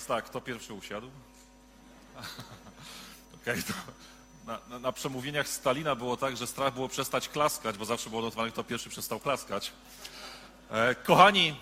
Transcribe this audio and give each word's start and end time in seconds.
Teraz 0.00 0.22
tak, 0.22 0.30
kto 0.30 0.40
pierwszy 0.40 0.74
usiadł? 0.74 1.10
Okej, 3.42 3.62
to 3.62 3.72
na, 4.46 4.58
na, 4.68 4.78
na 4.78 4.92
przemówieniach 4.92 5.48
Stalina 5.48 5.94
było 5.94 6.16
tak, 6.16 6.36
że 6.36 6.46
strach 6.46 6.74
było 6.74 6.88
przestać 6.88 7.28
klaskać, 7.28 7.78
bo 7.78 7.84
zawsze 7.84 8.10
było 8.10 8.22
notowane, 8.22 8.50
kto 8.50 8.64
pierwszy 8.64 8.88
przestał 8.88 9.20
klaskać. 9.20 9.72
E, 10.70 10.94
kochani, 10.94 11.56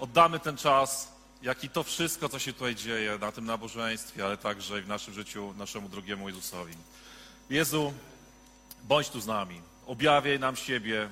oddamy 0.00 0.40
ten 0.40 0.56
czas, 0.56 1.12
jak 1.42 1.64
i 1.64 1.68
to 1.68 1.82
wszystko, 1.82 2.28
co 2.28 2.38
się 2.38 2.52
tutaj 2.52 2.74
dzieje 2.74 3.18
na 3.18 3.32
tym 3.32 3.44
nabożeństwie, 3.44 4.24
ale 4.24 4.36
także 4.36 4.78
i 4.78 4.82
w 4.82 4.88
naszym 4.88 5.14
życiu, 5.14 5.54
naszemu 5.56 5.88
drugiemu 5.88 6.28
Jezusowi. 6.28 6.74
Jezu, 7.50 7.92
bądź 8.82 9.08
tu 9.08 9.20
z 9.20 9.26
nami, 9.26 9.62
objawiaj 9.86 10.38
nam 10.38 10.56
siebie, 10.56 11.10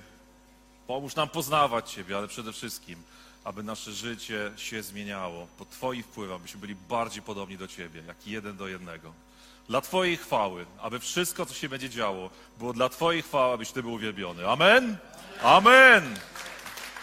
Pomóż 0.88 1.14
nam 1.14 1.28
poznawać 1.28 1.92
Ciebie, 1.92 2.16
ale 2.16 2.28
przede 2.28 2.52
wszystkim, 2.52 3.02
aby 3.48 3.62
nasze 3.62 3.92
życie 3.92 4.52
się 4.56 4.82
zmieniało 4.82 5.46
pod 5.58 5.70
Twoim 5.70 6.02
wpływem, 6.02 6.36
abyśmy 6.36 6.60
byli 6.60 6.74
bardziej 6.74 7.22
podobni 7.22 7.58
do 7.58 7.68
Ciebie, 7.68 8.02
jak 8.06 8.26
jeden 8.26 8.56
do 8.56 8.68
jednego. 8.68 9.12
Dla 9.68 9.80
Twojej 9.80 10.16
chwały, 10.16 10.66
aby 10.80 11.00
wszystko, 11.00 11.46
co 11.46 11.54
się 11.54 11.68
będzie 11.68 11.90
działo, 11.90 12.30
było 12.58 12.72
dla 12.72 12.88
Twojej 12.88 13.22
chwały, 13.22 13.54
abyś 13.54 13.72
Ty 13.72 13.82
był 13.82 13.92
uwielbiony. 13.92 14.48
Amen? 14.48 14.96
Amen! 15.42 16.18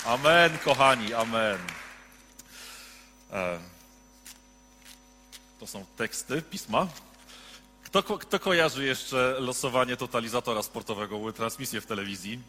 Amen, 0.05 0.57
kochani, 0.57 1.13
amen. 1.13 1.57
E, 3.31 3.59
to 5.59 5.67
są 5.67 5.85
teksty 5.97 6.41
pisma. 6.41 6.87
Kto, 7.83 8.03
kto 8.03 8.39
kojarzy 8.39 8.85
jeszcze 8.85 9.35
losowanie 9.39 9.97
totalizatora 9.97 10.63
sportowego, 10.63 11.17
były 11.17 11.33
transmisje 11.33 11.81
w 11.81 11.85
telewizji? 11.85 12.39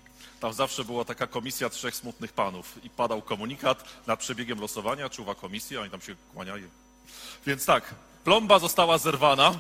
Tam 0.41 0.53
zawsze 0.53 0.85
była 0.85 1.05
taka 1.05 1.27
komisja 1.27 1.71
trzech 1.71 1.97
smutnych 1.97 2.33
panów 2.33 2.85
i 2.85 2.91
padał 2.91 3.23
komunikat 3.23 3.85
nad 4.07 4.21
przebiegiem 4.21 4.61
losowania, 4.61 5.09
czuwa 5.11 5.35
komisja, 5.35 5.81
oni 5.81 5.91
tam 5.91 6.01
się 6.01 6.17
kłaniają. 6.35 6.69
Więc 7.47 7.67
tak, 7.67 7.95
plomba 8.25 8.59
została 8.59 8.99
zerwana, 8.99 9.55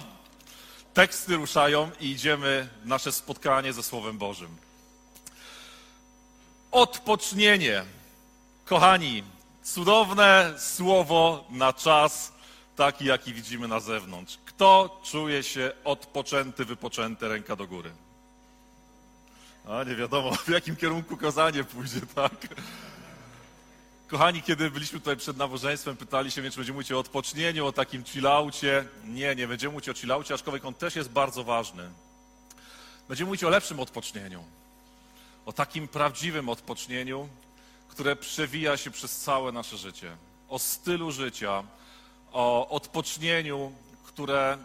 teksty 0.94 1.36
ruszają 1.36 1.90
i 2.00 2.10
idziemy 2.10 2.68
w 2.82 2.86
nasze 2.86 3.12
spotkanie 3.12 3.72
ze 3.72 3.82
Słowem 3.82 4.18
Bożym. 4.18 4.56
Odpocznienie. 6.70 7.84
Kochani, 8.64 9.22
cudowne 9.62 10.54
słowo 10.58 11.44
na 11.50 11.72
czas, 11.72 12.32
taki 12.76 13.04
jaki 13.04 13.34
widzimy 13.34 13.68
na 13.68 13.80
zewnątrz. 13.80 14.38
Kto 14.44 15.00
czuje 15.04 15.42
się 15.42 15.72
odpoczęty, 15.84 16.64
wypoczęty, 16.64 17.28
ręka 17.28 17.56
do 17.56 17.66
góry? 17.66 17.92
Nie 19.86 19.96
wiadomo, 19.96 20.34
w 20.34 20.48
jakim 20.48 20.76
kierunku 20.76 21.16
kazanie 21.16 21.64
pójdzie, 21.64 22.00
tak? 22.14 22.32
Kochani, 24.06 24.42
kiedy 24.42 24.70
byliśmy 24.70 25.00
tutaj 25.00 25.16
przed 25.16 25.36
nabożeństwem, 25.36 25.96
pytali 25.96 26.30
się 26.30 26.40
mnie, 26.40 26.50
czy 26.50 26.56
będziemy 26.56 26.74
mówić 26.74 26.92
o 26.92 26.98
odpocznieniu, 26.98 27.66
o 27.66 27.72
takim 27.72 28.04
chillaucie. 28.04 28.84
Nie, 29.04 29.34
nie 29.34 29.48
będziemy 29.48 29.72
mówić 29.72 29.88
o 29.88 29.94
chillaucie, 29.94 30.34
aczkolwiek 30.34 30.64
on 30.64 30.74
też 30.74 30.96
jest 30.96 31.10
bardzo 31.10 31.44
ważny. 31.44 31.90
Będziemy 33.08 33.26
mówić 33.26 33.44
o 33.44 33.48
lepszym 33.48 33.80
odpocznieniu. 33.80 34.44
O 35.46 35.52
takim 35.52 35.88
prawdziwym 35.88 36.48
odpocznieniu, 36.48 37.28
które 37.88 38.16
przewija 38.16 38.76
się 38.76 38.90
przez 38.90 39.16
całe 39.20 39.52
nasze 39.52 39.76
życie. 39.76 40.16
O 40.48 40.58
stylu 40.58 41.12
życia, 41.12 41.62
o 42.32 42.68
odpocznieniu, 42.68 43.72
które 44.04 44.58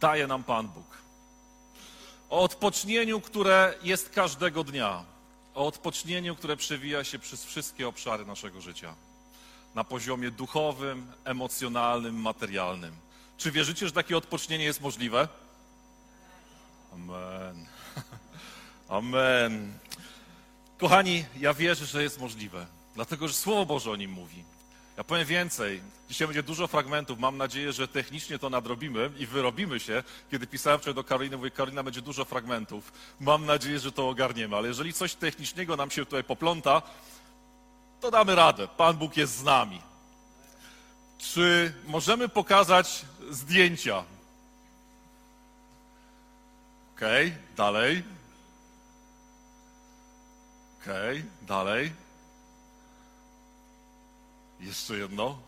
daje 0.00 0.26
nam 0.26 0.44
Pan 0.44 0.68
Bóg. 0.68 0.99
O 2.30 2.42
odpocznieniu, 2.42 3.20
które 3.20 3.74
jest 3.82 4.10
każdego 4.10 4.64
dnia. 4.64 5.04
O 5.54 5.66
odpocznieniu, 5.66 6.36
które 6.36 6.56
przewija 6.56 7.04
się 7.04 7.18
przez 7.18 7.44
wszystkie 7.44 7.88
obszary 7.88 8.26
naszego 8.26 8.60
życia. 8.60 8.94
Na 9.74 9.84
poziomie 9.84 10.30
duchowym, 10.30 11.12
emocjonalnym, 11.24 12.20
materialnym. 12.20 12.94
Czy 13.36 13.50
wierzycie, 13.50 13.86
że 13.86 13.92
takie 13.92 14.16
odpocznienie 14.16 14.64
jest 14.64 14.80
możliwe? 14.80 15.28
Amen. 16.92 17.66
Amen. 18.88 19.78
Kochani, 20.78 21.24
ja 21.38 21.54
wierzę, 21.54 21.86
że 21.86 22.02
jest 22.02 22.20
możliwe, 22.20 22.66
dlatego 22.94 23.28
że 23.28 23.34
Słowo 23.34 23.66
Boże 23.66 23.90
o 23.90 23.96
nim 23.96 24.10
mówi. 24.10 24.44
Ja 25.00 25.04
powiem 25.04 25.26
więcej. 25.26 25.82
Dzisiaj 26.08 26.28
będzie 26.28 26.42
dużo 26.42 26.66
fragmentów. 26.66 27.18
Mam 27.18 27.36
nadzieję, 27.36 27.72
że 27.72 27.88
technicznie 27.88 28.38
to 28.38 28.50
nadrobimy 28.50 29.10
i 29.18 29.26
wyrobimy 29.26 29.80
się. 29.80 30.02
Kiedy 30.30 30.46
pisałem 30.46 30.78
wczoraj 30.78 30.94
do 30.94 31.04
Karoliny, 31.04 31.36
mówię, 31.36 31.50
Karolina, 31.50 31.82
będzie 31.82 32.02
dużo 32.02 32.24
fragmentów. 32.24 32.92
Mam 33.20 33.46
nadzieję, 33.46 33.78
że 33.78 33.92
to 33.92 34.08
ogarniemy. 34.08 34.56
Ale 34.56 34.68
jeżeli 34.68 34.92
coś 34.92 35.14
technicznego 35.14 35.76
nam 35.76 35.90
się 35.90 36.04
tutaj 36.04 36.24
popląta, 36.24 36.82
to 38.00 38.10
damy 38.10 38.34
radę. 38.34 38.68
Pan 38.68 38.96
Bóg 38.96 39.16
jest 39.16 39.36
z 39.36 39.42
nami. 39.42 39.82
Czy 41.18 41.74
możemy 41.86 42.28
pokazać 42.28 43.04
zdjęcia? 43.30 44.04
Okej, 46.96 47.26
okay, 47.26 47.38
dalej. 47.56 48.02
Okej, 50.80 51.18
okay, 51.18 51.46
dalej. 51.46 51.92
Jeszcze 54.60 54.98
jedno. 54.98 55.38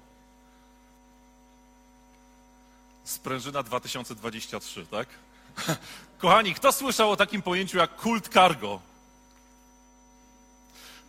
Sprężyna 3.05 3.63
2023, 3.63 4.87
tak? 4.87 5.09
Kochani, 6.19 6.55
kto 6.55 6.73
słyszał 6.73 7.11
o 7.11 7.17
takim 7.17 7.43
pojęciu 7.43 7.79
jak 7.79 7.97
kult 7.97 8.29
cargo? 8.29 8.81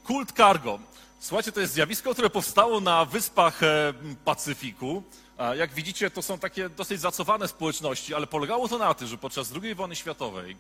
Kult 0.04 0.32
cargo. 0.32 0.80
Słuchajcie, 1.20 1.52
to 1.52 1.60
jest 1.60 1.74
zjawisko, 1.74 2.14
które 2.14 2.30
powstało 2.30 2.80
na 2.80 3.06
wyspach 3.06 3.64
e, 3.64 3.94
Pacyfiku. 4.26 5.04
Jak 5.58 5.74
widzicie, 5.74 6.10
to 6.10 6.22
są 6.22 6.40
takie 6.40 6.70
dosyć 6.70 7.02
zacowane 7.02 7.48
społeczności, 7.48 8.16
ale 8.16 8.28
polegało 8.28 8.68
to 8.68 8.78
na 8.78 8.94
tym, 8.94 9.08
że 9.08 9.18
podczas 9.18 9.54
II 9.64 9.76
wojny 9.76 9.96
światowej 9.96 10.58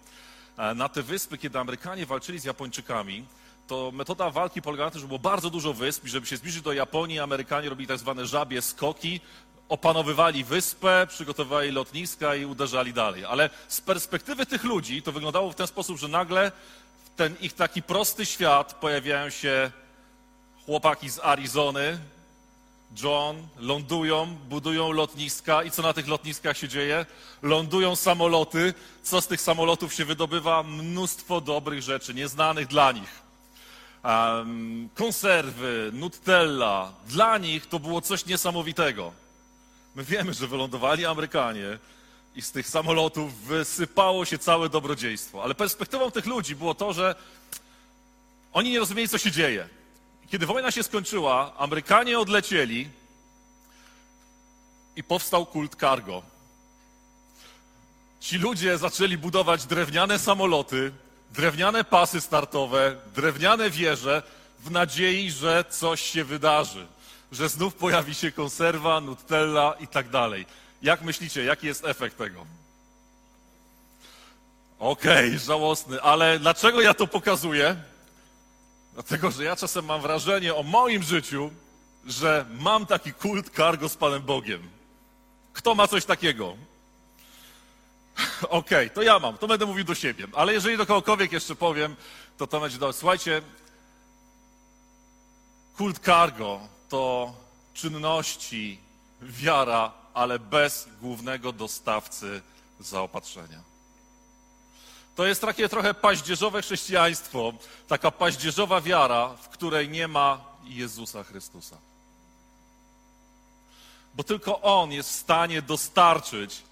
e, 0.57 0.75
na 0.75 0.89
te 0.89 1.03
wyspy, 1.03 1.37
kiedy 1.37 1.59
Amerykanie 1.59 2.05
walczyli 2.05 2.39
z 2.39 2.43
Japończykami, 2.43 3.25
to 3.67 3.91
metoda 3.91 4.29
walki 4.29 4.61
polegała 4.61 4.87
na 4.87 4.91
tym, 4.91 5.01
że 5.01 5.07
było 5.07 5.19
bardzo 5.19 5.49
dużo 5.49 5.73
wysp 5.73 6.05
i 6.05 6.09
żeby 6.09 6.27
się 6.27 6.37
zbliżyć 6.37 6.61
do 6.61 6.73
Japonii, 6.73 7.19
Amerykanie 7.19 7.69
robili 7.69 7.87
tak 7.87 7.99
zwane 7.99 8.25
żabie 8.25 8.61
skoki, 8.61 9.21
opanowywali 9.69 10.43
wyspę, 10.43 11.07
przygotowywali 11.09 11.71
lotniska 11.71 12.35
i 12.35 12.45
uderzali 12.45 12.93
dalej. 12.93 13.25
Ale 13.25 13.49
z 13.67 13.81
perspektywy 13.81 14.45
tych 14.45 14.63
ludzi 14.63 15.01
to 15.01 15.11
wyglądało 15.11 15.51
w 15.51 15.55
ten 15.55 15.67
sposób, 15.67 15.97
że 15.97 16.07
nagle 16.07 16.51
w 17.05 17.15
ten 17.15 17.35
ich 17.41 17.53
taki 17.53 17.81
prosty 17.81 18.25
świat 18.25 18.73
pojawiają 18.73 19.29
się 19.29 19.71
chłopaki 20.65 21.09
z 21.09 21.19
Arizony, 21.19 21.99
John, 23.03 23.47
lądują, 23.59 24.35
budują 24.49 24.91
lotniska 24.91 25.63
i 25.63 25.71
co 25.71 25.81
na 25.81 25.93
tych 25.93 26.07
lotniskach 26.07 26.57
się 26.57 26.67
dzieje? 26.67 27.05
Lądują 27.41 27.95
samoloty. 27.95 28.73
Co 29.03 29.21
z 29.21 29.27
tych 29.27 29.41
samolotów 29.41 29.93
się 29.93 30.05
wydobywa? 30.05 30.63
Mnóstwo 30.63 31.41
dobrych 31.41 31.81
rzeczy, 31.81 32.13
nieznanych 32.13 32.67
dla 32.67 32.91
nich 32.91 33.22
um, 34.03 34.89
konserwy, 34.95 35.91
Nutella. 35.93 36.93
Dla 37.07 37.37
nich 37.37 37.65
to 37.65 37.79
było 37.79 38.01
coś 38.01 38.25
niesamowitego. 38.25 39.11
My 39.95 40.03
wiemy, 40.03 40.33
że 40.33 40.47
wylądowali 40.47 41.05
Amerykanie 41.05 41.77
i 42.35 42.41
z 42.41 42.51
tych 42.51 42.67
samolotów 42.67 43.41
wysypało 43.41 44.25
się 44.25 44.37
całe 44.37 44.69
dobrodziejstwo. 44.69 45.43
Ale 45.43 45.55
perspektywą 45.55 46.11
tych 46.11 46.25
ludzi 46.25 46.55
było 46.55 46.75
to, 46.75 46.93
że 46.93 47.15
oni 48.53 48.71
nie 48.71 48.79
rozumieli, 48.79 49.09
co 49.09 49.17
się 49.17 49.31
dzieje. 49.31 49.69
Kiedy 50.29 50.45
wojna 50.45 50.71
się 50.71 50.83
skończyła, 50.83 51.53
Amerykanie 51.57 52.19
odlecieli 52.19 52.89
i 54.95 55.03
powstał 55.03 55.45
kult 55.45 55.75
cargo. 55.75 56.21
Ci 58.19 58.37
ludzie 58.37 58.77
zaczęli 58.77 59.17
budować 59.17 59.65
drewniane 59.65 60.19
samoloty, 60.19 60.91
drewniane 61.33 61.83
pasy 61.83 62.21
startowe, 62.21 62.95
drewniane 63.15 63.69
wieże 63.69 64.23
w 64.59 64.71
nadziei, 64.71 65.31
że 65.31 65.65
coś 65.69 66.01
się 66.01 66.23
wydarzy, 66.23 66.87
że 67.31 67.49
znów 67.49 67.75
pojawi 67.75 68.15
się 68.15 68.31
konserwa, 68.31 69.01
Nutella 69.01 69.73
i 69.79 69.87
tak 69.87 70.09
dalej. 70.09 70.45
Jak 70.81 71.01
myślicie, 71.01 71.43
jaki 71.43 71.67
jest 71.67 71.85
efekt 71.85 72.17
tego? 72.17 72.45
Okej, 74.79 75.27
okay, 75.27 75.39
żałosny, 75.39 76.01
ale 76.01 76.39
dlaczego 76.39 76.81
ja 76.81 76.93
to 76.93 77.07
pokazuję? 77.07 77.75
Dlatego, 78.93 79.31
że 79.31 79.43
ja 79.43 79.55
czasem 79.55 79.85
mam 79.85 80.01
wrażenie 80.01 80.55
o 80.55 80.63
moim 80.63 81.03
życiu, 81.03 81.51
że 82.05 82.45
mam 82.59 82.85
taki 82.85 83.13
kult 83.13 83.49
cargo 83.55 83.89
z 83.89 83.95
Panem 83.97 84.21
Bogiem? 84.21 84.69
Kto 85.53 85.75
ma 85.75 85.87
coś 85.87 86.05
takiego? 86.05 86.55
Okej, 88.49 88.89
to 88.89 89.01
ja 89.01 89.19
mam, 89.19 89.37
to 89.37 89.47
będę 89.47 89.65
mówił 89.65 89.83
do 89.83 89.95
siebie. 89.95 90.27
Ale 90.33 90.53
jeżeli 90.53 90.77
do 90.77 90.85
kogokolwiek 90.85 91.31
jeszcze 91.31 91.55
powiem, 91.55 91.95
to 92.37 92.47
to 92.47 92.59
będzie 92.59 92.77
dobre. 92.77 92.93
Słuchajcie, 92.93 93.41
kult 95.77 95.99
cargo 95.99 96.59
to 96.89 97.33
czynności, 97.73 98.79
wiara, 99.21 99.91
ale 100.13 100.39
bez 100.39 100.87
głównego 101.01 101.51
dostawcy 101.51 102.41
zaopatrzenia. 102.79 103.63
To 105.15 105.25
jest 105.25 105.41
takie 105.41 105.69
trochę 105.69 105.93
paździerzowe 105.93 106.61
chrześcijaństwo, 106.61 107.53
taka 107.87 108.11
paździerzowa 108.11 108.81
wiara, 108.81 109.29
w 109.29 109.49
której 109.49 109.89
nie 109.89 110.07
ma 110.07 110.45
Jezusa 110.63 111.23
Chrystusa. 111.23 111.77
Bo 114.13 114.23
tylko 114.23 114.61
On 114.61 114.91
jest 114.91 115.09
w 115.09 115.15
stanie 115.15 115.61
dostarczyć 115.61 116.63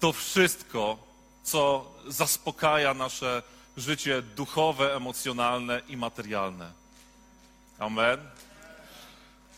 to 0.00 0.12
wszystko, 0.12 0.98
co 1.42 1.92
zaspokaja 2.08 2.94
nasze 2.94 3.42
życie 3.76 4.22
duchowe, 4.22 4.96
emocjonalne 4.96 5.80
i 5.88 5.96
materialne. 5.96 6.72
Amen. 7.78 8.20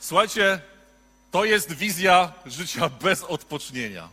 Słuchajcie, 0.00 0.61
to 1.31 1.44
jest 1.44 1.73
wizja 1.73 2.33
życia 2.47 2.89
bez 2.89 3.23
odpocznienia. 3.23 4.09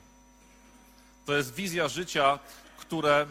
To 1.25 1.37
jest 1.37 1.55
wizja 1.55 1.87
życia, 1.87 2.39
które 2.77 3.25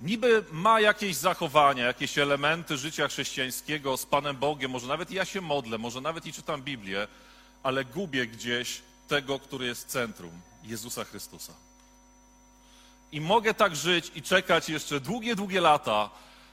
niby 0.00 0.44
ma 0.52 0.80
jakieś 0.80 1.16
zachowania, 1.16 1.86
jakieś 1.86 2.18
elementy 2.18 2.76
życia 2.76 3.08
chrześcijańskiego 3.08 3.96
z 3.96 4.06
Panem 4.06 4.36
Bogiem, 4.36 4.70
może 4.70 4.86
nawet 4.86 5.10
ja 5.10 5.24
się 5.24 5.40
modlę, 5.40 5.78
może 5.78 6.00
nawet 6.00 6.26
i 6.26 6.32
czytam 6.32 6.62
Biblię, 6.62 7.08
ale 7.62 7.84
gubię 7.84 8.26
gdzieś 8.26 8.82
tego, 9.08 9.38
który 9.38 9.66
jest 9.66 9.88
centrum 9.88 10.51
Jezusa 10.64 11.04
Chrystusa. 11.04 11.52
I 13.12 13.20
mogę 13.20 13.54
tak 13.54 13.76
żyć 13.76 14.12
i 14.14 14.22
czekać 14.22 14.68
jeszcze 14.68 15.00
długie, 15.00 15.36
długie 15.36 15.60
lata 15.60 16.10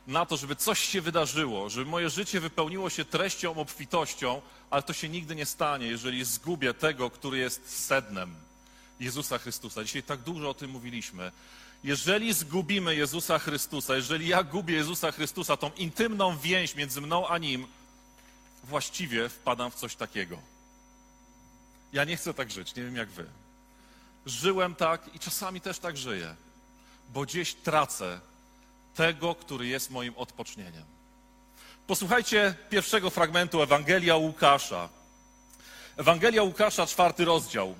na 0.07 0.25
to, 0.25 0.37
żeby 0.37 0.55
coś 0.55 0.79
się 0.79 1.01
wydarzyło, 1.01 1.69
żeby 1.69 1.91
moje 1.91 2.09
życie 2.09 2.39
wypełniło 2.39 2.89
się 2.89 3.05
treścią, 3.05 3.55
obfitością, 3.55 4.41
ale 4.69 4.83
to 4.83 4.93
się 4.93 5.09
nigdy 5.09 5.35
nie 5.35 5.45
stanie, 5.45 5.87
jeżeli 5.87 6.25
zgubię 6.25 6.73
tego, 6.73 7.09
który 7.09 7.37
jest 7.37 7.85
sednem 7.85 8.35
Jezusa 8.99 9.37
Chrystusa. 9.37 9.83
Dzisiaj 9.83 10.03
tak 10.03 10.19
dużo 10.19 10.49
o 10.49 10.53
tym 10.53 10.71
mówiliśmy. 10.71 11.31
Jeżeli 11.83 12.33
zgubimy 12.33 12.95
Jezusa 12.95 13.39
Chrystusa, 13.39 13.95
jeżeli 13.95 14.27
ja 14.27 14.43
gubię 14.43 14.75
Jezusa 14.75 15.11
Chrystusa, 15.11 15.57
tą 15.57 15.71
intymną 15.71 16.37
więź 16.37 16.75
między 16.75 17.01
mną 17.01 17.27
a 17.27 17.37
Nim, 17.37 17.67
właściwie 18.63 19.29
wpadam 19.29 19.71
w 19.71 19.75
coś 19.75 19.95
takiego. 19.95 20.37
Ja 21.93 22.03
nie 22.03 22.17
chcę 22.17 22.33
tak 22.33 22.51
żyć, 22.51 22.75
nie 22.75 22.83
wiem 22.83 22.95
jak 22.95 23.09
wy. 23.09 23.25
Żyłem 24.29 24.75
tak 24.75 25.15
i 25.15 25.19
czasami 25.19 25.61
też 25.61 25.79
tak 25.79 25.97
żyję, 25.97 26.35
bo 27.09 27.21
gdzieś 27.21 27.53
tracę 27.53 28.19
tego, 28.95 29.35
który 29.35 29.67
jest 29.67 29.91
moim 29.91 30.13
odpocznieniem. 30.17 30.83
Posłuchajcie 31.87 32.55
pierwszego 32.69 33.09
fragmentu 33.09 33.61
Ewangelia 33.61 34.15
Łukasza. 34.15 34.89
Ewangelia 35.97 36.43
Łukasza, 36.43 36.87
czwarty 36.87 37.25
rozdział. 37.25 37.75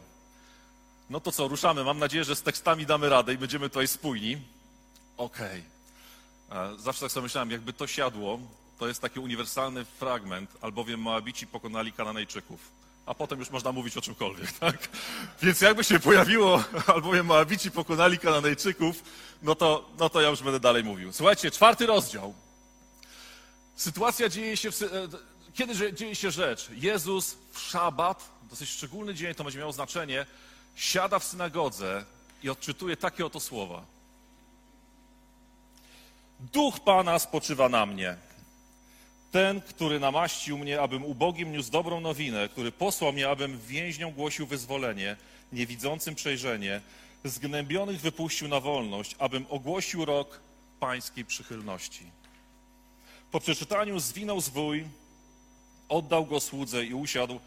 No 1.09 1.19
to 1.19 1.31
co, 1.31 1.47
ruszamy. 1.47 1.83
Mam 1.83 1.99
nadzieję, 1.99 2.23
że 2.23 2.35
z 2.35 2.41
tekstami 2.41 2.85
damy 2.85 3.09
radę 3.09 3.33
i 3.33 3.37
będziemy 3.37 3.69
tutaj 3.69 3.87
spójni. 3.87 4.37
Okej. 5.17 5.63
Okay. 6.49 6.77
Zawsze 6.77 7.01
tak 7.01 7.11
sobie 7.11 7.23
myślałem, 7.23 7.51
jakby 7.51 7.73
to 7.73 7.87
siadło, 7.87 8.39
to 8.79 8.87
jest 8.87 9.01
taki 9.01 9.19
uniwersalny 9.19 9.85
fragment, 9.85 10.51
albowiem 10.61 10.99
Moabici 10.99 11.47
pokonali 11.47 11.93
Kananejczyków. 11.93 12.59
A 13.09 13.13
potem 13.13 13.39
już 13.39 13.49
można 13.49 13.71
mówić 13.71 13.97
o 13.97 14.01
czymkolwiek, 14.01 14.51
tak? 14.59 14.89
Więc 15.41 15.61
jakby 15.61 15.83
się 15.83 15.99
pojawiło, 15.99 16.63
albowiem 16.95 17.25
Moabici 17.25 17.71
pokonali 17.71 18.17
Kananejczyków, 18.17 19.03
no 19.41 19.55
to, 19.55 19.89
no 19.99 20.09
to 20.09 20.21
ja 20.21 20.29
już 20.29 20.43
będę 20.43 20.59
dalej 20.59 20.83
mówił. 20.83 21.13
Słuchajcie, 21.13 21.51
czwarty 21.51 21.85
rozdział. 21.85 22.33
Sytuacja 23.75 24.29
dzieje 24.29 24.57
się, 24.57 24.71
w, 24.71 24.81
e, 24.81 24.87
kiedy 25.53 25.93
dzieje 25.93 26.15
się 26.15 26.31
rzecz? 26.31 26.69
Jezus 26.71 27.37
w 27.51 27.59
szabat, 27.59 28.29
dosyć 28.49 28.69
szczególny 28.69 29.15
dzień, 29.15 29.35
to 29.35 29.43
będzie 29.43 29.59
miało 29.59 29.71
znaczenie, 29.71 30.25
siada 30.75 31.19
w 31.19 31.23
synagodze 31.23 32.05
i 32.43 32.49
odczytuje 32.49 32.97
takie 32.97 33.25
oto 33.25 33.39
słowa. 33.39 33.85
Duch 36.39 36.79
Pana 36.79 37.19
spoczywa 37.19 37.69
na 37.69 37.85
mnie. 37.85 38.17
Ten, 39.31 39.61
który 39.61 39.99
namaścił 39.99 40.57
mnie, 40.57 40.81
abym 40.81 41.05
ubogim 41.05 41.51
niósł 41.51 41.71
dobrą 41.71 42.01
nowinę, 42.01 42.49
który 42.49 42.71
posłał 42.71 43.13
mnie, 43.13 43.29
abym 43.29 43.59
więźniom 43.67 44.13
głosił 44.13 44.47
wyzwolenie, 44.47 45.17
niewidzącym 45.51 46.15
przejrzenie, 46.15 46.81
zgnębionych 47.23 48.01
wypuścił 48.01 48.47
na 48.47 48.59
wolność, 48.59 49.15
abym 49.19 49.45
ogłosił 49.49 50.05
rok 50.05 50.39
pańskiej 50.79 51.25
przychylności. 51.25 52.05
Po 53.31 53.39
przeczytaniu 53.39 53.99
zwinął 53.99 54.41
zwój, 54.41 54.85
oddał 55.89 56.25
go 56.25 56.39
słudze 56.39 56.85
i 56.85 56.93
usiadł, 56.93 57.39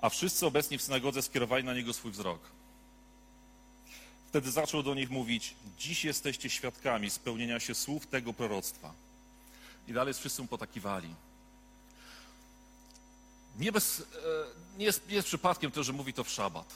a 0.00 0.08
wszyscy 0.08 0.46
obecni 0.46 0.78
w 0.78 0.82
synagodze 0.82 1.22
skierowali 1.22 1.64
na 1.64 1.74
niego 1.74 1.92
swój 1.92 2.10
wzrok. 2.12 2.40
Wtedy 4.28 4.50
zaczął 4.50 4.82
do 4.82 4.94
nich 4.94 5.10
mówić: 5.10 5.54
Dziś 5.78 6.04
jesteście 6.04 6.50
świadkami 6.50 7.10
spełnienia 7.10 7.60
się 7.60 7.74
słów 7.74 8.06
tego 8.06 8.32
proroctwa. 8.32 8.94
I 9.88 9.92
dalej 9.92 10.14
wszyscy 10.14 10.42
mu 10.42 10.48
potakiwali. 10.48 11.08
Nie, 13.58 13.72
bez, 13.72 14.00
e, 14.00 14.04
nie, 14.78 14.84
jest, 14.84 15.08
nie 15.08 15.14
jest 15.14 15.28
przypadkiem 15.28 15.70
to, 15.70 15.82
że 15.82 15.92
mówi 15.92 16.12
to 16.12 16.24
w 16.24 16.30
szabat. 16.30 16.74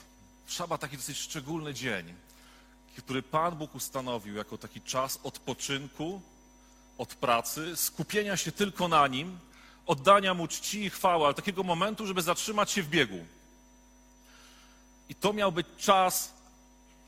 Szabat 0.49 0.81
taki 0.81 0.97
dosyć 0.97 1.19
szczególny 1.19 1.75
dzień, 1.75 2.15
który 2.97 3.23
Pan 3.23 3.56
Bóg 3.56 3.75
ustanowił 3.75 4.35
jako 4.35 4.59
taki 4.59 4.81
czas 4.81 5.19
odpoczynku 5.23 6.23
od 6.99 7.15
pracy, 7.15 7.77
skupienia 7.77 8.37
się 8.37 8.53
tylko 8.53 8.88
na 8.88 9.06
Nim, 9.06 9.38
oddania 9.87 10.35
Mu 10.35 10.49
czci 10.49 10.85
i 10.85 10.91
chwały, 10.91 11.25
ale 11.25 11.35
takiego 11.35 11.62
momentu, 11.62 12.06
żeby 12.06 12.23
zatrzymać 12.23 12.71
się 12.71 12.82
w 12.82 12.88
biegu. 12.88 13.25
I 15.09 15.15
to 15.15 15.32
miał 15.32 15.53
być 15.53 15.67
czas 15.79 16.32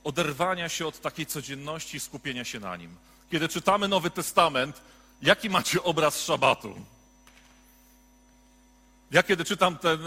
oderwania 0.05 0.69
się 0.69 0.87
od 0.87 1.01
takiej 1.01 1.27
codzienności 1.27 1.97
i 1.97 2.01
skupienia 2.01 2.45
się 2.45 2.61
na 2.61 2.77
nim. 2.77 2.97
Kiedy 3.31 3.49
czytamy 3.49 3.89
Nowy 3.89 4.11
Testament, 4.11 4.81
jaki 5.23 5.51
macie 5.51 5.83
obraz 5.83 6.21
szabatu? 6.21 6.75
Ja 9.13 9.23
kiedy 9.23 9.45
czytam, 9.45 9.79
ten, 9.79 9.99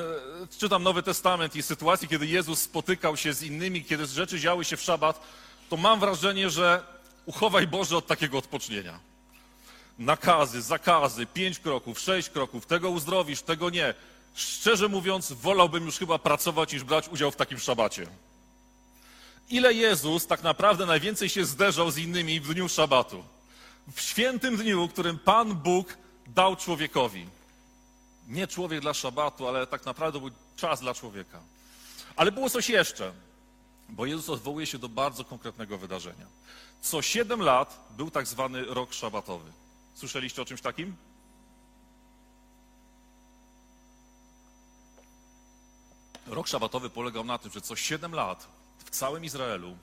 czytam 0.57 0.83
Nowy 0.83 1.03
Testament 1.03 1.55
i 1.55 1.63
sytuacji, 1.63 2.07
kiedy 2.07 2.27
Jezus 2.27 2.62
spotykał 2.62 3.17
się 3.17 3.33
z 3.33 3.43
innymi, 3.43 3.83
kiedy 3.83 4.05
rzeczy 4.05 4.39
działy 4.39 4.65
się 4.65 4.77
w 4.77 4.81
szabat, 4.81 5.21
to 5.69 5.77
mam 5.77 6.00
wrażenie, 6.00 6.50
że 6.50 6.83
uchowaj 7.25 7.67
Boże 7.67 7.97
od 7.97 8.07
takiego 8.07 8.38
odpocznienia. 8.38 9.00
Nakazy, 10.00 10.62
zakazy, 10.62 11.25
pięć 11.25 11.59
kroków, 11.59 12.00
sześć 12.00 12.29
kroków, 12.29 12.65
tego 12.65 12.89
uzdrowisz, 12.89 13.41
tego 13.41 13.69
nie. 13.69 13.93
Szczerze 14.35 14.88
mówiąc, 14.88 15.31
wolałbym 15.31 15.85
już 15.85 15.97
chyba 15.97 16.19
pracować 16.19 16.74
niż 16.74 16.83
brać 16.83 17.09
udział 17.09 17.31
w 17.31 17.35
takim 17.35 17.59
szabacie 17.59 18.07
ile 19.50 19.74
Jezus 19.74 20.27
tak 20.27 20.43
naprawdę 20.43 20.85
najwięcej 20.85 21.29
się 21.29 21.45
zderzał 21.45 21.91
z 21.91 21.97
innymi 21.97 22.39
w 22.39 22.53
dniu 22.53 22.69
szabatu. 22.69 23.24
W 23.95 24.01
świętym 24.01 24.57
dniu, 24.57 24.88
którym 24.88 25.19
Pan 25.19 25.55
Bóg 25.55 25.97
dał 26.27 26.55
człowiekowi. 26.55 27.25
Nie 28.27 28.48
człowiek 28.48 28.82
dla 28.82 28.94
szabatu, 28.94 29.48
ale 29.48 29.67
tak 29.67 29.86
naprawdę 29.86 30.20
był 30.20 30.29
czas 30.55 30.79
dla 30.79 30.94
człowieka. 30.94 31.39
Ale 32.15 32.32
było 32.32 32.50
coś 32.50 32.70
jeszcze, 32.70 33.13
bo 33.89 34.05
Jezus 34.05 34.29
odwołuje 34.29 34.65
się 34.65 34.77
do 34.77 34.89
bardzo 34.89 35.25
konkretnego 35.25 35.77
wydarzenia. 35.77 36.25
Co 36.82 37.01
siedem 37.01 37.41
lat 37.41 37.88
był 37.98 38.12
tak 38.12 38.27
zwany 38.27 38.65
rok 38.65 38.94
szabatowy. 38.94 39.51
Słyszeliście 39.96 40.41
o 40.41 40.46
czymś 40.46 40.62
takim? 40.62 40.96
Rok 46.27 46.48
szabatowy 46.48 46.89
polegał 46.89 47.24
na 47.24 47.38
tym, 47.38 47.51
że 47.51 47.62
co 47.62 47.75
siedem 47.75 48.15
lat 48.15 48.48
w 48.86 48.89
całym 48.89 49.25
Izraelu 49.25 49.77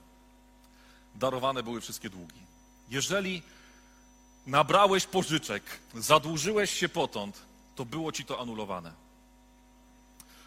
darowane 1.14 1.62
były 1.62 1.80
wszystkie 1.80 2.10
długi. 2.10 2.40
Jeżeli 2.90 3.42
nabrałeś 4.46 5.06
pożyczek, 5.06 5.62
zadłużyłeś 5.94 6.70
się 6.70 6.88
potąd, 6.88 7.42
to 7.82 7.86
było 7.86 8.12
ci 8.12 8.24
to 8.24 8.40
anulowane. 8.40 8.92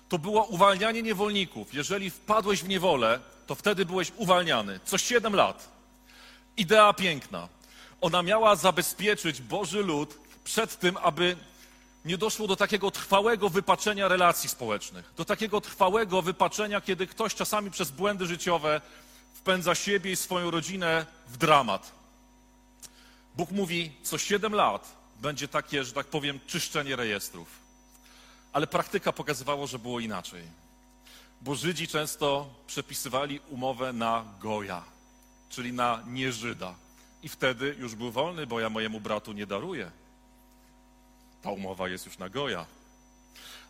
To 0.09 0.19
było 0.19 0.43
uwalnianie 0.43 1.01
niewolników. 1.03 1.73
Jeżeli 1.73 2.09
wpadłeś 2.09 2.63
w 2.63 2.67
niewolę, 2.67 3.19
to 3.47 3.55
wtedy 3.55 3.85
byłeś 3.85 4.11
uwalniany. 4.15 4.79
Co 4.85 4.97
siedem 4.97 5.35
lat. 5.35 5.69
Idea 6.57 6.93
piękna. 6.93 7.47
Ona 8.01 8.23
miała 8.23 8.55
zabezpieczyć 8.55 9.41
Boży 9.41 9.83
lud 9.83 10.17
przed 10.43 10.79
tym, 10.79 10.97
aby 10.97 11.37
nie 12.05 12.17
doszło 12.17 12.47
do 12.47 12.55
takiego 12.55 12.91
trwałego 12.91 13.49
wypaczenia 13.49 14.07
relacji 14.07 14.49
społecznych, 14.49 15.13
do 15.17 15.25
takiego 15.25 15.61
trwałego 15.61 16.21
wypaczenia, 16.21 16.81
kiedy 16.81 17.07
ktoś 17.07 17.35
czasami 17.35 17.71
przez 17.71 17.91
błędy 17.91 18.25
życiowe 18.25 18.81
wpędza 19.33 19.75
siebie 19.75 20.11
i 20.11 20.15
swoją 20.15 20.51
rodzinę 20.51 21.05
w 21.27 21.37
dramat. 21.37 21.91
Bóg 23.35 23.51
mówi, 23.51 23.91
co 24.03 24.17
siedem 24.17 24.55
lat 24.55 25.04
będzie 25.25 25.47
takie, 25.47 25.83
że 25.83 25.91
tak 25.91 26.07
powiem, 26.07 26.39
czyszczenie 26.47 26.95
rejestrów. 26.95 27.47
ale 28.53 28.67
praktyka 28.67 29.11
pokazywała, 29.11 29.67
że 29.67 29.79
było 29.79 29.99
inaczej. 29.99 30.43
Bo 31.41 31.55
Żydzi 31.55 31.87
często 31.87 32.49
przepisywali 32.67 33.39
umowę 33.49 33.93
na 33.93 34.25
Goja, 34.39 34.83
czyli 35.49 35.73
na 35.73 36.03
nieżyda. 36.07 36.75
I 37.23 37.29
wtedy 37.29 37.75
już 37.79 37.95
był 37.95 38.11
wolny, 38.11 38.47
bo 38.47 38.59
ja 38.59 38.69
mojemu 38.69 38.99
bratu 38.99 39.33
nie 39.33 39.47
daruję. 39.47 39.91
Ta 41.41 41.51
umowa 41.51 41.89
jest 41.89 42.05
już 42.05 42.17
na 42.17 42.29
Goja. 42.29 42.65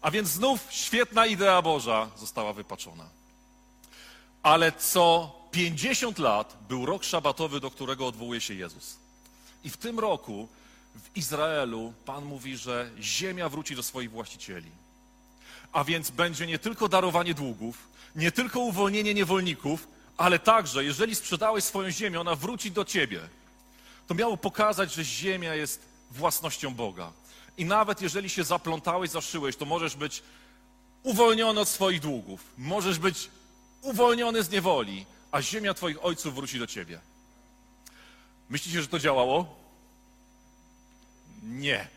A 0.01 0.11
więc 0.11 0.29
znów 0.29 0.67
świetna 0.69 1.25
idea 1.25 1.61
Boża 1.61 2.09
została 2.17 2.53
wypaczona. 2.53 3.09
Ale 4.43 4.71
co 4.71 5.31
50 5.51 6.19
lat 6.19 6.57
był 6.67 6.85
rok 6.85 7.03
szabatowy, 7.03 7.59
do 7.59 7.71
którego 7.71 8.07
odwołuje 8.07 8.41
się 8.41 8.53
Jezus. 8.53 8.97
I 9.63 9.69
w 9.69 9.77
tym 9.77 9.99
roku 9.99 10.47
w 10.95 11.17
Izraelu 11.17 11.93
Pan 12.05 12.25
mówi, 12.25 12.57
że 12.57 12.89
ziemia 12.99 13.49
wróci 13.49 13.75
do 13.75 13.83
swoich 13.83 14.11
właścicieli. 14.11 14.71
A 15.71 15.83
więc 15.83 16.11
będzie 16.11 16.47
nie 16.47 16.59
tylko 16.59 16.89
darowanie 16.89 17.33
długów, 17.33 17.87
nie 18.15 18.31
tylko 18.31 18.59
uwolnienie 18.59 19.13
niewolników, 19.13 19.87
ale 20.17 20.39
także, 20.39 20.83
jeżeli 20.83 21.15
sprzedałeś 21.15 21.63
swoją 21.63 21.91
ziemię, 21.91 22.21
ona 22.21 22.35
wróci 22.35 22.71
do 22.71 22.85
ciebie. 22.85 23.19
To 24.07 24.13
miało 24.13 24.37
pokazać, 24.37 24.93
że 24.93 25.03
ziemia 25.03 25.55
jest 25.55 25.81
własnością 26.11 26.75
Boga. 26.75 27.11
I 27.57 27.65
nawet 27.65 28.01
jeżeli 28.01 28.29
się 28.29 28.43
zaplątałeś, 28.43 29.09
zaszyłeś, 29.09 29.55
to 29.55 29.65
możesz 29.65 29.95
być 29.95 30.23
uwolniony 31.03 31.59
od 31.59 31.69
swoich 31.69 31.99
długów. 31.99 32.43
Możesz 32.57 32.99
być 32.99 33.29
uwolniony 33.81 34.43
z 34.43 34.49
niewoli, 34.49 35.05
a 35.31 35.41
ziemia 35.41 35.73
twoich 35.73 36.05
ojców 36.05 36.35
wróci 36.35 36.59
do 36.59 36.67
ciebie. 36.67 36.99
Myślicie, 38.49 38.81
że 38.81 38.87
to 38.87 38.99
działało? 38.99 39.64
Nie. 41.45 41.87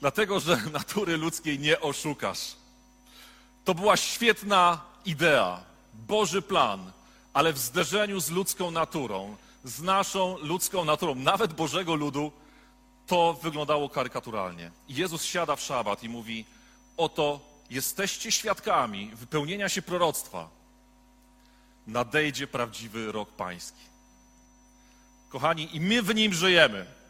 Dlatego, 0.00 0.40
że 0.40 0.56
natury 0.72 1.16
ludzkiej 1.16 1.58
nie 1.58 1.80
oszukasz. 1.80 2.56
To 3.64 3.74
była 3.74 3.96
świetna 3.96 4.80
idea, 5.04 5.64
Boży 5.94 6.42
plan, 6.42 6.92
ale 7.32 7.52
w 7.52 7.58
zderzeniu 7.58 8.20
z 8.20 8.30
ludzką 8.30 8.70
naturą, 8.70 9.36
z 9.64 9.82
naszą 9.82 10.38
ludzką 10.38 10.84
naturą, 10.84 11.14
nawet 11.14 11.52
Bożego 11.52 11.94
ludu, 11.94 12.32
to 13.06 13.38
wyglądało 13.42 13.88
karykaturalnie. 13.88 14.70
Jezus 14.88 15.24
siada 15.24 15.56
w 15.56 15.60
szabat 15.60 16.02
i 16.02 16.08
mówi: 16.08 16.44
Oto 16.96 17.40
jesteście 17.70 18.32
świadkami 18.32 19.10
wypełnienia 19.14 19.68
się 19.68 19.82
proroctwa. 19.82 20.48
Nadejdzie 21.86 22.46
prawdziwy 22.46 23.12
rok 23.12 23.30
pański. 23.30 23.82
Kochani, 25.28 25.76
i 25.76 25.80
my 25.80 26.02
w 26.02 26.14
nim 26.14 26.34
żyjemy. 26.34 27.01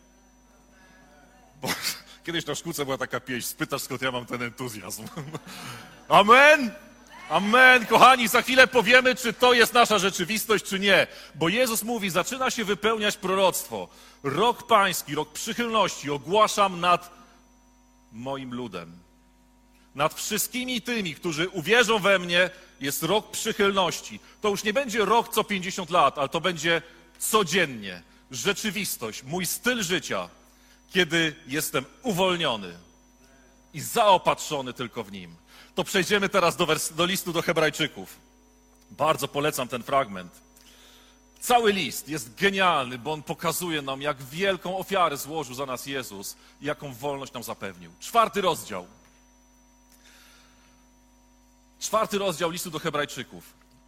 Bo 1.63 1.69
kiedyś 2.27 2.47
na 2.47 2.55
szkółce 2.55 2.85
była 2.85 2.99
taka 2.99 3.21
pieśń, 3.21 3.49
spytasz 3.49 3.83
skąd 3.83 4.03
ja 4.03 4.13
mam 4.13 4.27
ten 4.27 4.43
entuzjazm. 4.43 5.05
Amen! 6.09 6.71
Amen, 7.29 7.87
kochani, 7.87 8.29
za 8.29 8.43
chwilę 8.43 8.67
powiemy, 8.67 9.15
czy 9.15 9.33
to 9.33 9.53
jest 9.53 9.75
nasza 9.75 9.99
rzeczywistość, 9.99 10.65
czy 10.65 10.79
nie. 10.79 11.07
Bo 11.35 11.49
Jezus 11.49 11.83
mówi, 11.83 12.11
zaczyna 12.11 12.51
się 12.51 12.65
wypełniać 12.65 13.17
proroctwo. 13.17 13.89
Rok 14.23 14.67
pański, 14.67 15.15
rok 15.15 15.33
przychylności 15.33 16.11
ogłaszam 16.11 16.81
nad 16.81 17.11
moim 18.13 18.55
ludem. 18.55 18.99
Nad 19.95 20.15
wszystkimi 20.15 20.83
tymi, 20.83 21.15
którzy 21.15 21.49
uwierzą 21.49 21.99
we 21.99 22.19
mnie, 22.19 22.51
jest 22.81 23.03
rok 23.03 23.31
przychylności. 23.31 24.21
To 24.41 24.49
już 24.49 24.65
nie 24.65 24.73
będzie 24.73 25.05
rok 25.05 25.35
co 25.35 25.45
50 25.45 25.91
lat, 25.91 26.19
ale 26.19 26.29
to 26.29 26.41
będzie 26.41 26.83
codziennie. 27.19 28.03
Rzeczywistość, 28.31 29.23
mój 29.23 29.47
styl 29.47 29.83
życia, 29.83 30.29
kiedy 30.93 31.35
jestem 31.47 31.85
uwolniony 32.03 32.79
i 33.75 33.81
zaopatrzony 33.81 34.73
tylko 34.73 35.05
w 35.05 35.13
nim. 35.13 35.37
To 35.75 35.85
przejdziemy 35.85 36.29
teraz 36.29 36.57
do, 36.57 36.67
do 36.91 37.05
listu 37.05 37.33
do 37.33 37.43
Hebrajczyków. 37.43 38.17
Bardzo 38.91 39.29
polecam 39.29 39.69
ten 39.69 39.83
fragment. 39.83 40.33
Cały 41.41 41.73
list 41.73 42.09
jest 42.09 42.35
genialny, 42.35 42.99
bo 42.99 43.13
on 43.13 43.23
pokazuje 43.23 43.83
nam, 43.83 44.03
jak 44.03 44.23
wielką 44.23 44.79
ofiarę 44.79 45.17
złożył 45.17 45.55
za 45.55 45.67
nas 45.67 45.87
Jezus 45.87 46.37
i 46.61 46.67
jaką 46.67 46.95
wolność 46.95 47.33
nam 47.33 47.43
zapewnił. 47.43 47.93
Czwarty 48.01 48.41
rozdział. 48.41 48.87
Czwarty 51.81 52.19
rozdział 52.19 52.51
listu 52.51 52.71
do 52.71 52.79
Hebrajczyków. 52.79 53.45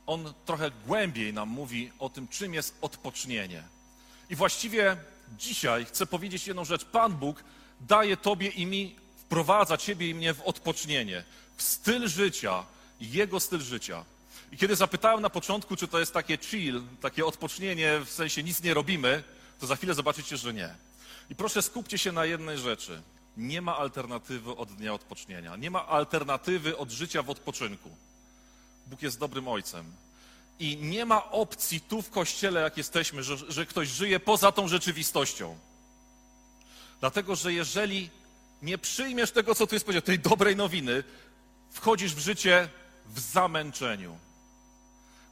On 0.06 0.32
trochę 0.46 0.70
głębiej 0.86 1.32
nam 1.32 1.48
mówi 1.48 1.90
o 1.98 2.08
tym, 2.08 2.28
czym 2.28 2.54
jest 2.54 2.78
odpocznienie. 2.80 3.62
I 4.30 4.36
właściwie 4.36 4.96
dzisiaj 5.38 5.84
chcę 5.84 6.06
powiedzieć 6.06 6.46
jedną 6.46 6.64
rzecz. 6.64 6.84
Pan 6.84 7.12
Bóg 7.12 7.44
daje 7.80 8.16
Tobie 8.16 8.48
i 8.48 8.66
mi, 8.66 8.96
wprowadza 9.16 9.76
Ciebie 9.76 10.08
i 10.08 10.14
mnie 10.14 10.34
w 10.34 10.42
odpocznienie, 10.42 11.24
w 11.56 11.62
styl 11.62 12.08
życia, 12.08 12.64
Jego 13.00 13.40
styl 13.40 13.60
życia. 13.60 14.04
I 14.52 14.56
kiedy 14.56 14.76
zapytałem 14.76 15.20
na 15.20 15.30
początku, 15.30 15.76
czy 15.76 15.88
to 15.88 15.98
jest 15.98 16.12
takie 16.12 16.38
chill, 16.38 16.82
takie 17.00 17.26
odpocznienie, 17.26 18.00
w 18.04 18.10
sensie 18.10 18.42
nic 18.42 18.62
nie 18.62 18.74
robimy, 18.74 19.22
to 19.60 19.66
za 19.66 19.76
chwilę 19.76 19.94
zobaczycie, 19.94 20.36
że 20.36 20.54
nie. 20.54 20.74
I 21.30 21.34
proszę 21.34 21.62
skupcie 21.62 21.98
się 21.98 22.12
na 22.12 22.24
jednej 22.24 22.58
rzeczy. 22.58 23.02
Nie 23.36 23.62
ma 23.62 23.76
alternatywy 23.76 24.56
od 24.56 24.72
dnia 24.72 24.94
odpocznienia. 24.94 25.56
Nie 25.56 25.70
ma 25.70 25.86
alternatywy 25.86 26.76
od 26.76 26.90
życia 26.90 27.22
w 27.22 27.30
odpoczynku. 27.30 27.90
Bóg 28.86 29.02
jest 29.02 29.18
dobrym 29.18 29.48
ojcem. 29.48 29.92
I 30.58 30.76
nie 30.76 31.04
ma 31.04 31.30
opcji 31.30 31.80
tu 31.80 32.02
w 32.02 32.10
kościele, 32.10 32.60
jak 32.60 32.76
jesteśmy, 32.76 33.22
że, 33.22 33.36
że 33.36 33.66
ktoś 33.66 33.88
żyje 33.88 34.20
poza 34.20 34.52
tą 34.52 34.68
rzeczywistością. 34.68 35.58
Dlatego, 37.00 37.36
że 37.36 37.52
jeżeli 37.52 38.10
nie 38.62 38.78
przyjmiesz 38.78 39.30
tego, 39.30 39.54
co 39.54 39.66
tu 39.66 39.74
jest 39.74 39.86
powiedziane, 39.86 40.02
tej 40.02 40.18
dobrej 40.18 40.56
nowiny, 40.56 41.04
wchodzisz 41.70 42.14
w 42.14 42.18
życie 42.18 42.68
w 43.06 43.20
zamęczeniu. 43.20 44.18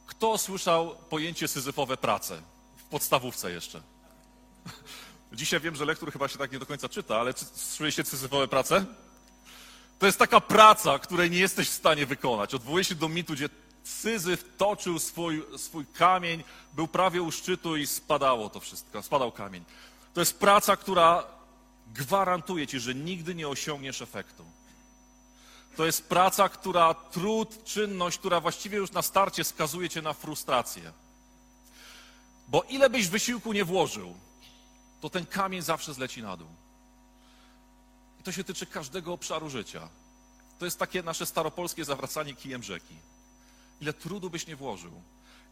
Kto 0.07 0.37
słyszał 0.37 0.95
pojęcie 1.09 1.47
syzyfowe 1.47 1.97
prace? 1.97 2.41
W 2.77 2.83
podstawówce 2.83 3.51
jeszcze. 3.51 3.81
Dzisiaj 5.33 5.59
wiem, 5.59 5.75
że 5.75 5.85
lektur 5.85 6.11
chyba 6.11 6.27
się 6.27 6.37
tak 6.37 6.51
nie 6.51 6.59
do 6.59 6.65
końca 6.65 6.89
czyta, 6.89 7.19
ale 7.19 7.33
czy- 7.33 7.45
słyszeliście 7.45 8.03
syzyfowe 8.03 8.47
prace? 8.47 8.85
To 9.99 10.05
jest 10.05 10.19
taka 10.19 10.41
praca, 10.41 10.99
której 10.99 11.31
nie 11.31 11.39
jesteś 11.39 11.69
w 11.69 11.73
stanie 11.73 12.05
wykonać. 12.05 12.53
Odwołuję 12.53 12.83
się 12.83 12.95
do 12.95 13.09
mitu, 13.09 13.33
gdzie 13.33 13.49
Syzyf 13.83 14.45
toczył 14.57 14.99
swój, 14.99 15.43
swój 15.57 15.85
kamień, 15.85 16.43
był 16.73 16.87
prawie 16.87 17.21
u 17.21 17.31
szczytu 17.31 17.77
i 17.77 17.87
spadało 17.87 18.49
to 18.49 18.59
wszystko, 18.59 19.03
spadał 19.03 19.31
kamień. 19.31 19.63
To 20.13 20.19
jest 20.19 20.39
praca, 20.39 20.77
która 20.77 21.23
gwarantuje 21.93 22.67
ci, 22.67 22.79
że 22.79 22.95
nigdy 22.95 23.35
nie 23.35 23.47
osiągniesz 23.47 24.01
efektu. 24.01 24.45
To 25.75 25.85
jest 25.85 26.09
praca, 26.09 26.49
która, 26.49 26.93
trud, 26.93 27.63
czynność, 27.63 28.17
która 28.17 28.39
właściwie 28.39 28.77
już 28.77 28.91
na 28.91 29.01
starcie 29.01 29.43
skazuje 29.43 29.89
cię 29.89 30.01
na 30.01 30.13
frustrację. 30.13 30.91
Bo 32.47 32.61
ile 32.61 32.89
byś 32.89 33.07
wysiłku 33.07 33.53
nie 33.53 33.65
włożył, 33.65 34.15
to 35.01 35.09
ten 35.09 35.25
kamień 35.25 35.61
zawsze 35.61 35.93
zleci 35.93 36.23
na 36.23 36.37
dół. 36.37 36.47
I 38.19 38.23
to 38.23 38.31
się 38.31 38.43
tyczy 38.43 38.65
każdego 38.65 39.13
obszaru 39.13 39.49
życia. 39.49 39.89
To 40.59 40.65
jest 40.65 40.79
takie 40.79 41.03
nasze 41.03 41.25
staropolskie 41.25 41.85
zawracanie 41.85 42.33
kijem 42.33 42.63
rzeki. 42.63 42.95
Ile 43.83 43.93
trudu 43.93 44.29
byś 44.29 44.47
nie 44.47 44.55
włożył, 44.55 44.91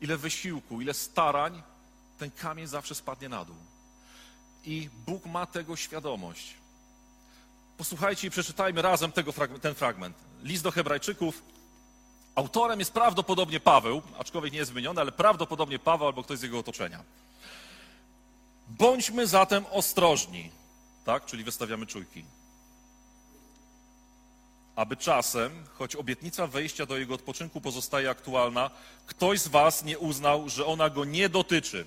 ile 0.01 0.17
wysiłku, 0.17 0.81
ile 0.81 0.93
starań, 0.93 1.63
ten 2.17 2.31
kamień 2.31 2.67
zawsze 2.67 2.95
spadnie 2.95 3.29
na 3.29 3.45
dół. 3.45 3.55
I 4.63 4.89
Bóg 5.05 5.25
ma 5.25 5.45
tego 5.45 5.75
świadomość. 5.75 6.53
Posłuchajcie 7.77 8.27
i 8.27 8.31
przeczytajmy 8.31 8.81
razem 8.81 9.11
tego, 9.11 9.33
ten 9.61 9.75
fragment. 9.75 10.17
List 10.43 10.63
do 10.63 10.71
Hebrajczyków. 10.71 11.43
Autorem 12.35 12.79
jest 12.79 12.93
prawdopodobnie 12.93 13.59
Paweł, 13.59 14.01
aczkolwiek 14.19 14.53
nie 14.53 14.59
jest 14.59 14.71
wymieniony, 14.71 15.01
ale 15.01 15.11
prawdopodobnie 15.11 15.79
Paweł 15.79 16.07
albo 16.07 16.23
ktoś 16.23 16.39
z 16.39 16.41
jego 16.41 16.59
otoczenia. 16.59 17.03
Bądźmy 18.67 19.27
zatem 19.27 19.65
ostrożni, 19.71 20.51
tak? 21.05 21.25
Czyli 21.25 21.43
wystawiamy 21.43 21.85
czujki. 21.85 22.25
Aby 24.75 24.97
czasem, 24.97 25.51
choć 25.73 25.95
obietnica 25.95 26.47
wejścia 26.47 26.85
do 26.85 26.97
jego 26.97 27.13
odpoczynku 27.13 27.61
pozostaje 27.61 28.09
aktualna, 28.09 28.69
ktoś 29.05 29.39
z 29.39 29.47
was 29.47 29.83
nie 29.83 29.99
uznał, 29.99 30.49
że 30.49 30.65
ona 30.65 30.89
go 30.89 31.05
nie 31.05 31.29
dotyczy. 31.29 31.85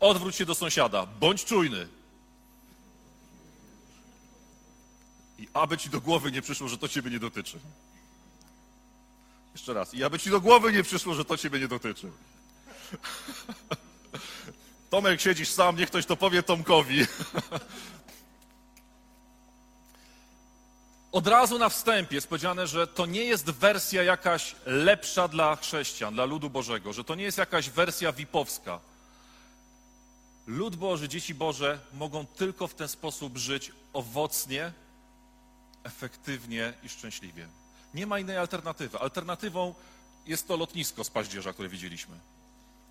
Odwróć 0.00 0.36
się 0.36 0.44
do 0.44 0.54
sąsiada, 0.54 1.06
bądź 1.06 1.44
czujny. 1.44 1.88
I 5.38 5.48
aby 5.54 5.78
ci 5.78 5.90
do 5.90 6.00
głowy 6.00 6.32
nie 6.32 6.42
przyszło, 6.42 6.68
że 6.68 6.78
to 6.78 6.88
ciebie 6.88 7.10
nie 7.10 7.18
dotyczy. 7.18 7.58
Jeszcze 9.52 9.74
raz. 9.74 9.94
I 9.94 10.04
aby 10.04 10.18
ci 10.18 10.30
do 10.30 10.40
głowy 10.40 10.72
nie 10.72 10.82
przyszło, 10.82 11.14
że 11.14 11.24
to 11.24 11.36
ciebie 11.36 11.60
nie 11.60 11.68
dotyczy. 11.68 12.10
Tomek, 14.90 15.20
siedzisz 15.20 15.48
sam, 15.48 15.76
niech 15.76 15.88
ktoś 15.88 16.06
to 16.06 16.16
powie 16.16 16.42
Tomkowi. 16.42 17.06
Od 21.12 21.26
razu 21.26 21.58
na 21.58 21.68
wstępie 21.68 22.14
jest 22.14 22.28
powiedziane, 22.28 22.66
że 22.66 22.86
to 22.86 23.06
nie 23.06 23.24
jest 23.24 23.50
wersja 23.50 24.02
jakaś 24.02 24.56
lepsza 24.66 25.28
dla 25.28 25.56
chrześcijan, 25.56 26.14
dla 26.14 26.24
ludu 26.24 26.50
Bożego, 26.50 26.92
że 26.92 27.04
to 27.04 27.14
nie 27.14 27.24
jest 27.24 27.38
jakaś 27.38 27.70
wersja 27.70 28.12
VIP-owska. 28.12 28.80
Lud 30.46 30.76
Boży, 30.76 31.08
dzieci 31.08 31.34
Boże 31.34 31.78
mogą 31.92 32.26
tylko 32.26 32.68
w 32.68 32.74
ten 32.74 32.88
sposób 32.88 33.38
żyć 33.38 33.72
owocnie, 33.92 34.72
efektywnie 35.84 36.72
i 36.82 36.88
szczęśliwie. 36.88 37.48
Nie 37.94 38.06
ma 38.06 38.18
innej 38.18 38.38
alternatywy. 38.38 38.98
Alternatywą 38.98 39.74
jest 40.26 40.48
to 40.48 40.56
lotnisko 40.56 41.04
z 41.04 41.10
paździerza, 41.10 41.52
które 41.52 41.68
widzieliśmy. 41.68 42.14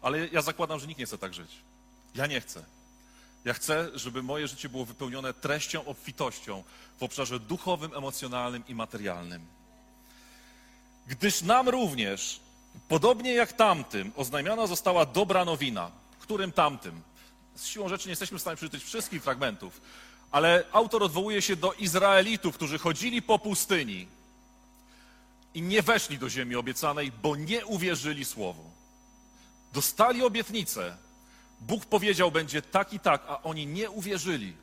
Ale 0.01 0.27
ja 0.27 0.41
zakładam, 0.41 0.79
że 0.79 0.87
nikt 0.87 0.99
nie 0.99 1.05
chce 1.05 1.17
tak 1.17 1.33
żyć. 1.33 1.51
Ja 2.15 2.27
nie 2.27 2.41
chcę. 2.41 2.65
Ja 3.45 3.53
chcę, 3.53 3.89
żeby 3.93 4.23
moje 4.23 4.47
życie 4.47 4.69
było 4.69 4.85
wypełnione 4.85 5.33
treścią, 5.33 5.85
obfitością 5.85 6.63
w 6.97 7.03
obszarze 7.03 7.39
duchowym, 7.39 7.93
emocjonalnym 7.93 8.63
i 8.67 8.75
materialnym. 8.75 9.45
Gdyż 11.07 11.41
nam 11.41 11.69
również, 11.69 12.39
podobnie 12.87 13.33
jak 13.33 13.53
tamtym, 13.53 14.11
oznajmiona 14.15 14.67
została 14.67 15.05
dobra 15.05 15.45
nowina. 15.45 15.91
Którym 16.19 16.51
tamtym? 16.51 17.01
Z 17.55 17.65
siłą 17.65 17.89
rzeczy 17.89 18.07
nie 18.07 18.11
jesteśmy 18.11 18.37
w 18.37 18.41
stanie 18.41 18.57
przeczytać 18.57 18.83
wszystkich 18.83 19.23
fragmentów, 19.23 19.81
ale 20.31 20.63
autor 20.71 21.03
odwołuje 21.03 21.41
się 21.41 21.55
do 21.55 21.73
Izraelitów, 21.73 22.55
którzy 22.55 22.77
chodzili 22.77 23.21
po 23.21 23.39
pustyni 23.39 24.07
i 25.53 25.61
nie 25.61 25.81
weszli 25.81 26.17
do 26.17 26.29
ziemi 26.29 26.55
obiecanej, 26.55 27.11
bo 27.11 27.35
nie 27.35 27.65
uwierzyli 27.65 28.25
słowu. 28.25 28.71
Dostali 29.73 30.23
obietnicę. 30.23 30.97
Bóg 31.67 31.85
powiedział, 31.85 32.31
będzie 32.31 32.61
tak 32.61 32.93
i 32.93 32.99
tak, 32.99 33.21
a 33.27 33.43
oni 33.43 33.67
nie 33.67 33.89
uwierzyli. 33.89 34.53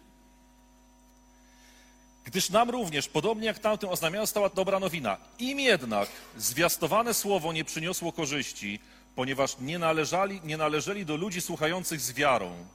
Gdyż 2.25 2.51
nam 2.51 2.71
również, 2.71 3.09
podobnie 3.09 3.47
jak 3.47 3.59
tamtym, 3.59 3.89
oznamiona 3.89 4.27
stała 4.27 4.49
dobra 4.49 4.81
nowina. 4.81 5.17
Im 5.39 5.61
jednak 5.61 6.09
zwiastowane 6.37 7.15
słowo 7.15 7.53
nie 7.53 7.65
przyniosło 7.65 8.13
korzyści, 8.13 8.81
ponieważ 9.15 9.57
nie 9.61 9.79
należeli, 9.79 10.41
nie 10.45 10.57
należeli 10.57 11.07
do 11.07 11.17
ludzi 11.17 11.41
słuchających 11.41 12.01
z 12.01 12.13
wiarą. 12.13 12.67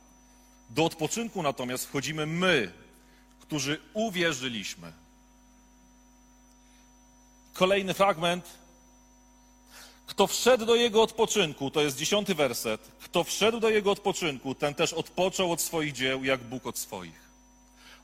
Do 0.69 0.85
odpoczynku 0.85 1.43
natomiast 1.43 1.85
wchodzimy 1.85 2.25
my, 2.25 2.71
którzy 3.39 3.81
uwierzyliśmy. 3.93 4.91
Kolejny 7.53 7.93
fragment. 7.93 8.45
Kto 10.07 10.27
wszedł 10.27 10.65
do 10.65 10.75
jego 10.75 11.01
odpoczynku, 11.01 11.71
to 11.71 11.81
jest 11.81 11.97
dziesiąty 11.97 12.35
werset. 12.35 12.81
Kto 13.03 13.23
wszedł 13.23 13.59
do 13.59 13.69
jego 13.69 13.91
odpoczynku, 13.91 14.55
ten 14.55 14.73
też 14.73 14.93
odpoczął 14.93 15.51
od 15.51 15.61
swoich 15.61 15.93
dzieł, 15.93 16.23
jak 16.23 16.43
Bóg 16.43 16.67
od 16.67 16.77
swoich. 16.77 17.27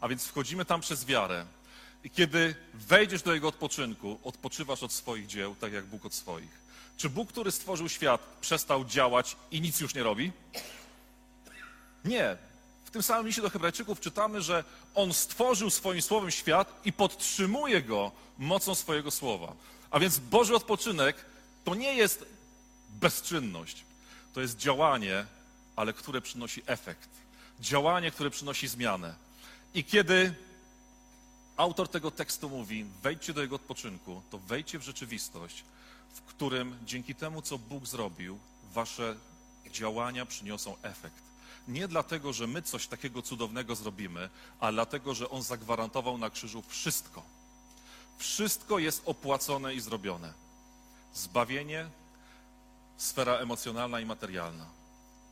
A 0.02 0.08
więc 0.08 0.26
wchodzimy 0.26 0.66
tam 0.66 0.82
przez 0.82 1.06
wiarę. 1.06 1.46
I 2.04 2.10
kiedy 2.10 2.56
wejdziesz 2.74 3.22
do 3.22 3.34
jego 3.34 3.48
odpoczynku, 3.48 4.20
odpoczywasz 4.24 4.84
od 4.84 4.92
swoich 4.92 5.28
dzieł, 5.28 5.56
tak 5.56 5.74
jak 5.74 5.86
Bóg 5.86 6.06
od 6.06 6.14
swoich. 6.14 6.64
Czy 6.98 7.10
Bóg, 7.10 7.30
który 7.30 7.52
stworzył 7.52 7.90
świat, 7.90 8.22
przestał 8.42 8.86
działać 8.86 9.36
i 9.52 9.62
nic 9.62 9.80
już 9.80 9.96
nie 9.96 10.04
robi? 10.04 10.32
Nie. 12.06 12.38
W 12.86 12.92
tym 12.92 13.04
samym 13.04 13.28
liście 13.28 13.42
do 13.42 13.50
Hebrajczyków 13.50 14.00
czytamy, 14.00 14.42
że 14.42 14.64
On 14.96 15.14
stworzył 15.14 15.70
swoim 15.70 16.02
słowem 16.02 16.32
świat 16.32 16.82
i 16.86 16.94
podtrzymuje 16.94 17.82
go 17.82 18.12
mocą 18.38 18.76
swojego 18.76 19.12
słowa. 19.12 19.54
A 19.92 20.00
więc 20.00 20.20
Boży 20.20 20.56
odpoczynek 20.56 21.26
to 21.64 21.76
nie 21.76 21.94
jest 21.94 22.26
bezczynność. 22.90 23.86
To 24.34 24.42
jest 24.42 24.58
działanie, 24.58 25.26
ale 25.76 25.94
które 25.94 26.22
przynosi 26.22 26.62
efekt. 26.66 27.10
Działanie, 27.60 28.12
które 28.12 28.30
przynosi 28.30 28.68
zmianę. 28.68 29.16
I 29.74 29.84
kiedy 29.84 30.36
autor 31.58 31.88
tego 31.88 32.12
tekstu 32.12 32.50
mówi, 32.50 32.86
wejdźcie 33.04 33.34
do 33.34 33.42
jego 33.42 33.56
odpoczynku, 33.56 34.22
to 34.30 34.38
wejdźcie 34.38 34.80
w 34.80 34.84
rzeczywistość, 34.84 35.64
w 36.14 36.22
którym 36.22 36.78
dzięki 36.86 37.16
temu, 37.16 37.42
co 37.42 37.58
Bóg 37.58 37.88
zrobił, 37.88 38.40
wasze 38.74 39.16
działania 39.72 40.26
przyniosą 40.26 40.76
efekt. 40.82 41.24
Nie 41.68 41.88
dlatego, 41.88 42.34
że 42.34 42.48
my 42.48 42.62
coś 42.62 42.88
takiego 42.88 43.22
cudownego 43.22 43.76
zrobimy, 43.76 44.30
ale 44.60 44.74
dlatego, 44.74 45.14
że 45.14 45.30
On 45.30 45.44
zagwarantował 45.44 46.18
na 46.18 46.30
krzyżu 46.30 46.64
wszystko. 46.68 47.24
Wszystko 48.18 48.80
jest 48.80 49.02
opłacone 49.06 49.76
i 49.76 49.80
zrobione. 49.82 50.43
Zbawienie, 51.14 51.86
sfera 52.98 53.38
emocjonalna 53.38 54.00
i 54.00 54.06
materialna. 54.06 54.66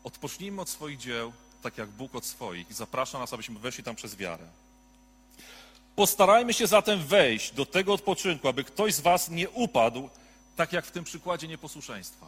Odpocznijmy 0.03 0.61
od 0.61 0.69
swoich 0.69 0.97
dzieł, 0.97 1.33
tak 1.61 1.77
jak 1.77 1.89
Bóg 1.89 2.15
od 2.15 2.25
swoich 2.25 2.69
i 2.69 2.73
zaprasza 2.73 3.19
nas, 3.19 3.33
abyśmy 3.33 3.59
weszli 3.59 3.83
tam 3.83 3.95
przez 3.95 4.15
wiarę. 4.15 4.47
Postarajmy 5.95 6.53
się 6.53 6.67
zatem 6.67 6.99
wejść 6.99 7.51
do 7.51 7.65
tego 7.65 7.93
odpoczynku, 7.93 8.47
aby 8.47 8.63
ktoś 8.63 8.93
z 8.93 8.99
Was 8.99 9.29
nie 9.29 9.49
upadł, 9.49 10.09
tak 10.55 10.73
jak 10.73 10.85
w 10.85 10.91
tym 10.91 11.03
przykładzie 11.03 11.47
nieposłuszeństwa. 11.47 12.27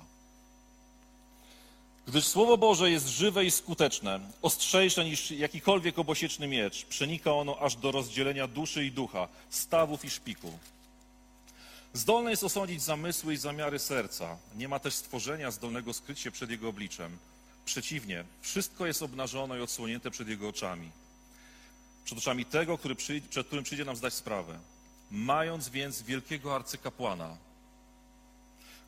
Gdyż 2.07 2.27
Słowo 2.27 2.57
Boże 2.57 2.91
jest 2.91 3.07
żywe 3.07 3.45
i 3.45 3.51
skuteczne, 3.51 4.19
ostrzejsze 4.41 5.05
niż 5.05 5.31
jakikolwiek 5.31 5.99
obosieczny 5.99 6.47
miecz. 6.47 6.85
Przenika 6.85 7.33
ono 7.33 7.59
aż 7.59 7.75
do 7.75 7.91
rozdzielenia 7.91 8.47
duszy 8.47 8.85
i 8.85 8.91
ducha, 8.91 9.27
stawów 9.49 10.05
i 10.05 10.09
szpiku. 10.09 10.59
Zdolne 11.93 12.31
jest 12.31 12.43
osądzić 12.43 12.83
zamysły 12.83 13.33
i 13.33 13.37
zamiary 13.37 13.79
serca. 13.79 14.37
Nie 14.55 14.67
ma 14.67 14.79
też 14.79 14.93
stworzenia 14.93 15.51
zdolnego 15.51 15.93
skryć 15.93 16.19
się 16.19 16.31
przed 16.31 16.49
Jego 16.49 16.69
obliczem. 16.69 17.17
Przeciwnie, 17.65 18.23
wszystko 18.41 18.85
jest 18.85 19.01
obnażone 19.01 19.59
i 19.59 19.61
odsłonięte 19.61 20.11
przed 20.11 20.27
Jego 20.27 20.49
oczami. 20.49 20.91
Przed 22.05 22.17
oczami 22.17 22.45
tego, 22.45 22.77
który 22.77 22.95
przyjdzie, 22.95 23.29
przed 23.29 23.47
którym 23.47 23.63
przyjdzie 23.63 23.85
nam 23.85 23.95
zdać 23.95 24.13
sprawę. 24.13 24.59
Mając 25.11 25.69
więc 25.69 26.01
wielkiego 26.01 26.55
arcykapłana, 26.55 27.37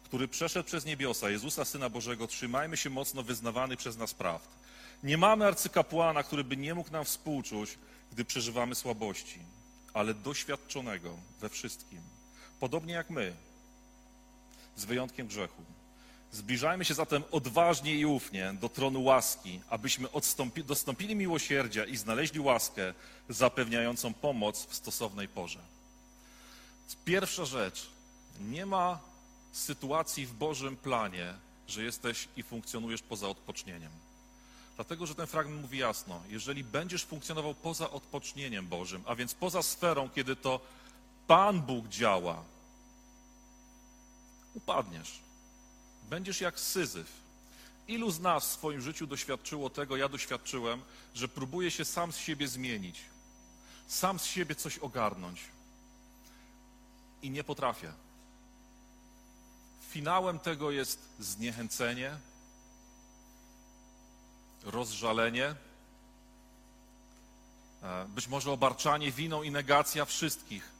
który 0.03 0.27
przeszedł 0.27 0.67
przez 0.67 0.85
niebiosa, 0.85 1.29
Jezusa 1.29 1.65
Syna 1.65 1.89
Bożego, 1.89 2.27
trzymajmy 2.27 2.77
się 2.77 2.89
mocno 2.89 3.23
wyznawanych 3.23 3.79
przez 3.79 3.97
nas 3.97 4.13
prawd. 4.13 4.47
Nie 5.03 5.17
mamy 5.17 5.45
arcykapłana, 5.45 6.23
który 6.23 6.43
by 6.43 6.57
nie 6.57 6.75
mógł 6.75 6.91
nam 6.91 7.05
współczuć, 7.05 7.77
gdy 8.11 8.25
przeżywamy 8.25 8.75
słabości, 8.75 9.39
ale 9.93 10.13
doświadczonego 10.13 11.17
we 11.41 11.49
wszystkim, 11.49 12.14
podobnie 12.59 12.93
jak 12.93 13.09
my, 13.09 13.33
z 14.75 14.85
wyjątkiem 14.85 15.27
grzechu. 15.27 15.63
Zbliżajmy 16.31 16.85
się 16.85 16.93
zatem 16.93 17.23
odważnie 17.31 17.95
i 17.95 18.05
ufnie 18.05 18.55
do 18.61 18.69
tronu 18.69 19.03
łaski, 19.03 19.61
abyśmy 19.69 20.11
odstąpi, 20.11 20.63
dostąpili 20.63 21.15
miłosierdzia 21.15 21.85
i 21.85 21.97
znaleźli 21.97 22.39
łaskę 22.39 22.93
zapewniającą 23.29 24.13
pomoc 24.13 24.65
w 24.65 24.75
stosownej 24.75 25.27
porze. 25.27 25.59
Pierwsza 27.05 27.45
rzecz. 27.45 27.89
Nie 28.39 28.65
ma 28.65 28.99
sytuacji 29.51 30.25
w 30.25 30.33
Bożym 30.33 30.77
planie, 30.77 31.33
że 31.67 31.83
jesteś 31.83 32.27
i 32.37 32.43
funkcjonujesz 32.43 33.01
poza 33.01 33.29
odpocznieniem. 33.29 33.91
Dlatego, 34.75 35.05
że 35.05 35.15
ten 35.15 35.27
fragment 35.27 35.61
mówi 35.61 35.77
jasno, 35.77 36.21
jeżeli 36.29 36.63
będziesz 36.63 37.05
funkcjonował 37.05 37.53
poza 37.53 37.89
odpocznieniem 37.89 38.67
Bożym, 38.67 39.03
a 39.05 39.15
więc 39.15 39.33
poza 39.33 39.63
sferą, 39.63 40.09
kiedy 40.09 40.35
to 40.35 40.59
Pan 41.27 41.61
Bóg 41.61 41.87
działa, 41.87 42.43
upadniesz. 44.53 45.19
Będziesz 46.09 46.41
jak 46.41 46.59
syzyf. 46.59 47.11
Ilu 47.87 48.11
z 48.11 48.19
nas 48.19 48.45
w 48.45 48.51
swoim 48.53 48.81
życiu 48.81 49.07
doświadczyło 49.07 49.69
tego, 49.69 49.97
ja 49.97 50.09
doświadczyłem, 50.09 50.81
że 51.13 51.27
próbuje 51.27 51.71
się 51.71 51.85
sam 51.85 52.11
z 52.11 52.17
siebie 52.17 52.47
zmienić, 52.47 53.01
sam 53.87 54.19
z 54.19 54.25
siebie 54.25 54.55
coś 54.55 54.77
ogarnąć 54.77 55.41
i 57.21 57.29
nie 57.29 57.43
potrafię. 57.43 57.93
Finałem 59.89 60.39
tego 60.39 60.71
jest 60.71 60.99
zniechęcenie, 61.19 62.17
rozżalenie, 64.63 65.55
e, 67.83 68.05
być 68.09 68.27
może 68.27 68.51
obarczanie 68.51 69.11
winą 69.11 69.43
i 69.43 69.51
negacja 69.51 70.05
wszystkich, 70.05 70.74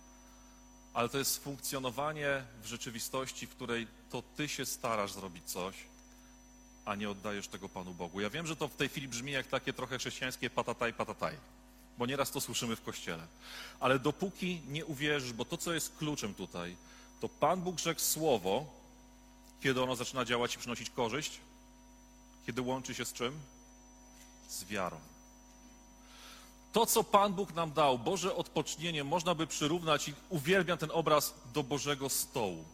ale 0.95 1.09
to 1.09 1.17
jest 1.17 1.43
funkcjonowanie 1.43 2.43
w 2.63 2.65
rzeczywistości, 2.65 3.47
w 3.47 3.49
której 3.49 3.87
to 4.09 4.23
ty 4.35 4.47
się 4.49 4.65
starasz 4.65 5.13
zrobić 5.13 5.43
coś, 5.45 5.75
a 6.85 6.95
nie 6.95 7.09
oddajesz 7.09 7.47
tego 7.47 7.69
Panu 7.69 7.93
Bogu. 7.93 8.21
Ja 8.21 8.29
wiem, 8.29 8.47
że 8.47 8.55
to 8.55 8.67
w 8.67 8.75
tej 8.75 8.89
chwili 8.89 9.07
brzmi 9.07 9.31
jak 9.31 9.47
takie 9.47 9.73
trochę 9.73 9.97
chrześcijańskie 9.97 10.49
patataj, 10.49 10.93
patataj, 10.93 11.35
bo 11.97 12.05
nieraz 12.05 12.31
to 12.31 12.41
słyszymy 12.41 12.75
w 12.75 12.81
kościele. 12.81 13.27
Ale 13.79 13.99
dopóki 13.99 14.61
nie 14.67 14.85
uwierzysz, 14.85 15.33
bo 15.33 15.45
to, 15.45 15.57
co 15.57 15.73
jest 15.73 15.97
kluczem 15.97 16.33
tutaj, 16.33 16.75
to 17.21 17.29
Pan 17.29 17.61
Bóg 17.61 17.79
rzekł 17.79 18.01
słowo, 18.01 18.65
kiedy 19.61 19.83
ono 19.83 19.95
zaczyna 19.95 20.25
działać 20.25 20.55
i 20.55 20.59
przynosić 20.59 20.89
korzyść? 20.89 21.39
Kiedy 22.45 22.61
łączy 22.61 22.95
się 22.95 23.05
z 23.05 23.13
czym? 23.13 23.39
Z 24.49 24.63
wiarą. 24.63 25.14
To, 26.75 26.85
co 26.85 27.03
Pan 27.03 27.33
Bóg 27.33 27.53
nam 27.53 27.71
dał, 27.71 27.99
Boże 27.99 28.35
odpocznienie, 28.35 29.03
można 29.03 29.35
by 29.35 29.47
przyrównać 29.47 30.07
i 30.07 30.13
uwielbiam 30.29 30.77
ten 30.77 30.91
obraz 30.93 31.33
do 31.53 31.63
Bożego 31.63 32.09
stołu. 32.09 32.65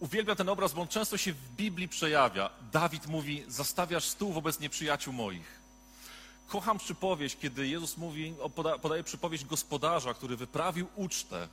Uwielbiam 0.00 0.36
ten 0.36 0.48
obraz, 0.48 0.72
bo 0.72 0.82
on 0.82 0.88
często 0.88 1.16
się 1.16 1.32
w 1.32 1.50
Biblii 1.50 1.88
przejawia. 1.88 2.50
Dawid 2.72 3.06
mówi: 3.06 3.44
Zastawiasz 3.48 4.04
stół 4.04 4.32
wobec 4.32 4.60
nieprzyjaciół 4.60 5.12
moich. 5.12 5.60
Kocham 6.48 6.78
przypowieść, 6.78 7.36
kiedy 7.40 7.68
Jezus 7.68 7.96
mówi, 7.96 8.34
poda, 8.54 8.78
podaje 8.78 9.04
przypowieść 9.04 9.44
gospodarza, 9.44 10.14
który 10.14 10.36
wyprawił 10.36 10.86
ucztę, 10.96 11.48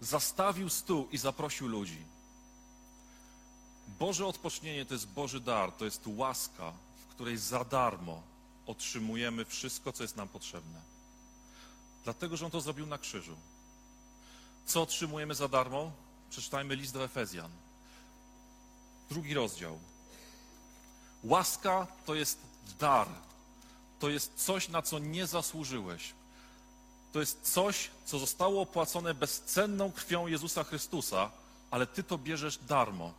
zastawił 0.00 0.68
stół 0.68 1.08
i 1.12 1.18
zaprosił 1.18 1.68
ludzi. 1.68 2.02
Boże 3.98 4.26
odpocznienie 4.26 4.84
to 4.86 4.94
jest 4.94 5.08
Boży 5.08 5.40
dar, 5.40 5.72
to 5.72 5.84
jest 5.84 6.02
łaska, 6.06 6.72
w 7.02 7.14
której 7.14 7.36
za 7.36 7.64
darmo 7.64 8.27
otrzymujemy 8.68 9.44
wszystko, 9.44 9.92
co 9.92 10.02
jest 10.02 10.16
nam 10.16 10.28
potrzebne. 10.28 10.80
Dlatego, 12.04 12.36
że 12.36 12.44
On 12.44 12.50
to 12.50 12.60
zrobił 12.60 12.86
na 12.86 12.98
krzyżu. 12.98 13.36
Co 14.66 14.82
otrzymujemy 14.82 15.34
za 15.34 15.48
darmo? 15.48 15.92
Przeczytajmy 16.30 16.76
list 16.76 16.92
do 16.92 17.04
Efezjan. 17.04 17.50
Drugi 19.10 19.34
rozdział. 19.34 19.78
Łaska 21.24 21.86
to 22.06 22.14
jest 22.14 22.38
dar. 22.80 23.08
To 24.00 24.08
jest 24.08 24.34
coś, 24.34 24.68
na 24.68 24.82
co 24.82 24.98
nie 24.98 25.26
zasłużyłeś. 25.26 26.12
To 27.12 27.20
jest 27.20 27.40
coś, 27.42 27.90
co 28.04 28.18
zostało 28.18 28.62
opłacone 28.62 29.14
bezcenną 29.14 29.92
krwią 29.92 30.26
Jezusa 30.26 30.64
Chrystusa, 30.64 31.30
ale 31.70 31.86
ty 31.86 32.02
to 32.02 32.18
bierzesz 32.18 32.58
darmo. 32.58 33.12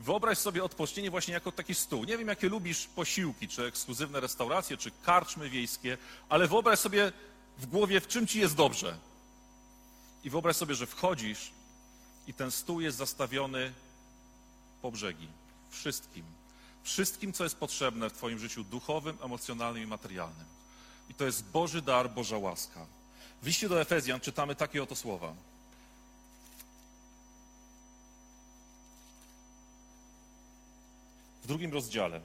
Wyobraź 0.00 0.38
sobie 0.38 0.64
odpocznienie 0.64 1.10
właśnie 1.10 1.34
jako 1.34 1.52
taki 1.52 1.74
stół. 1.74 2.04
Nie 2.04 2.18
wiem, 2.18 2.28
jakie 2.28 2.48
lubisz 2.48 2.86
posiłki, 2.86 3.48
czy 3.48 3.64
ekskluzywne 3.64 4.20
restauracje, 4.20 4.76
czy 4.76 4.90
karczmy 5.02 5.50
wiejskie, 5.50 5.98
ale 6.28 6.48
wyobraź 6.48 6.78
sobie 6.78 7.12
w 7.58 7.66
głowie, 7.66 8.00
w 8.00 8.06
czym 8.06 8.26
ci 8.26 8.40
jest 8.40 8.56
dobrze. 8.56 8.98
I 10.24 10.30
wyobraź 10.30 10.56
sobie, 10.56 10.74
że 10.74 10.86
wchodzisz 10.86 11.50
i 12.26 12.34
ten 12.34 12.50
stół 12.50 12.80
jest 12.80 12.98
zastawiony 12.98 13.72
po 14.82 14.92
brzegi. 14.92 15.28
Wszystkim. 15.70 16.24
Wszystkim, 16.82 17.32
co 17.32 17.44
jest 17.44 17.56
potrzebne 17.56 18.10
w 18.10 18.12
Twoim 18.12 18.38
życiu 18.38 18.64
duchowym, 18.64 19.18
emocjonalnym 19.22 19.82
i 19.82 19.86
materialnym. 19.86 20.46
I 21.08 21.14
to 21.14 21.24
jest 21.24 21.44
Boży 21.44 21.82
dar, 21.82 22.10
Boża 22.10 22.38
łaska. 22.38 22.86
W 23.42 23.46
liście 23.46 23.68
do 23.68 23.80
Efezjan 23.80 24.20
czytamy 24.20 24.54
takie 24.54 24.82
oto 24.82 24.96
słowa. 24.96 25.34
Drugim 31.50 31.72
rozdziale. 31.72 32.20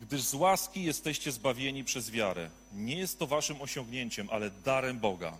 Gdyż 0.00 0.22
z 0.22 0.34
łaski 0.34 0.84
jesteście 0.84 1.32
zbawieni 1.32 1.84
przez 1.84 2.10
wiarę. 2.10 2.50
Nie 2.72 2.98
jest 2.98 3.18
to 3.18 3.26
waszym 3.26 3.62
osiągnięciem, 3.62 4.28
ale 4.30 4.50
darem 4.50 4.98
Boga. 4.98 5.38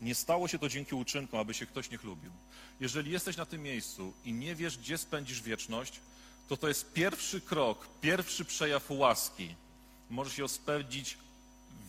Nie 0.00 0.14
stało 0.14 0.48
się 0.48 0.58
to 0.58 0.68
dzięki 0.68 0.94
uczynkom, 0.94 1.40
aby 1.40 1.54
się 1.54 1.66
ktoś 1.66 1.90
nie 1.90 1.98
chlubił. 1.98 2.30
Jeżeli 2.80 3.10
jesteś 3.12 3.36
na 3.36 3.46
tym 3.46 3.62
miejscu 3.62 4.12
i 4.24 4.32
nie 4.32 4.54
wiesz, 4.54 4.78
gdzie 4.78 4.98
spędzisz 4.98 5.42
wieczność, 5.42 6.00
to 6.48 6.56
to 6.56 6.68
jest 6.68 6.92
pierwszy 6.92 7.40
krok, 7.40 7.88
pierwszy 8.00 8.44
przejaw 8.44 8.90
łaski. 8.90 9.54
Możesz 10.10 10.38
ją 10.38 10.48
spędzić 10.48 11.18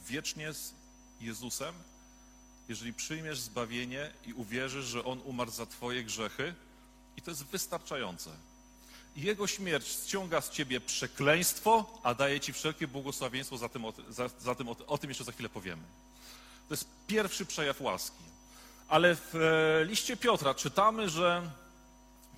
wiecznie 0.08 0.54
z 0.54 0.74
Jezusem, 1.22 1.76
jeżeli 2.70 2.94
przyjmiesz 2.94 3.40
zbawienie 3.40 4.12
i 4.26 4.34
uwierzysz, 4.34 4.86
że 4.86 5.06
On 5.06 5.22
umarł 5.26 5.52
za 5.52 5.66
Twoje 5.66 6.04
grzechy, 6.04 6.56
i 7.18 7.22
to 7.22 7.32
jest 7.32 7.46
wystarczające. 7.46 8.30
Jego 9.20 9.48
śmierć 9.48 9.88
ściąga 9.88 10.42
z 10.42 10.50
Ciebie 10.50 10.82
przekleństwo, 10.82 12.00
a 12.04 12.14
daje 12.14 12.40
Ci 12.40 12.54
wszelkie 12.54 12.88
błogosławieństwo, 12.88 13.58
za 13.58 13.70
tym, 13.70 13.84
za, 14.10 14.30
za 14.40 14.56
tym, 14.56 14.70
o, 14.70 14.76
o 14.88 14.98
tym 14.98 15.10
jeszcze 15.10 15.24
za 15.24 15.32
chwilę 15.32 15.50
powiemy. 15.50 15.82
To 16.68 16.74
jest 16.74 16.86
pierwszy 17.08 17.46
przejaw 17.46 17.82
łaski. 17.82 18.24
Ale 18.88 19.16
w 19.16 19.36
e, 19.36 19.86
liście 19.86 20.18
Piotra 20.18 20.54
czytamy, 20.54 21.10
że 21.10 21.52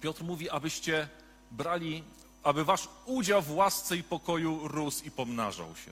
Piotr 0.02 0.24
mówi, 0.24 0.50
abyście 0.50 1.08
brali, 1.52 2.04
aby 2.44 2.66
wasz 2.66 2.88
udział 3.06 3.42
w 3.42 3.52
łasce 3.52 3.98
i 3.98 4.04
pokoju 4.04 4.68
rósł 4.68 5.04
i 5.06 5.12
pomnażał 5.12 5.76
się. 5.76 5.92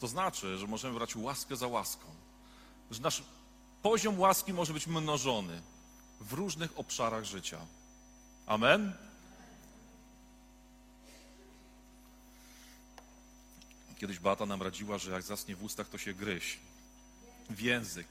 To 0.00 0.08
znaczy, 0.08 0.58
że 0.58 0.66
możemy 0.66 0.94
brać 0.94 1.16
łaskę 1.16 1.56
za 1.56 1.66
łaską. 1.66 2.06
Że 2.90 3.00
nasz 3.00 3.22
poziom 3.82 4.20
łaski 4.20 4.52
może 4.52 4.72
być 4.72 4.86
mnożony 4.86 5.62
w 6.20 6.32
różnych 6.32 6.78
obszarach 6.78 7.24
życia. 7.24 7.58
Amen? 8.46 8.92
Kiedyś 14.02 14.18
Beata 14.18 14.46
nam 14.46 14.62
radziła, 14.62 14.98
że 14.98 15.10
jak 15.10 15.22
zasnie 15.22 15.56
w 15.56 15.64
ustach, 15.64 15.88
to 15.88 15.98
się 15.98 16.14
gryź. 16.14 16.58
W 17.50 17.60
język. 17.60 18.06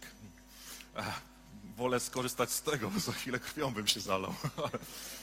Ach, 0.95 1.21
wolę 1.77 1.99
skorzystać 1.99 2.51
z 2.51 2.61
tego, 2.61 2.89
bo 2.89 2.99
za 2.99 3.11
chwilę 3.11 3.39
krwią 3.39 3.73
bym 3.73 3.87
się 3.87 3.99
zalał. 3.99 4.33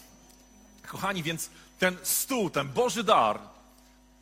Kochani, 0.88 1.22
więc 1.22 1.50
ten 1.78 1.96
stół, 2.02 2.50
ten 2.50 2.68
Boży 2.68 3.04
dar, 3.04 3.40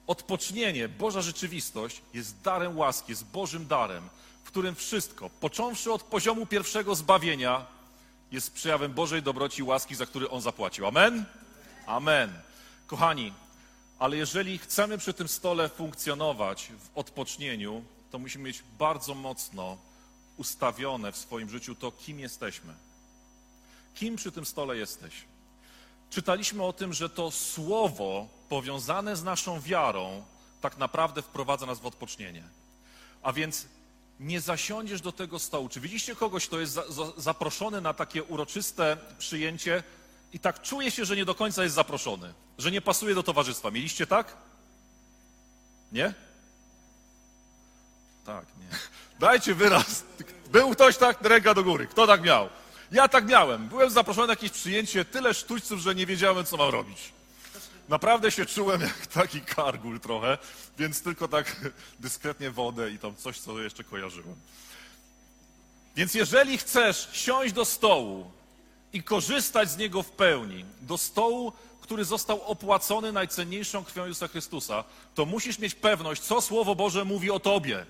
odpocznienie, 0.06 0.88
Boża 0.88 1.22
rzeczywistość 1.22 2.02
jest 2.14 2.40
darem 2.40 2.78
łaski, 2.78 3.12
jest 3.12 3.24
Bożym 3.24 3.66
darem, 3.66 4.08
w 4.44 4.46
którym 4.46 4.74
wszystko, 4.74 5.30
począwszy 5.30 5.92
od 5.92 6.02
poziomu 6.02 6.46
pierwszego 6.46 6.94
zbawienia, 6.94 7.66
jest 8.32 8.52
przejawem 8.52 8.92
Bożej 8.92 9.22
dobroci 9.22 9.60
i 9.60 9.62
łaski, 9.62 9.94
za 9.94 10.06
który 10.06 10.30
On 10.30 10.40
zapłacił. 10.40 10.86
Amen? 10.86 11.24
Amen. 11.86 12.32
Kochani, 12.86 13.32
ale 13.98 14.16
jeżeli 14.16 14.58
chcemy 14.58 14.98
przy 14.98 15.14
tym 15.14 15.28
stole 15.28 15.68
funkcjonować 15.68 16.72
w 16.78 16.98
odpocznieniu, 16.98 17.84
to 18.10 18.18
musimy 18.18 18.44
mieć 18.44 18.62
bardzo 18.78 19.14
mocno 19.14 19.78
ustawione 20.36 21.12
w 21.12 21.16
swoim 21.16 21.50
życiu 21.50 21.74
to, 21.74 21.92
kim 21.92 22.20
jesteśmy. 22.20 22.74
Kim 23.94 24.16
przy 24.16 24.32
tym 24.32 24.46
stole 24.46 24.76
jesteś? 24.76 25.14
Czytaliśmy 26.10 26.62
o 26.62 26.72
tym, 26.72 26.92
że 26.92 27.10
to 27.10 27.30
słowo 27.30 28.28
powiązane 28.48 29.16
z 29.16 29.24
naszą 29.24 29.60
wiarą 29.60 30.24
tak 30.60 30.78
naprawdę 30.78 31.22
wprowadza 31.22 31.66
nas 31.66 31.78
w 31.78 31.86
odpocznienie. 31.86 32.42
A 33.22 33.32
więc 33.32 33.66
nie 34.20 34.40
zasiądziesz 34.40 35.00
do 35.00 35.12
tego 35.12 35.38
stołu. 35.38 35.68
Czy 35.68 35.80
widzieliście 35.80 36.16
kogoś, 36.16 36.46
kto 36.46 36.60
jest 36.60 36.72
za, 36.72 36.92
za, 36.92 37.12
zaproszony 37.16 37.80
na 37.80 37.94
takie 37.94 38.24
uroczyste 38.24 38.96
przyjęcie 39.18 39.82
i 40.32 40.38
tak 40.38 40.62
czuje 40.62 40.90
się, 40.90 41.04
że 41.04 41.16
nie 41.16 41.24
do 41.24 41.34
końca 41.34 41.62
jest 41.62 41.74
zaproszony, 41.74 42.34
że 42.58 42.70
nie 42.70 42.80
pasuje 42.80 43.14
do 43.14 43.22
towarzystwa? 43.22 43.70
Mieliście 43.70 44.06
tak? 44.06 44.36
Nie? 45.92 46.14
Tak, 48.26 48.44
nie. 48.60 48.78
Dajcie 49.26 49.54
wyraz. 49.54 50.04
Był 50.52 50.70
ktoś 50.70 50.96
tak, 50.96 51.22
ręka 51.22 51.54
do 51.54 51.64
góry. 51.64 51.86
Kto 51.86 52.06
tak 52.06 52.22
miał? 52.22 52.48
Ja 52.92 53.08
tak 53.08 53.26
miałem. 53.26 53.68
Byłem 53.68 53.90
zaproszony 53.90 54.26
na 54.26 54.32
jakieś 54.32 54.50
przyjęcie, 54.50 55.04
tyle 55.04 55.34
sztućców, 55.34 55.80
że 55.80 55.94
nie 55.94 56.06
wiedziałem, 56.06 56.44
co 56.44 56.56
mam 56.56 56.70
robić. 56.70 57.12
Naprawdę 57.88 58.30
się 58.30 58.46
czułem 58.46 58.80
jak 58.80 59.06
taki 59.06 59.40
kargul 59.40 60.00
trochę, 60.00 60.38
więc 60.78 61.02
tylko 61.02 61.28
tak 61.28 61.56
dyskretnie 62.00 62.50
wodę 62.50 62.90
i 62.90 62.98
tam 62.98 63.16
coś, 63.16 63.38
co 63.40 63.60
jeszcze 63.60 63.84
kojarzyłem. 63.84 64.36
Więc 65.96 66.14
jeżeli 66.14 66.58
chcesz 66.58 67.08
siąść 67.12 67.52
do 67.52 67.64
stołu 67.64 68.30
i 68.92 69.02
korzystać 69.02 69.70
z 69.70 69.76
niego 69.76 70.02
w 70.02 70.10
pełni, 70.10 70.64
do 70.80 70.98
stołu, 70.98 71.52
który 71.80 72.04
został 72.04 72.42
opłacony 72.42 73.12
najcenniejszą 73.12 73.84
krwią 73.84 74.06
Jezusa 74.06 74.28
Chrystusa, 74.28 74.84
to 75.14 75.26
musisz 75.26 75.58
mieć 75.58 75.74
pewność, 75.74 76.22
co 76.22 76.40
Słowo 76.40 76.74
Boże 76.74 77.04
mówi 77.04 77.30
o 77.30 77.40
tobie. 77.40 77.86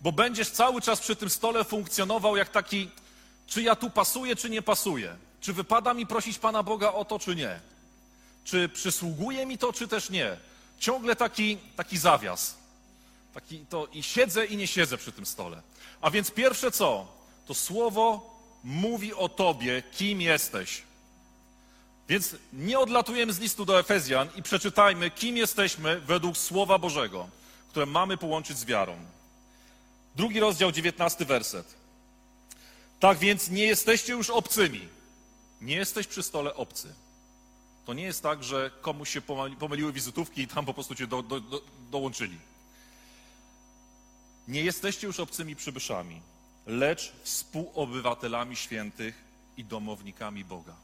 Bo 0.00 0.12
będziesz 0.12 0.50
cały 0.50 0.80
czas 0.80 1.00
przy 1.00 1.16
tym 1.16 1.30
stole 1.30 1.64
funkcjonował 1.64 2.36
jak 2.36 2.48
taki, 2.48 2.90
czy 3.46 3.62
ja 3.62 3.76
tu 3.76 3.90
pasuję, 3.90 4.36
czy 4.36 4.50
nie 4.50 4.62
pasuję. 4.62 5.16
Czy 5.40 5.52
wypada 5.52 5.94
mi 5.94 6.06
prosić 6.06 6.38
Pana 6.38 6.62
Boga 6.62 6.92
o 6.92 7.04
to, 7.04 7.18
czy 7.18 7.36
nie. 7.36 7.60
Czy 8.44 8.68
przysługuje 8.68 9.46
mi 9.46 9.58
to, 9.58 9.72
czy 9.72 9.88
też 9.88 10.10
nie. 10.10 10.36
Ciągle 10.78 11.16
taki, 11.16 11.58
taki 11.76 11.98
zawias. 11.98 12.54
Taki 13.34 13.58
to 13.58 13.88
i 13.92 14.02
siedzę 14.02 14.46
i 14.46 14.56
nie 14.56 14.66
siedzę 14.66 14.96
przy 14.96 15.12
tym 15.12 15.26
stole. 15.26 15.62
A 16.00 16.10
więc 16.10 16.30
pierwsze 16.30 16.70
co? 16.70 17.06
To 17.46 17.54
słowo 17.54 18.33
mówi 18.64 19.14
o 19.14 19.28
tobie, 19.28 19.82
kim 19.92 20.20
jesteś. 20.20 20.82
Więc 22.08 22.36
nie 22.52 22.78
odlatujemy 22.78 23.32
z 23.32 23.38
listu 23.38 23.64
do 23.64 23.78
Efezjan 23.78 24.28
i 24.36 24.42
przeczytajmy, 24.42 25.10
kim 25.10 25.36
jesteśmy 25.36 26.00
według 26.00 26.36
Słowa 26.38 26.78
Bożego, 26.78 27.28
które 27.68 27.86
mamy 27.86 28.16
połączyć 28.16 28.58
z 28.58 28.64
wiarą. 28.64 28.96
Drugi 30.16 30.40
rozdział, 30.40 30.72
dziewiętnasty 30.72 31.24
werset. 31.24 31.74
Tak 33.00 33.18
więc 33.18 33.50
nie 33.50 33.64
jesteście 33.64 34.12
już 34.12 34.30
obcymi. 34.30 34.88
Nie 35.60 35.76
jesteś 35.76 36.06
przy 36.06 36.22
stole 36.22 36.54
obcy. 36.54 36.94
To 37.86 37.94
nie 37.94 38.02
jest 38.02 38.22
tak, 38.22 38.44
że 38.44 38.70
komuś 38.80 39.10
się 39.10 39.20
pomyliły 39.58 39.92
wizytówki 39.92 40.42
i 40.42 40.48
tam 40.48 40.66
po 40.66 40.74
prostu 40.74 40.94
cię 40.94 41.06
do, 41.06 41.22
do, 41.22 41.40
do, 41.40 41.62
dołączyli. 41.90 42.38
Nie 44.48 44.62
jesteście 44.62 45.06
już 45.06 45.20
obcymi 45.20 45.56
przybyszami, 45.56 46.20
lecz 46.66 47.12
współobywatelami 47.22 48.56
świętych 48.56 49.24
i 49.56 49.64
domownikami 49.64 50.44
Boga. 50.44 50.74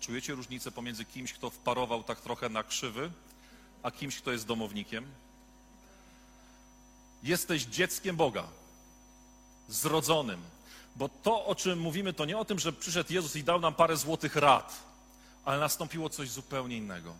Czujecie 0.00 0.34
różnicę 0.34 0.70
pomiędzy 0.70 1.04
kimś, 1.04 1.32
kto 1.32 1.50
wparował 1.50 2.02
tak 2.02 2.20
trochę 2.20 2.48
na 2.48 2.62
krzywy, 2.62 3.10
a 3.82 3.90
kimś, 3.90 4.16
kto 4.16 4.32
jest 4.32 4.46
domownikiem? 4.46 5.06
Jesteś 7.22 7.64
dzieckiem 7.64 8.16
Boga, 8.16 8.44
zrodzonym. 9.68 10.40
Bo 10.96 11.08
to, 11.08 11.46
o 11.46 11.54
czym 11.54 11.78
mówimy, 11.78 12.12
to 12.12 12.24
nie 12.24 12.38
o 12.38 12.44
tym, 12.44 12.58
że 12.58 12.72
przyszedł 12.72 13.12
Jezus 13.12 13.36
i 13.36 13.44
dał 13.44 13.60
nam 13.60 13.74
parę 13.74 13.96
złotych 13.96 14.36
rad, 14.36 14.82
ale 15.44 15.60
nastąpiło 15.60 16.08
coś 16.08 16.30
zupełnie 16.30 16.76
innego. 16.76 17.14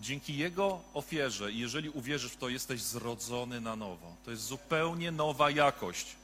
Dzięki 0.00 0.36
Jego 0.36 0.80
ofierze, 0.94 1.52
jeżeli 1.52 1.90
uwierzysz 1.90 2.32
w 2.32 2.36
to, 2.36 2.48
jesteś 2.48 2.82
zrodzony 2.82 3.60
na 3.60 3.76
nowo. 3.76 4.16
To 4.24 4.30
jest 4.30 4.42
zupełnie 4.42 5.10
nowa 5.10 5.50
jakość. 5.50 6.16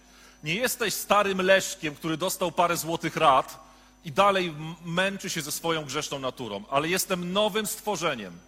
Nie 0.42 0.54
jesteś 0.54 0.94
starym 0.94 1.40
leszkiem, 1.40 1.94
który 1.94 2.16
dostał 2.16 2.52
parę 2.52 2.76
złotych 2.76 3.16
rad 3.16 3.68
i 4.04 4.12
dalej 4.12 4.54
męczy 4.84 5.30
się 5.30 5.42
ze 5.42 5.52
swoją 5.52 5.84
grzeszną 5.84 6.18
naturą, 6.18 6.64
ale 6.70 6.88
jestem 6.88 7.32
nowym 7.32 7.66
stworzeniem. 7.66 8.38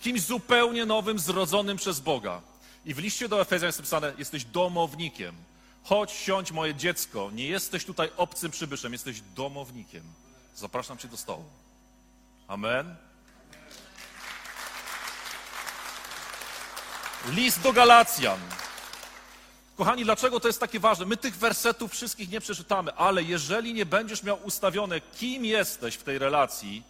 Kimś 0.00 0.20
zupełnie 0.20 0.86
nowym, 0.86 1.18
zrodzonym 1.18 1.76
przez 1.76 2.00
Boga. 2.00 2.40
I 2.84 2.94
w 2.94 2.98
liście 2.98 3.28
do 3.28 3.40
Efezjan 3.40 3.68
jest 3.68 3.78
napisane, 3.78 4.12
jesteś 4.18 4.44
domownikiem. 4.44 5.34
Chodź, 5.84 6.12
siądź, 6.12 6.52
moje 6.52 6.74
dziecko. 6.74 7.30
Nie 7.34 7.46
jesteś 7.46 7.84
tutaj 7.84 8.10
obcym 8.16 8.50
przybyszem, 8.50 8.92
jesteś 8.92 9.20
domownikiem. 9.20 10.02
Zapraszam 10.54 10.98
cię 10.98 11.08
do 11.08 11.16
stołu. 11.16 11.44
Amen. 12.48 12.96
List 17.28 17.60
do 17.60 17.72
Galacjan. 17.72 18.38
Kochani, 19.82 20.04
dlaczego 20.04 20.40
to 20.40 20.48
jest 20.48 20.60
takie 20.60 20.80
ważne? 20.80 21.06
My 21.06 21.16
tych 21.16 21.36
wersetów 21.36 21.92
wszystkich 21.92 22.30
nie 22.30 22.40
przeczytamy, 22.40 22.94
ale 22.94 23.22
jeżeli 23.22 23.74
nie 23.74 23.86
będziesz 23.86 24.22
miał 24.22 24.44
ustawione, 24.44 25.00
kim 25.00 25.44
jesteś 25.44 25.94
w 25.94 26.02
tej 26.02 26.18
relacji, 26.18 26.82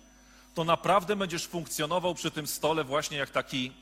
to 0.54 0.64
naprawdę 0.64 1.16
będziesz 1.16 1.46
funkcjonował 1.46 2.14
przy 2.14 2.30
tym 2.30 2.46
stole 2.46 2.84
właśnie 2.84 3.16
jak 3.16 3.30
taki, 3.30 3.72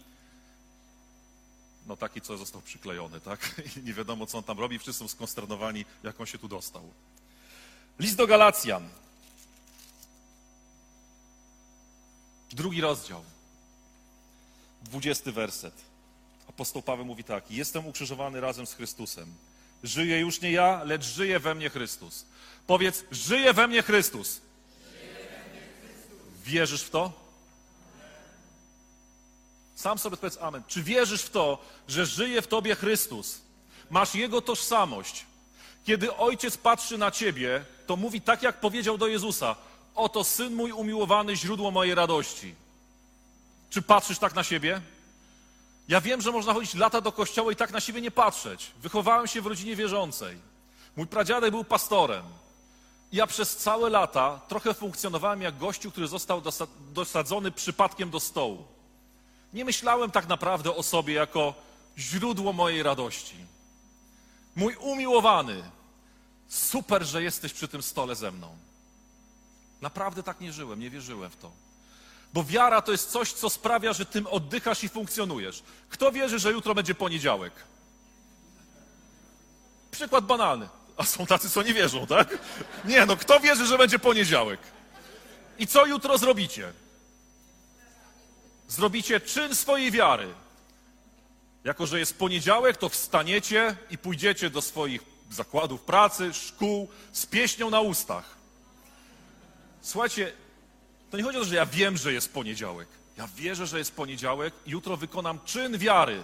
no 1.87 1.97
taki, 1.97 2.21
co 2.21 2.37
został 2.37 2.63
przyklejony, 2.63 3.21
tak? 3.21 3.63
I 3.77 3.83
nie 3.87 3.95
wiadomo, 3.95 4.27
co 4.27 4.39
on 4.39 4.45
tam 4.45 4.59
robi, 4.59 4.79
wszyscy 4.79 4.99
są 4.99 5.09
skonsternowani, 5.09 5.85
jak 6.03 6.21
on 6.21 6.27
się 6.27 6.39
tu 6.39 6.49
dostał. 6.49 6.83
List 7.99 8.17
do 8.17 8.27
Galacjan. 8.27 8.89
Drugi 12.53 12.81
rozdział. 12.81 13.25
Dwudziesty 14.83 15.33
werset. 15.33 15.90
Apostoł 16.51 16.83
Paweł 16.83 17.05
mówi 17.05 17.25
tak: 17.25 17.51
Jestem 17.51 17.87
ukrzyżowany 17.87 18.41
razem 18.41 18.67
z 18.67 18.75
Chrystusem. 18.75 19.35
Żyję 19.83 20.21
już 20.21 20.41
nie 20.41 20.53
ja, 20.53 20.85
lecz 20.85 21.05
żyje 21.05 21.41
we 21.41 21.55
mnie 21.55 21.71
Chrystus. 21.71 22.25
Powiedz: 22.67 23.05
Żyje 23.11 23.53
we 23.53 23.69
mnie 23.69 23.83
Chrystus. 23.83 24.41
Wierzysz 26.45 26.83
w 26.83 26.91
to? 26.91 27.13
Sam 29.75 29.99
sobie 29.99 30.17
powiedz 30.17 30.39
amen. 30.41 30.63
Czy 30.69 30.83
wierzysz 30.83 31.23
w 31.23 31.31
to, 31.31 31.59
że 31.89 32.07
żyje 32.07 32.43
w 32.43 32.47
tobie 32.47 32.75
Chrystus? 32.75 33.41
Masz 33.91 34.15
Jego 34.15 34.43
tożsamość. 34.43 35.27
Kiedy 35.85 36.17
Ojciec 36.17 36.57
patrzy 36.57 36.99
na 36.99 37.11
ciebie, 37.11 37.65
to 37.87 37.97
mówi 37.97 38.21
tak, 38.21 38.43
jak 38.43 38.61
powiedział 38.61 38.99
do 38.99 39.07
Jezusa: 39.07 39.57
Oto 39.95 40.25
syn 40.25 40.55
mój 40.55 40.73
umiłowany, 40.73 41.37
źródło 41.37 41.71
mojej 41.71 41.95
radości. 41.95 42.55
Czy 43.71 43.83
patrzysz 43.83 44.19
tak 44.19 44.35
na 44.35 44.45
siebie? 44.45 44.81
Ja 45.91 46.01
wiem, 46.01 46.21
że 46.21 46.33
można 46.33 46.55
chodzić 46.55 46.75
lata 46.75 47.01
do 47.01 47.13
kościoła 47.13 47.53
i 47.53 47.57
tak 47.57 47.73
na 47.73 47.81
siebie 47.81 48.01
nie 48.01 48.11
patrzeć. 48.11 48.71
Wychowałem 48.83 49.27
się 49.27 49.43
w 49.43 49.47
rodzinie 49.47 49.77
wierzącej. 49.77 50.39
Mój 50.97 51.07
pradziadek 51.07 51.51
był 51.51 51.65
pastorem. 51.65 52.25
Ja 53.13 53.27
przez 53.27 53.57
całe 53.57 53.91
lata 53.91 54.41
trochę 54.49 54.75
funkcjonowałem 54.75 55.43
jak 55.43 55.59
gościu, 55.59 55.91
który 55.91 56.09
został 56.09 56.41
dosa- 56.41 56.67
dosadzony 56.93 57.51
przypadkiem 57.51 58.11
do 58.11 58.21
stołu. 58.21 58.65
Nie 59.53 59.65
myślałem 59.65 60.11
tak 60.11 60.29
naprawdę 60.29 60.77
o 60.77 60.83
sobie 60.83 61.15
jako 61.15 61.55
źródło 61.99 62.53
mojej 62.53 62.83
radości. 62.83 63.37
Mój 64.57 64.77
umiłowany, 64.77 65.63
super, 66.49 67.05
że 67.05 67.23
jesteś 67.23 67.53
przy 67.53 67.69
tym 67.69 67.83
stole 67.83 68.17
ze 68.17 68.31
mną. 68.31 68.57
Naprawdę 69.81 70.23
tak 70.23 70.41
nie 70.41 70.53
żyłem, 70.53 70.81
nie 70.81 70.91
wierzyłem 70.91 71.31
w 71.31 71.37
to. 71.37 71.51
Bo 72.33 72.45
wiara 72.45 72.83
to 72.83 72.93
jest 72.93 73.11
coś, 73.11 73.33
co 73.33 73.51
sprawia, 73.51 73.93
że 73.93 74.07
tym 74.07 74.27
oddychasz 74.27 74.85
i 74.85 74.89
funkcjonujesz. 74.89 75.63
Kto 75.89 76.13
wierzy, 76.13 76.39
że 76.39 76.53
jutro 76.53 76.75
będzie 76.75 76.95
poniedziałek? 76.95 77.53
Przykład 79.91 80.25
banalny. 80.25 80.69
A 80.97 81.05
są 81.05 81.27
tacy, 81.27 81.51
co 81.51 81.63
nie 81.63 81.75
wierzą, 81.75 82.07
tak? 82.07 82.39
Nie, 82.85 83.07
no 83.07 83.17
kto 83.17 83.41
wierzy, 83.41 83.67
że 83.67 83.79
będzie 83.79 83.99
poniedziałek? 83.99 84.61
I 85.59 85.67
co 85.67 85.87
jutro 85.87 86.19
zrobicie? 86.19 86.73
Zrobicie 88.69 89.21
czyn 89.21 89.55
swojej 89.55 89.91
wiary. 89.91 90.35
Jako, 91.65 91.87
że 91.87 91.99
jest 91.99 92.19
poniedziałek, 92.19 92.77
to 92.77 92.89
wstaniecie 92.89 93.77
i 93.91 93.99
pójdziecie 93.99 94.51
do 94.51 94.63
swoich 94.63 95.03
zakładów 95.31 95.81
pracy, 95.81 96.35
szkół 96.35 96.89
z 97.13 97.27
pieśnią 97.27 97.71
na 97.71 97.81
ustach. 97.81 98.25
Słuchajcie, 99.83 100.33
to 101.11 101.17
nie 101.17 101.23
chodzi 101.23 101.39
o 101.39 101.41
to, 101.41 101.47
że 101.47 101.55
ja 101.55 101.67
wiem, 101.67 101.97
że 101.97 102.13
jest 102.13 102.33
poniedziałek. 102.33 102.89
Ja 103.17 103.29
wierzę, 103.37 103.67
że 103.67 103.79
jest 103.79 103.97
poniedziałek 103.97 104.55
i 104.67 104.71
jutro 104.71 104.97
wykonam 104.97 105.39
czyn 105.45 105.79
wiary. 105.79 106.23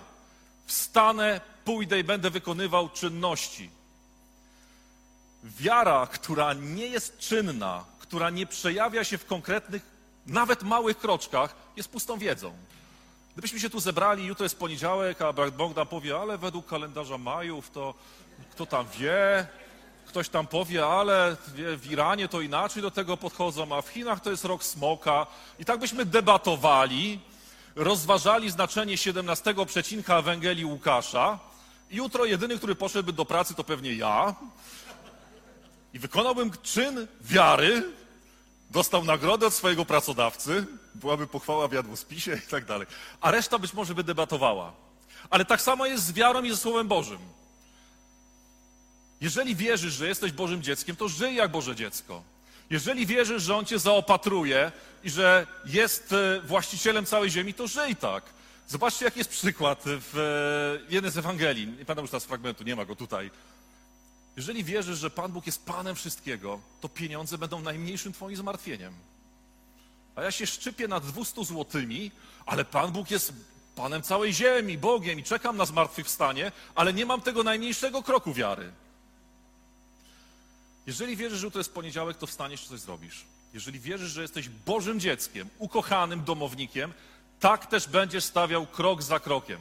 Wstanę, 0.66 1.40
pójdę 1.64 1.98
i 1.98 2.04
będę 2.04 2.30
wykonywał 2.30 2.88
czynności. 2.88 3.70
Wiara, 5.44 6.06
która 6.06 6.52
nie 6.52 6.86
jest 6.86 7.18
czynna, 7.18 7.84
która 7.98 8.30
nie 8.30 8.46
przejawia 8.46 9.04
się 9.04 9.18
w 9.18 9.26
konkretnych, 9.26 9.82
nawet 10.26 10.62
małych 10.62 10.98
kroczkach, 10.98 11.54
jest 11.76 11.88
pustą 11.88 12.18
wiedzą. 12.18 12.52
Gdybyśmy 13.32 13.60
się 13.60 13.70
tu 13.70 13.80
zebrali, 13.80 14.26
jutro 14.26 14.44
jest 14.44 14.58
poniedziałek, 14.58 15.22
a 15.22 15.32
brat 15.32 15.56
Bogdan 15.56 15.86
powie, 15.86 16.18
ale 16.18 16.38
według 16.38 16.66
kalendarza 16.66 17.18
Majów 17.18 17.70
to 17.70 17.94
kto 18.50 18.66
tam 18.66 18.86
wie, 18.98 19.46
ktoś 20.06 20.28
tam 20.28 20.46
powie, 20.46 20.86
ale 20.86 21.36
w 21.54 21.90
Iranie 21.90 22.28
to 22.28 22.40
inaczej 22.40 22.82
do 22.82 22.90
tego 22.90 23.16
podchodzą, 23.16 23.76
a 23.76 23.82
w 23.82 23.88
Chinach 23.88 24.20
to 24.20 24.30
jest 24.30 24.44
rok 24.44 24.64
smoka. 24.64 25.26
I 25.58 25.64
tak 25.64 25.80
byśmy 25.80 26.04
debatowali, 26.04 27.20
rozważali 27.76 28.50
znaczenie 28.50 28.96
17 28.96 29.54
przecinka 29.66 30.18
Ewangelii 30.18 30.64
Łukasza. 30.64 31.38
Jutro 31.90 32.24
jedyny, 32.24 32.58
który 32.58 32.74
poszedłby 32.74 33.12
do 33.12 33.24
pracy, 33.24 33.54
to 33.54 33.64
pewnie 33.64 33.94
ja. 33.94 34.34
I 35.94 35.98
wykonałbym 35.98 36.50
czyn 36.62 37.06
wiary, 37.20 37.92
dostał 38.70 39.04
nagrodę 39.04 39.46
od 39.46 39.54
swojego 39.54 39.84
pracodawcy, 39.84 40.66
byłaby 40.94 41.26
pochwała 41.26 41.68
w 41.68 41.72
jadłospisie 41.72 42.40
i 42.46 42.50
tak 42.50 42.64
dalej. 42.64 42.86
A 43.20 43.30
reszta 43.30 43.58
być 43.58 43.72
może 43.72 43.94
by 43.94 44.04
debatowała. 44.04 44.72
Ale 45.30 45.44
tak 45.44 45.62
samo 45.62 45.86
jest 45.86 46.04
z 46.04 46.12
wiarą 46.12 46.42
i 46.42 46.50
ze 46.50 46.56
Słowem 46.56 46.88
Bożym. 46.88 47.18
Jeżeli 49.20 49.56
wierzysz, 49.56 49.94
że 49.94 50.08
jesteś 50.08 50.32
Bożym 50.32 50.62
dzieckiem, 50.62 50.96
to 50.96 51.08
żyj 51.08 51.34
jak 51.34 51.50
Boże 51.50 51.76
dziecko. 51.76 52.22
Jeżeli 52.70 53.06
wierzysz, 53.06 53.42
że 53.42 53.56
On 53.56 53.64
cię 53.64 53.78
zaopatruje 53.78 54.72
i 55.04 55.10
że 55.10 55.46
jest 55.64 56.12
e, 56.12 56.40
właścicielem 56.40 57.06
całej 57.06 57.30
ziemi, 57.30 57.54
to 57.54 57.66
żyj 57.66 57.96
tak. 57.96 58.24
Zobaczcie, 58.68 59.04
jaki 59.04 59.18
jest 59.18 59.30
przykład 59.30 59.82
w 59.84 60.18
e, 60.88 60.94
jednej 60.94 61.12
z 61.12 61.18
Ewangelii. 61.18 61.66
Nie 61.66 61.72
pamiętam 61.72 61.98
już 61.98 62.10
teraz 62.10 62.24
fragmentu, 62.24 62.64
nie 62.64 62.76
ma 62.76 62.84
go 62.84 62.96
tutaj. 62.96 63.30
Jeżeli 64.36 64.64
wierzysz, 64.64 64.98
że 64.98 65.10
Pan 65.10 65.32
Bóg 65.32 65.46
jest 65.46 65.64
Panem 65.64 65.94
wszystkiego, 65.94 66.60
to 66.80 66.88
pieniądze 66.88 67.38
będą 67.38 67.60
najmniejszym 67.60 68.12
twoim 68.12 68.36
zmartwieniem. 68.36 68.94
A 70.16 70.22
ja 70.22 70.30
się 70.30 70.46
szczypię 70.46 70.88
nad 70.88 71.06
200 71.06 71.44
złotymi, 71.44 72.10
ale 72.46 72.64
Pan 72.64 72.92
Bóg 72.92 73.10
jest 73.10 73.32
Panem 73.76 74.02
całej 74.02 74.34
ziemi, 74.34 74.78
Bogiem 74.78 75.18
i 75.18 75.22
czekam 75.22 75.56
na 75.56 75.66
zmartwychwstanie, 75.66 76.52
ale 76.74 76.92
nie 76.92 77.06
mam 77.06 77.20
tego 77.20 77.42
najmniejszego 77.42 78.02
kroku 78.02 78.34
wiary. 78.34 78.72
Jeżeli 80.86 81.16
wierzysz, 81.16 81.38
że 81.40 81.50
to 81.50 81.58
jest 81.58 81.74
poniedziałek, 81.74 82.16
to 82.16 82.26
wstaniesz 82.26 82.64
i 82.64 82.68
coś 82.68 82.80
zrobisz. 82.80 83.24
Jeżeli 83.54 83.80
wierzysz, 83.80 84.10
że 84.10 84.22
jesteś 84.22 84.48
Bożym 84.48 85.00
dzieckiem, 85.00 85.48
ukochanym 85.58 86.24
domownikiem, 86.24 86.92
tak 87.40 87.66
też 87.66 87.88
będziesz 87.88 88.24
stawiał 88.24 88.66
krok 88.66 89.02
za 89.02 89.20
krokiem. 89.20 89.60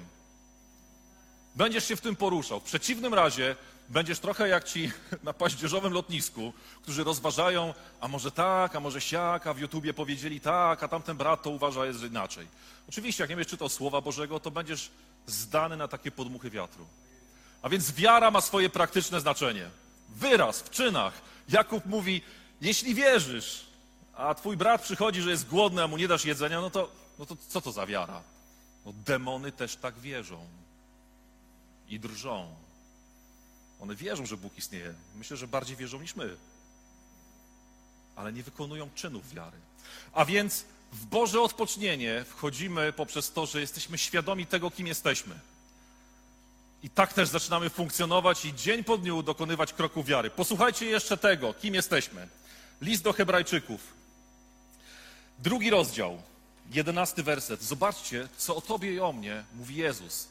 Będziesz 1.55 1.87
się 1.87 1.95
w 1.95 2.01
tym 2.01 2.15
poruszał. 2.15 2.59
W 2.59 2.63
przeciwnym 2.63 3.13
razie 3.13 3.55
będziesz 3.89 4.19
trochę 4.19 4.47
jak 4.47 4.63
ci 4.63 4.91
na 5.23 5.33
paździerzowym 5.33 5.93
lotnisku, 5.93 6.53
którzy 6.81 7.03
rozważają, 7.03 7.73
a 8.01 8.07
może 8.07 8.31
tak, 8.31 8.75
a 8.75 8.79
może 8.79 9.01
siak, 9.01 9.47
a 9.47 9.53
w 9.53 9.59
YouTubie 9.59 9.93
powiedzieli 9.93 10.41
tak, 10.41 10.83
a 10.83 10.87
tamten 10.87 11.17
brat 11.17 11.43
to 11.43 11.49
uważa 11.49 11.85
jest 11.85 12.03
inaczej. 12.03 12.47
Oczywiście, 12.89 13.23
jak 13.23 13.29
nie 13.29 13.35
będziesz 13.35 13.51
czytał 13.51 13.69
Słowa 13.69 14.01
Bożego, 14.01 14.39
to 14.39 14.51
będziesz 14.51 14.91
zdany 15.27 15.77
na 15.77 15.87
takie 15.87 16.11
podmuchy 16.11 16.49
wiatru. 16.49 16.85
A 17.61 17.69
więc 17.69 17.91
wiara 17.91 18.31
ma 18.31 18.41
swoje 18.41 18.69
praktyczne 18.69 19.21
znaczenie. 19.21 19.69
Wyraz 20.09 20.59
w 20.61 20.69
czynach. 20.69 21.13
Jakub 21.49 21.85
mówi, 21.85 22.21
jeśli 22.61 22.95
wierzysz, 22.95 23.65
a 24.13 24.33
twój 24.33 24.57
brat 24.57 24.81
przychodzi, 24.81 25.21
że 25.21 25.29
jest 25.29 25.47
głodny, 25.47 25.83
a 25.83 25.87
mu 25.87 25.97
nie 25.97 26.07
dasz 26.07 26.25
jedzenia, 26.25 26.61
no 26.61 26.69
to, 26.69 26.91
no 27.19 27.25
to 27.25 27.35
co 27.49 27.61
to 27.61 27.71
za 27.71 27.85
wiara? 27.85 28.21
No 28.85 28.93
demony 28.93 29.51
też 29.51 29.75
tak 29.75 29.99
wierzą 29.99 30.47
i 31.89 31.99
drżą. 31.99 32.55
One 33.81 33.95
wierzą, 33.95 34.25
że 34.25 34.37
Bóg 34.37 34.57
istnieje. 34.57 34.93
Myślę, 35.15 35.37
że 35.37 35.47
bardziej 35.47 35.77
wierzą 35.77 36.01
niż 36.01 36.15
my. 36.15 36.37
Ale 38.15 38.33
nie 38.33 38.43
wykonują 38.43 38.89
czynów 38.95 39.33
wiary. 39.33 39.57
A 40.13 40.25
więc 40.25 40.65
w 40.91 41.05
Boże 41.05 41.41
odpocznienie 41.41 42.25
wchodzimy 42.29 42.93
poprzez 42.93 43.31
to, 43.31 43.45
że 43.45 43.61
jesteśmy 43.61 43.97
świadomi 43.97 44.45
tego, 44.45 44.71
kim 44.71 44.87
jesteśmy. 44.87 45.39
I 46.85 46.89
tak 46.89 47.13
też 47.13 47.29
zaczynamy 47.29 47.69
funkcjonować 47.69 48.45
i 48.45 48.53
dzień 48.53 48.83
po 48.83 48.97
dniu 48.97 49.23
dokonywać 49.23 49.73
kroków 49.73 50.05
wiary. 50.05 50.29
Posłuchajcie 50.29 50.85
jeszcze 50.85 51.17
tego, 51.17 51.53
kim 51.53 51.73
jesteśmy. 51.73 52.27
List 52.81 53.03
do 53.03 53.13
Hebrajczyków. 53.13 53.93
Drugi 55.39 55.69
rozdział, 55.69 56.21
jedenasty 56.71 57.23
werset. 57.23 57.63
Zobaczcie, 57.63 58.27
co 58.37 58.55
o 58.55 58.61
Tobie 58.61 58.93
i 58.93 58.99
o 58.99 59.13
mnie 59.13 59.43
mówi 59.53 59.75
Jezus. 59.75 60.27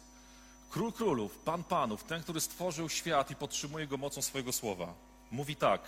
Król 0.70 0.92
królów, 0.92 1.38
Pan 1.38 1.64
panów, 1.64 2.04
ten, 2.04 2.22
który 2.22 2.40
stworzył 2.40 2.88
świat 2.88 3.30
i 3.30 3.36
podtrzymuje 3.36 3.86
go 3.86 3.96
mocą 3.96 4.22
swojego 4.22 4.52
słowa. 4.52 4.94
Mówi 5.30 5.56
tak. 5.56 5.80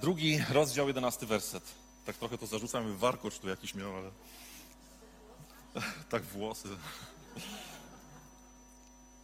Drugi 0.00 0.44
rozdział, 0.50 0.88
jedenasty 0.88 1.26
werset. 1.26 1.64
Tak 2.06 2.16
trochę 2.16 2.38
to 2.38 2.46
zarzucam, 2.46 2.96
warkocz 2.96 3.38
tu 3.38 3.48
jakiś 3.48 3.74
miał, 3.74 3.96
ale... 3.96 4.10
Tak 6.10 6.22
włosy. 6.22 6.68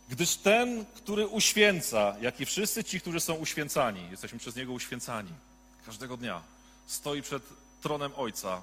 Gdyż 0.08 0.36
ten, 0.36 0.84
który 0.94 1.26
uświęca, 1.26 2.16
jak 2.20 2.40
i 2.40 2.46
wszyscy 2.46 2.84
ci, 2.84 3.00
którzy 3.00 3.20
są 3.20 3.34
uświęcani, 3.34 4.10
jesteśmy 4.10 4.38
przez 4.38 4.56
Niego 4.56 4.72
uświęcani 4.72 5.32
każdego 5.86 6.16
dnia, 6.16 6.42
stoi 6.86 7.22
przed 7.22 7.42
tronem 7.82 8.12
Ojca 8.16 8.62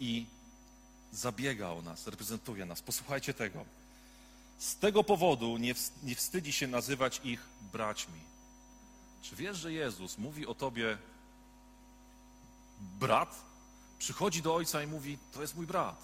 i 0.00 0.26
zabiega 1.12 1.70
o 1.70 1.82
nas, 1.82 2.06
reprezentuje 2.06 2.66
nas. 2.66 2.82
Posłuchajcie 2.82 3.34
tego. 3.34 3.64
Z 4.58 4.76
tego 4.76 5.04
powodu 5.04 5.56
nie, 5.56 5.74
nie 6.02 6.14
wstydzi 6.14 6.52
się 6.52 6.66
nazywać 6.66 7.20
ich 7.24 7.40
braćmi. 7.72 8.20
Czy 9.22 9.36
wiesz, 9.36 9.58
że 9.58 9.72
Jezus 9.72 10.18
mówi 10.18 10.46
o 10.46 10.54
tobie 10.54 10.98
brat? 12.80 13.44
Przychodzi 13.98 14.42
do 14.42 14.54
ojca 14.54 14.82
i 14.82 14.86
mówi: 14.86 15.18
To 15.32 15.40
jest 15.40 15.56
mój 15.56 15.66
brat. 15.66 15.96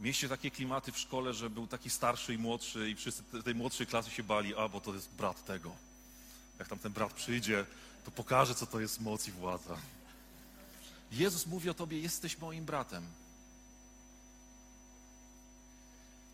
Mieście 0.00 0.28
takie 0.28 0.50
klimaty 0.50 0.92
w 0.92 0.98
szkole, 0.98 1.34
że 1.34 1.50
był 1.50 1.66
taki 1.66 1.90
starszy 1.90 2.34
i 2.34 2.38
młodszy, 2.38 2.90
i 2.90 2.94
wszyscy 2.94 3.22
tej 3.44 3.54
młodszej 3.54 3.86
klasy 3.86 4.10
się 4.10 4.22
bali, 4.22 4.56
a 4.56 4.68
bo 4.68 4.80
to 4.80 4.94
jest 4.94 5.10
brat 5.10 5.44
tego. 5.44 5.70
Jak 6.58 6.68
tam 6.68 6.78
ten 6.78 6.92
brat 6.92 7.12
przyjdzie, 7.12 7.66
to 8.04 8.10
pokaże, 8.10 8.54
co 8.54 8.66
to 8.66 8.80
jest 8.80 9.00
moc 9.00 9.28
i 9.28 9.32
władza. 9.32 9.76
Jezus 11.12 11.46
mówi 11.46 11.70
o 11.70 11.74
tobie: 11.74 12.00
Jesteś 12.00 12.38
moim 12.38 12.64
bratem. 12.64 13.06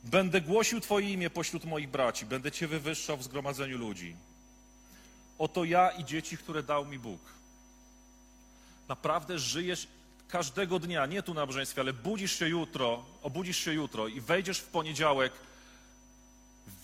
Będę 0.05 0.41
głosił 0.41 0.81
Twoje 0.81 1.11
imię 1.11 1.31
pośród 1.31 1.65
moich 1.65 1.89
braci, 1.89 2.27
będę 2.27 2.53
Cię 2.53 2.69
wywyższał 2.69 3.17
w 3.17 3.23
zgromadzeniu 3.23 3.79
ludzi. 3.79 4.17
Oto 5.39 5.65
ja 5.65 5.91
i 5.91 6.05
dzieci, 6.05 6.37
które 6.37 6.63
dał 6.63 6.87
mi 6.87 6.99
Bóg. 6.99 7.21
Naprawdę 8.89 9.39
żyjesz 9.39 9.89
każdego 10.29 10.79
dnia, 10.79 11.07
nie 11.07 11.23
tu 11.23 11.35
na 11.35 11.41
nabożeństwie, 11.41 11.81
ale 11.81 11.93
budzisz 11.93 12.39
się 12.39 12.49
jutro, 12.49 13.05
obudzisz 13.23 13.57
się 13.57 13.73
jutro 13.73 14.09
i 14.09 14.21
wejdziesz 14.21 14.59
w 14.59 14.67
poniedziałek, 14.67 15.33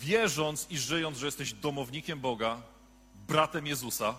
wierząc 0.01 0.67
i 0.71 0.79
żyjąc, 0.79 1.19
że 1.19 1.27
jesteś 1.27 1.53
domownikiem 1.53 2.21
Boga, 2.21 2.61
bratem 3.29 3.67
Jezusa. 3.67 4.15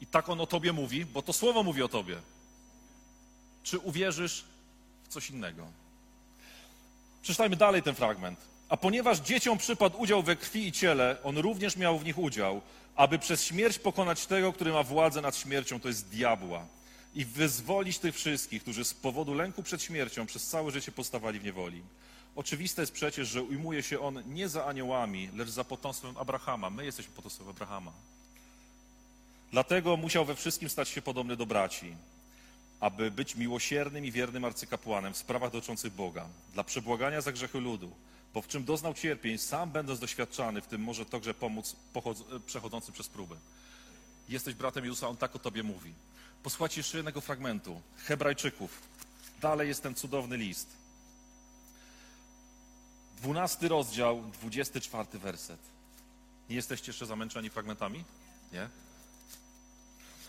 I 0.00 0.06
tak 0.06 0.28
on 0.28 0.40
o 0.40 0.46
tobie 0.46 0.72
mówi, 0.72 1.04
bo 1.04 1.22
to 1.22 1.32
słowo 1.32 1.62
mówi 1.62 1.82
o 1.82 1.88
tobie. 1.88 2.16
Czy 3.62 3.78
uwierzysz 3.78 4.44
w 5.04 5.08
coś 5.08 5.30
innego? 5.30 5.66
Przeczytajmy 7.22 7.56
dalej 7.56 7.82
ten 7.82 7.94
fragment. 7.94 8.38
A 8.68 8.76
ponieważ 8.76 9.18
dzieciom 9.18 9.58
przypadł 9.58 9.98
udział 10.00 10.22
we 10.22 10.36
krwi 10.36 10.66
i 10.66 10.72
ciele, 10.72 11.16
on 11.24 11.38
również 11.38 11.76
miał 11.76 11.98
w 11.98 12.04
nich 12.04 12.18
udział, 12.18 12.60
aby 12.96 13.18
przez 13.18 13.44
śmierć 13.44 13.78
pokonać 13.78 14.26
tego, 14.26 14.52
który 14.52 14.72
ma 14.72 14.82
władzę 14.82 15.20
nad 15.20 15.36
śmiercią, 15.36 15.80
to 15.80 15.88
jest 15.88 16.08
diabła, 16.08 16.66
i 17.16 17.24
wyzwolić 17.24 17.98
tych 17.98 18.14
wszystkich, 18.14 18.62
którzy 18.62 18.84
z 18.84 18.94
powodu 18.94 19.34
lęku 19.34 19.62
przed 19.62 19.82
śmiercią 19.82 20.26
przez 20.26 20.46
całe 20.46 20.70
życie 20.70 20.92
postawali 20.92 21.40
w 21.40 21.44
niewoli. 21.44 21.82
Oczywiste 22.36 22.82
jest 22.82 22.92
przecież, 22.92 23.28
że 23.28 23.42
ujmuje 23.42 23.82
się 23.82 24.00
on 24.00 24.22
nie 24.26 24.48
za 24.48 24.66
aniołami, 24.66 25.30
lecz 25.34 25.48
za 25.48 25.64
potomstwem 25.64 26.16
Abrahama. 26.16 26.70
My 26.70 26.84
jesteśmy 26.84 27.14
potomstwem 27.14 27.48
Abrahama. 27.48 27.92
Dlatego 29.52 29.96
musiał 29.96 30.24
we 30.24 30.34
wszystkim 30.34 30.68
stać 30.68 30.88
się 30.88 31.02
podobny 31.02 31.36
do 31.36 31.46
braci 31.46 31.94
aby 32.80 33.10
być 33.10 33.36
miłosiernym 33.36 34.04
i 34.04 34.12
wiernym 34.12 34.44
arcykapłanem 34.44 35.12
w 35.12 35.16
sprawach 35.16 35.52
dotyczących 35.52 35.92
Boga, 35.92 36.28
dla 36.54 36.64
przebłagania 36.64 37.20
za 37.20 37.32
grzechy 37.32 37.60
ludu, 37.60 37.90
bo 38.34 38.42
w 38.42 38.46
czym 38.46 38.64
doznał 38.64 38.94
cierpień, 38.94 39.38
sam 39.38 39.70
będąc 39.70 40.00
doświadczany, 40.00 40.60
w 40.60 40.66
tym 40.66 40.80
może 40.80 41.06
także 41.06 41.34
pomóc 41.34 41.76
przechodzącym 42.46 42.94
przez 42.94 43.08
próby. 43.08 43.36
Jesteś 44.28 44.54
bratem 44.54 44.84
Jezusa, 44.84 45.08
On 45.08 45.16
tak 45.16 45.36
o 45.36 45.38
Tobie 45.38 45.62
mówi. 45.62 45.92
Posłuchajcie 46.46 46.80
jeszcze 46.80 46.96
jednego 46.96 47.20
fragmentu. 47.20 47.80
Hebrajczyków. 47.96 48.82
Dalej 49.40 49.68
jest 49.68 49.82
ten 49.82 49.94
cudowny 49.94 50.36
list. 50.36 50.68
Dwunasty 53.16 53.68
rozdział, 53.68 54.22
dwudziesty 54.32 54.80
czwarty 54.80 55.18
werset. 55.18 55.60
Nie 56.50 56.56
jesteście 56.56 56.86
jeszcze 56.86 57.06
zamęczeni 57.06 57.50
fragmentami? 57.50 58.04
Nie? 58.52 58.68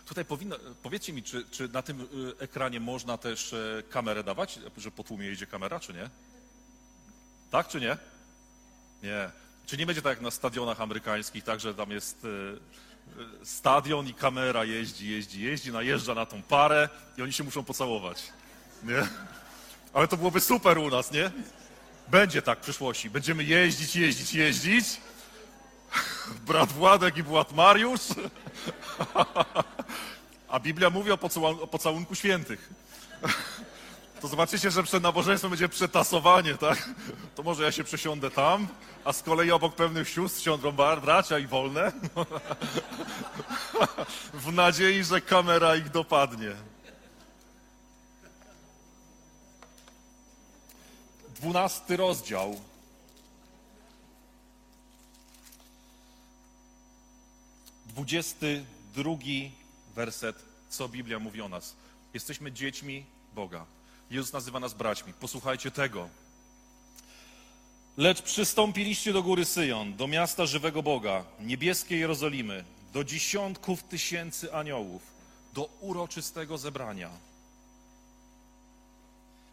Tutaj 0.06 0.26
powinno, 0.26 0.56
powiedzcie 0.84 1.14
mi, 1.14 1.24
czy, 1.24 1.46
czy 1.52 1.70
na 1.70 1.82
tym 1.82 2.02
y, 2.02 2.06
ekranie 2.40 2.80
można 2.80 3.18
też 3.18 3.54
e, 3.54 3.84
kamerę 3.90 4.24
dawać, 4.24 4.60
że 4.78 4.92
po 4.92 5.04
tłumie 5.04 5.26
jedzie 5.26 5.48
kamera, 5.48 5.80
czy 5.80 5.94
nie? 5.94 6.10
Tak, 7.52 7.68
czy 7.68 7.82
nie? 7.82 7.98
Nie. 9.04 9.32
Czy 9.66 9.78
nie 9.78 9.86
będzie 9.86 10.02
tak 10.02 10.10
jak 10.10 10.22
na 10.22 10.32
stadionach 10.32 10.82
amerykańskich, 10.82 11.44
tak, 11.44 11.60
że 11.60 11.74
tam 11.74 11.92
jest 11.92 12.26
e, 12.26 12.87
stadion 13.44 14.08
i 14.08 14.14
kamera 14.14 14.64
jeździ, 14.64 15.10
jeździ, 15.10 15.42
jeździ, 15.42 15.72
najeżdża 15.72 16.16
na 16.16 16.26
tą 16.26 16.42
parę 16.42 16.90
i 17.18 17.22
oni 17.22 17.34
się 17.34 17.44
muszą 17.44 17.64
pocałować. 17.64 18.24
Nie? 18.84 19.08
Ale 19.94 20.08
to 20.08 20.18
byłoby 20.18 20.40
super 20.40 20.78
u 20.78 20.90
nas, 20.90 21.12
nie? 21.12 21.32
Będzie 22.08 22.42
tak 22.42 22.60
w 22.60 22.62
przyszłości. 22.62 23.10
Będziemy 23.10 23.44
jeździć, 23.44 23.96
jeździć, 23.96 24.34
jeździć. 24.34 24.86
Brat 26.46 26.72
Władek 26.72 27.18
i 27.18 27.24
brat 27.24 27.54
Mariusz. 27.54 28.02
A 30.50 30.60
Biblia 30.60 30.90
mówi 30.90 31.12
o, 31.12 31.18
pocałunku, 31.68 32.16
świętych. 32.16 32.70
To 34.22 34.28
zobaczycie, 34.28 34.72
że 34.72 34.84
przed 34.84 35.04
nabożeństwem 35.04 35.52
będzie 35.52 35.70
przetasowanie, 35.70 36.56
tak? 36.56 36.90
To 37.36 37.44
może 37.44 37.64
ja 37.64 37.72
się 37.72 37.84
przesiądę 37.84 38.32
tam, 38.32 38.68
a 39.06 39.14
z 39.14 39.24
kolei 39.24 39.52
obok 39.52 39.76
pewnych 39.76 40.10
sióstr 40.10 40.42
siądą 40.42 40.72
bracia 40.72 41.40
i 41.40 41.48
wolne. 41.48 41.92
W 44.34 44.54
nadziei, 44.54 45.04
że 45.04 45.22
kamera 45.22 45.76
ich 45.76 45.90
dopadnie. 45.90 46.52
Dwunasty 51.36 51.98
rozdział. 51.98 52.62
Dwudziesty 57.86 58.66
drugi 58.94 59.52
werset, 59.96 60.36
co 60.70 60.90
Biblia 60.90 61.20
mówi 61.20 61.42
o 61.42 61.50
nas. 61.50 61.76
Jesteśmy 62.14 62.52
dziećmi 62.52 63.06
Boga. 63.36 63.77
Jezus 64.12 64.34
nazywa 64.34 64.60
nas 64.60 64.74
braćmi. 64.74 65.14
Posłuchajcie 65.14 65.72
tego. 65.72 66.10
Lecz 67.98 68.22
przystąpiliście 68.22 69.14
do 69.14 69.24
góry 69.24 69.46
Syjon, 69.46 69.96
do 69.96 70.08
miasta 70.08 70.46
żywego 70.46 70.84
Boga, 70.84 71.26
niebieskiej 71.40 72.00
Jerozolimy, 72.00 72.64
do 72.94 73.04
dziesiątków 73.04 73.84
tysięcy 73.84 74.54
aniołów, 74.54 75.02
do 75.54 75.70
uroczystego 75.82 76.58
zebrania 76.58 77.10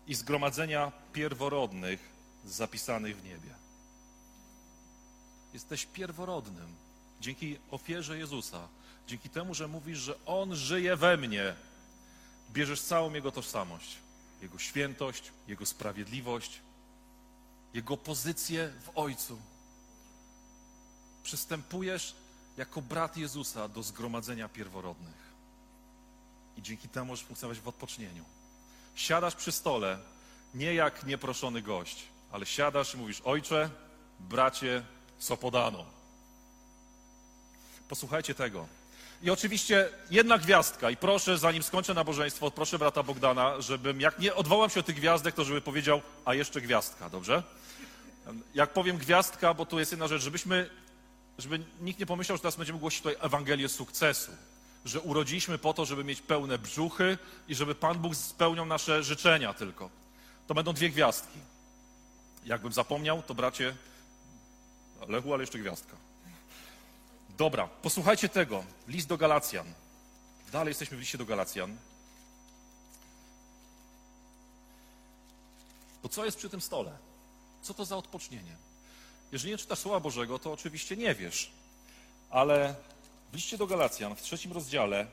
i 0.07 0.15
zgromadzenia 0.15 0.93
pierworodnych 1.13 2.01
zapisanych 2.45 3.17
w 3.17 3.25
niebie. 3.25 3.55
Jesteś 5.53 5.87
pierworodnym 5.87 6.75
dzięki 7.21 7.59
ofierze 7.71 8.19
Jezusa 8.19 8.69
dzięki 9.09 9.29
temu, 9.29 9.55
że 9.55 9.69
mówisz, 9.69 9.99
że 9.99 10.15
On 10.27 10.57
żyje 10.57 10.97
we 10.97 11.17
mnie, 11.17 11.55
bierzesz 12.53 12.81
całą 12.81 13.13
Jego 13.13 13.33
tożsamość, 13.33 13.97
Jego 14.45 14.59
świętość, 14.59 15.33
Jego 15.49 15.67
sprawiedliwość, 15.67 16.61
Jego 17.75 17.97
pozycję 17.97 18.73
w 18.83 18.99
Ojcu. 18.99 19.39
Przystępujesz 21.23 22.15
jako 22.57 22.83
brat 22.83 23.17
Jezusa 23.17 23.69
do 23.69 23.83
zgromadzenia 23.83 24.49
pierworodnych. 24.49 25.33
I 26.57 26.63
dzięki 26.63 26.89
temu 26.89 27.07
możesz 27.07 27.25
funkcjonować 27.25 27.61
w 27.61 27.69
odpocznieniu. 27.69 28.25
Siadasz 28.95 29.35
przy 29.35 29.53
stole 29.53 29.99
nie 30.55 30.75
jak 30.75 31.05
nieproszony 31.05 31.63
gość, 31.63 32.09
ale 32.33 32.47
siadasz 32.47 32.95
i 32.95 32.99
mówisz: 32.99 33.21
Ojcze, 33.25 33.71
bracie, 34.21 34.85
co 35.19 35.37
podano. 35.37 35.85
Posłuchajcie 37.89 38.35
tego. 38.35 38.67
I 39.25 39.31
oczywiście 39.31 39.89
jedna 40.11 40.39
gwiazdka. 40.39 40.91
I 40.91 40.97
proszę, 40.97 41.39
zanim 41.39 41.63
skończę 41.63 41.95
nabożeństwo, 41.95 42.51
proszę 42.51 42.79
brata 42.79 43.03
Bogdana, 43.03 43.61
żebym, 43.61 44.01
jak 44.01 44.19
nie 44.19 44.35
odwołam 44.35 44.71
się 44.71 44.81
od 44.81 44.87
tych 44.87 44.97
gwiazdek, 44.97 45.35
to 45.35 45.45
żeby 45.45 45.61
powiedział, 45.61 46.03
a 46.25 46.35
jeszcze 46.35 46.61
gwiazdka, 46.61 47.11
dobrze? 47.11 47.43
Jak 48.55 48.73
powiem 48.73 48.99
gwiazdka, 48.99 49.55
bo 49.55 49.67
tu 49.67 49.79
jest 49.79 49.93
jedna 49.93 50.09
rzecz, 50.09 50.23
żebyśmy, 50.23 50.71
żeby 51.39 51.61
nikt 51.81 52.01
nie 52.01 52.07
pomyślał, 52.07 52.37
że 52.37 52.43
teraz 52.43 52.57
będziemy 52.57 52.79
głosić 52.79 53.03
tutaj 53.03 53.17
Ewangelię 53.21 53.69
sukcesu. 53.69 54.33
Że 54.85 55.01
urodziliśmy 55.01 55.59
po 55.59 55.75
to, 55.75 55.85
żeby 55.85 56.05
mieć 56.05 56.23
pełne 56.23 56.59
brzuchy 56.59 57.19
i 57.49 57.55
żeby 57.55 57.75
Pan 57.75 57.99
Bóg 57.99 58.17
spełniał 58.17 58.67
nasze 58.67 59.03
życzenia 59.03 59.55
tylko. 59.55 59.91
To 60.47 60.55
będą 60.55 60.73
dwie 60.73 60.91
gwiazdki. 60.91 61.39
Jakbym 62.45 62.73
zapomniał, 62.73 63.23
to 63.23 63.35
bracie, 63.35 63.75
Lechu, 65.09 65.35
ale 65.35 65.43
jeszcze 65.43 65.59
gwiazdka. 65.59 65.97
Dobra, 67.39 67.69
posłuchajcie 67.69 68.29
tego. 68.29 68.65
List 68.89 69.09
do 69.09 69.17
Galacjan. 69.17 69.67
Dalej 70.53 70.71
jesteśmy 70.71 70.97
w 70.97 71.01
liście 71.01 71.19
do 71.19 71.25
Galacjan. 71.25 71.77
Bo 76.03 76.09
co 76.09 76.25
jest 76.25 76.39
przy 76.39 76.51
tym 76.51 76.61
stole? 76.61 76.93
Co 77.63 77.75
to 77.75 77.85
za 77.85 77.97
odpocznienie? 77.97 78.57
Jeżeli 79.33 79.53
nie 79.53 79.59
czytasz 79.59 79.79
Słowa 79.79 80.01
Bożego, 80.01 80.39
to 80.39 80.53
oczywiście 80.53 80.97
nie 80.97 81.15
wiesz. 81.15 81.51
Ale 82.31 82.75
w 83.33 83.35
liście 83.35 83.59
do 83.59 83.67
Galacjan, 83.67 84.17
w 84.17 84.23
trzecim 84.23 84.53
rozdziale, 84.53 85.07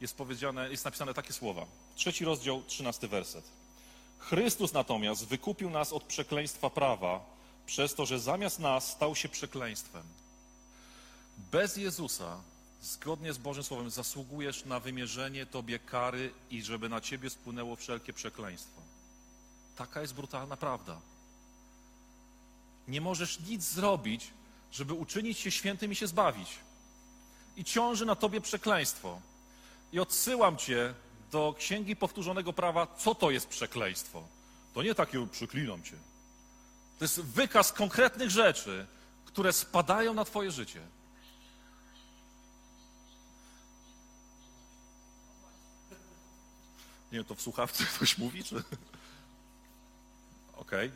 jest 0.00 0.16
powiedziane, 0.16 0.70
jest 0.70 0.84
napisane 0.84 1.14
takie 1.14 1.32
słowa. 1.32 1.66
Trzeci 1.94 2.24
rozdział, 2.24 2.62
trzynasty 2.62 3.08
werset. 3.08 3.44
Chrystus 4.18 4.72
natomiast 4.72 5.26
wykupił 5.26 5.70
nas 5.70 5.92
od 5.92 6.04
przekleństwa 6.04 6.70
prawa, 6.70 7.24
przez 7.66 7.94
to, 7.94 8.06
że 8.06 8.20
zamiast 8.20 8.58
nas 8.58 8.90
stał 8.90 9.14
się 9.14 9.28
przekleństwem. 9.28 10.02
Bez 11.36 11.76
Jezusa, 11.76 12.40
zgodnie 12.82 13.32
z 13.32 13.38
Bożym 13.38 13.64
Słowem, 13.64 13.90
zasługujesz 13.90 14.64
na 14.64 14.80
wymierzenie 14.80 15.46
Tobie 15.46 15.78
kary 15.78 16.32
i 16.50 16.62
żeby 16.62 16.88
na 16.88 17.00
Ciebie 17.00 17.30
spłynęło 17.30 17.76
wszelkie 17.76 18.12
przekleństwo. 18.12 18.80
Taka 19.76 20.00
jest 20.00 20.14
brutalna 20.14 20.56
prawda. 20.56 21.00
Nie 22.88 23.00
możesz 23.00 23.40
nic 23.40 23.62
zrobić, 23.62 24.30
żeby 24.72 24.94
uczynić 24.94 25.38
się 25.38 25.50
świętym 25.50 25.92
i 25.92 25.94
się 25.94 26.06
zbawić. 26.06 26.58
I 27.56 27.64
ciąży 27.64 28.06
na 28.06 28.14
Tobie 28.14 28.40
przekleństwo. 28.40 29.20
I 29.92 30.00
odsyłam 30.00 30.56
Cię 30.56 30.94
do 31.32 31.54
Księgi 31.58 31.96
Powtórzonego 31.96 32.52
Prawa, 32.52 32.86
co 32.98 33.14
to 33.14 33.30
jest 33.30 33.48
przekleństwo. 33.48 34.22
To 34.74 34.82
nie 34.82 34.94
takie 34.94 35.26
przyklinam 35.26 35.82
Cię. 35.82 35.96
To 36.98 37.04
jest 37.04 37.20
wykaz 37.20 37.72
konkretnych 37.72 38.30
rzeczy, 38.30 38.86
które 39.24 39.52
spadają 39.52 40.14
na 40.14 40.24
Twoje 40.24 40.50
życie. 40.50 40.80
Nie 47.12 47.18
wiem, 47.18 47.24
to 47.24 47.34
w 47.34 47.42
słuchawce 47.42 47.84
ktoś 47.96 48.18
mówi, 48.18 48.44
czy... 48.44 48.62
Okej. 50.56 50.90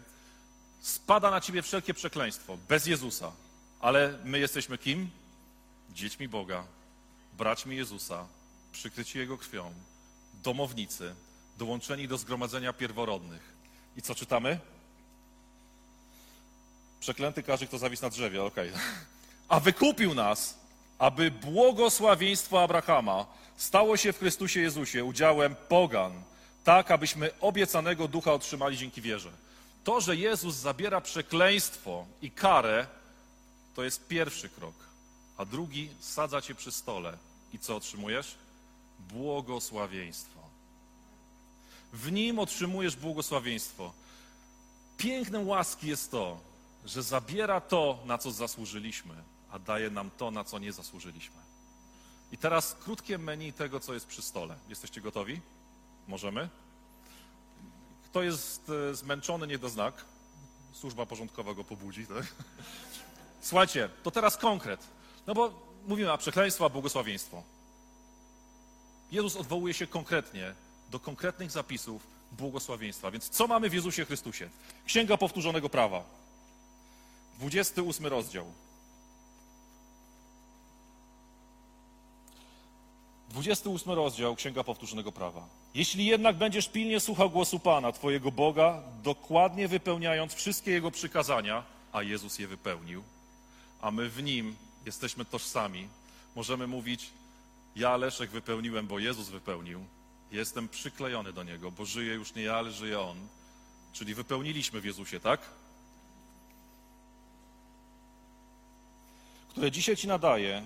Spada 0.80 1.30
na 1.30 1.40
ciebie 1.40 1.62
wszelkie 1.62 1.94
przekleństwo, 1.94 2.58
bez 2.68 2.86
Jezusa. 2.86 3.32
Ale 3.80 4.18
my 4.24 4.38
jesteśmy 4.38 4.78
kim? 4.78 5.10
Dziećmi 5.90 6.28
Boga, 6.28 6.64
braćmi 7.38 7.76
Jezusa, 7.76 8.26
przykryci 8.72 9.18
Jego 9.18 9.38
krwią, 9.38 9.74
domownicy, 10.34 11.14
dołączeni 11.58 12.08
do 12.08 12.18
zgromadzenia 12.18 12.72
pierworodnych. 12.72 13.42
I 13.96 14.02
co 14.02 14.14
czytamy? 14.14 14.58
Przeklęty 17.00 17.42
każdy, 17.42 17.66
kto 17.66 17.78
zawisł 17.78 18.02
na 18.02 18.10
drzewie, 18.10 18.42
okej. 18.42 18.72
A 19.48 19.60
wykupił 19.60 20.14
nas, 20.14 20.58
aby 20.98 21.30
błogosławieństwo 21.30 22.62
Abrahama 22.62 23.26
stało 23.60 23.96
się 23.96 24.12
w 24.12 24.18
Chrystusie 24.18 24.60
Jezusie 24.60 25.04
udziałem 25.04 25.54
pogan, 25.68 26.12
tak 26.64 26.90
abyśmy 26.90 27.30
obiecanego 27.40 28.08
ducha 28.08 28.32
otrzymali 28.32 28.76
dzięki 28.76 29.02
wierze. 29.02 29.30
To, 29.84 30.00
że 30.00 30.16
Jezus 30.16 30.54
zabiera 30.54 31.00
przekleństwo 31.00 32.06
i 32.22 32.30
karę, 32.30 32.86
to 33.74 33.84
jest 33.84 34.08
pierwszy 34.08 34.48
krok. 34.48 34.74
A 35.36 35.44
drugi 35.44 35.88
sadza 36.00 36.40
cię 36.40 36.54
przy 36.54 36.72
stole. 36.72 37.18
I 37.52 37.58
co 37.58 37.76
otrzymujesz? 37.76 38.34
Błogosławieństwo. 38.98 40.40
W 41.92 42.12
nim 42.12 42.38
otrzymujesz 42.38 42.96
błogosławieństwo. 42.96 43.92
Pięknem 44.96 45.48
łaski 45.48 45.88
jest 45.88 46.10
to, 46.10 46.40
że 46.84 47.02
zabiera 47.02 47.60
to, 47.60 47.98
na 48.04 48.18
co 48.18 48.30
zasłużyliśmy, 48.30 49.14
a 49.50 49.58
daje 49.58 49.90
nam 49.90 50.10
to, 50.18 50.30
na 50.30 50.44
co 50.44 50.58
nie 50.58 50.72
zasłużyliśmy. 50.72 51.49
I 52.32 52.38
teraz 52.38 52.76
krótkie 52.84 53.18
menu 53.18 53.52
tego, 53.52 53.80
co 53.80 53.94
jest 53.94 54.06
przy 54.06 54.22
stole. 54.22 54.56
Jesteście 54.68 55.00
gotowi? 55.00 55.40
Możemy? 56.08 56.48
Kto 58.04 58.22
jest 58.22 58.70
e, 58.90 58.94
zmęczony, 58.94 59.46
niech 59.46 59.58
da 59.58 59.68
znak. 59.68 60.04
Służba 60.72 61.06
porządkowa 61.06 61.54
go 61.54 61.64
pobudzi. 61.64 62.06
Tak? 62.06 62.24
Słuchajcie, 63.40 63.90
to 64.02 64.10
teraz 64.10 64.36
konkret. 64.36 64.80
No 65.26 65.34
bo 65.34 65.52
mówimy, 65.86 66.12
a 66.12 66.18
przekleństwo, 66.18 66.64
a 66.64 66.68
błogosławieństwo. 66.68 67.42
Jezus 69.12 69.36
odwołuje 69.36 69.74
się 69.74 69.86
konkretnie 69.86 70.54
do 70.90 71.00
konkretnych 71.00 71.50
zapisów 71.50 72.06
błogosławieństwa. 72.32 73.10
Więc 73.10 73.28
co 73.28 73.46
mamy 73.46 73.70
w 73.70 73.74
Jezusie 73.74 74.04
Chrystusie? 74.04 74.50
Księga 74.86 75.16
Powtórzonego 75.16 75.68
Prawa. 75.68 76.04
28 77.38 78.06
rozdział. 78.06 78.52
28 83.30 83.92
rozdział 83.92 84.36
Księga 84.36 84.64
Powtórzonego 84.64 85.12
Prawa. 85.12 85.48
Jeśli 85.74 86.06
jednak 86.06 86.36
będziesz 86.36 86.68
pilnie 86.68 87.00
słuchał 87.00 87.30
głosu 87.30 87.60
Pana, 87.60 87.92
Twojego 87.92 88.32
Boga, 88.32 88.82
dokładnie 89.02 89.68
wypełniając 89.68 90.34
wszystkie 90.34 90.70
Jego 90.70 90.90
przykazania, 90.90 91.62
a 91.92 92.02
Jezus 92.02 92.38
je 92.38 92.48
wypełnił, 92.48 93.02
a 93.80 93.90
my 93.90 94.08
w 94.08 94.22
Nim 94.22 94.56
jesteśmy 94.86 95.24
tożsami, 95.24 95.88
możemy 96.36 96.66
mówić, 96.66 97.10
ja 97.76 97.96
Leszek 97.96 98.30
wypełniłem, 98.30 98.86
bo 98.86 98.98
Jezus 98.98 99.28
wypełnił, 99.28 99.84
jestem 100.32 100.68
przyklejony 100.68 101.32
do 101.32 101.42
Niego, 101.42 101.70
bo 101.70 101.84
żyje 101.84 102.14
już 102.14 102.34
nie 102.34 102.42
ja, 102.42 102.56
ale 102.56 102.72
żyje 102.72 103.00
On. 103.00 103.16
Czyli 103.92 104.14
wypełniliśmy 104.14 104.80
w 104.80 104.84
Jezusie, 104.84 105.20
tak? 105.20 105.40
Które 109.48 109.70
dzisiaj 109.70 109.96
Ci 109.96 110.08
nadaje, 110.08 110.62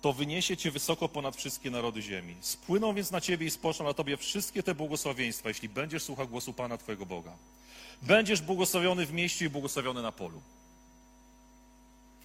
to 0.00 0.12
wyniesie 0.12 0.56
cię 0.56 0.70
wysoko 0.70 1.08
ponad 1.08 1.36
wszystkie 1.36 1.70
narody 1.70 2.02
ziemi. 2.02 2.36
Spłyną 2.40 2.94
więc 2.94 3.10
na 3.10 3.20
ciebie 3.20 3.46
i 3.46 3.50
spoczną 3.50 3.84
na 3.84 3.94
tobie 3.94 4.16
wszystkie 4.16 4.62
te 4.62 4.74
błogosławieństwa, 4.74 5.48
jeśli 5.48 5.68
będziesz 5.68 6.02
słuchał 6.02 6.28
głosu 6.28 6.52
Pana 6.52 6.78
Twojego 6.78 7.06
Boga. 7.06 7.32
Będziesz 8.02 8.40
błogosławiony 8.42 9.06
w 9.06 9.12
mieście 9.12 9.44
i 9.44 9.48
błogosławiony 9.50 10.02
na 10.02 10.12
polu. 10.12 10.40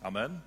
Amen. 0.02 0.40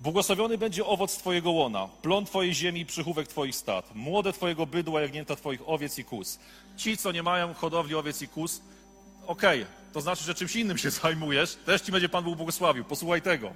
Błogosławiony 0.00 0.58
będzie 0.58 0.86
owoc 0.86 1.16
Twojego 1.16 1.50
łona, 1.50 1.88
plon 2.02 2.24
Twojej 2.24 2.54
ziemi 2.54 2.80
i 2.80 2.86
przychówek 2.86 3.28
Twoich 3.28 3.56
stad, 3.56 3.94
młode 3.94 4.32
Twojego 4.32 4.66
bydła, 4.66 5.00
jagnięta 5.00 5.36
Twoich 5.36 5.60
owiec 5.66 5.98
i 5.98 6.04
kus. 6.04 6.38
Ci, 6.76 6.96
co 6.96 7.12
nie 7.12 7.22
mają 7.22 7.54
hodowli 7.54 7.94
owiec 7.94 8.22
i 8.22 8.28
kus, 8.28 8.60
okej, 9.30 9.62
okay, 9.62 9.74
to 9.92 10.00
znaczy, 10.00 10.24
że 10.24 10.34
czymś 10.34 10.56
innym 10.56 10.78
się 10.78 10.90
zajmujesz, 11.02 11.54
też 11.66 11.80
Ci 11.80 11.92
będzie 11.92 12.08
Pan 12.08 12.24
Bóg 12.24 12.36
błogosławił. 12.36 12.84
Posłuchaj 12.84 13.22
tego. 13.22 13.52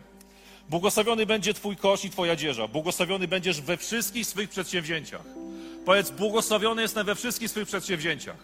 Błogosławiony 0.68 1.26
będzie 1.26 1.54
Twój 1.54 1.76
kosz 1.76 2.04
i 2.04 2.10
Twoja 2.10 2.36
dzieża. 2.36 2.68
Błogosławiony 2.68 3.28
będziesz 3.28 3.60
we 3.60 3.76
wszystkich 3.76 4.26
swych 4.26 4.50
przedsięwzięciach. 4.50 5.22
Powiedz, 5.84 6.10
błogosławiony 6.10 6.82
jestem 6.82 7.06
we 7.06 7.14
wszystkich 7.14 7.50
swych 7.50 7.68
przedsięwzięciach. 7.68 8.36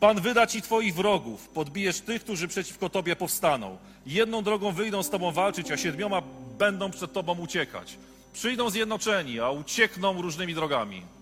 Pan 0.00 0.20
wyda 0.20 0.46
Ci 0.46 0.62
Twoich 0.62 0.94
wrogów, 0.94 1.48
podbijesz 1.48 2.00
tych, 2.00 2.24
którzy 2.24 2.48
przeciwko 2.48 2.88
Tobie 2.88 3.16
powstaną. 3.16 3.78
Jedną 4.06 4.42
drogą 4.42 4.72
wyjdą 4.72 5.02
z 5.02 5.10
Tobą 5.10 5.32
walczyć, 5.32 5.70
a 5.70 5.76
siedmioma 5.76 6.22
będą 6.58 6.90
przed 6.90 7.12
Tobą 7.12 7.38
uciekać. 7.38 7.98
Przyjdą 8.32 8.70
zjednoczeni, 8.70 9.40
a 9.40 9.50
uciekną 9.50 10.22
różnymi 10.22 10.54
drogami. 10.54 11.17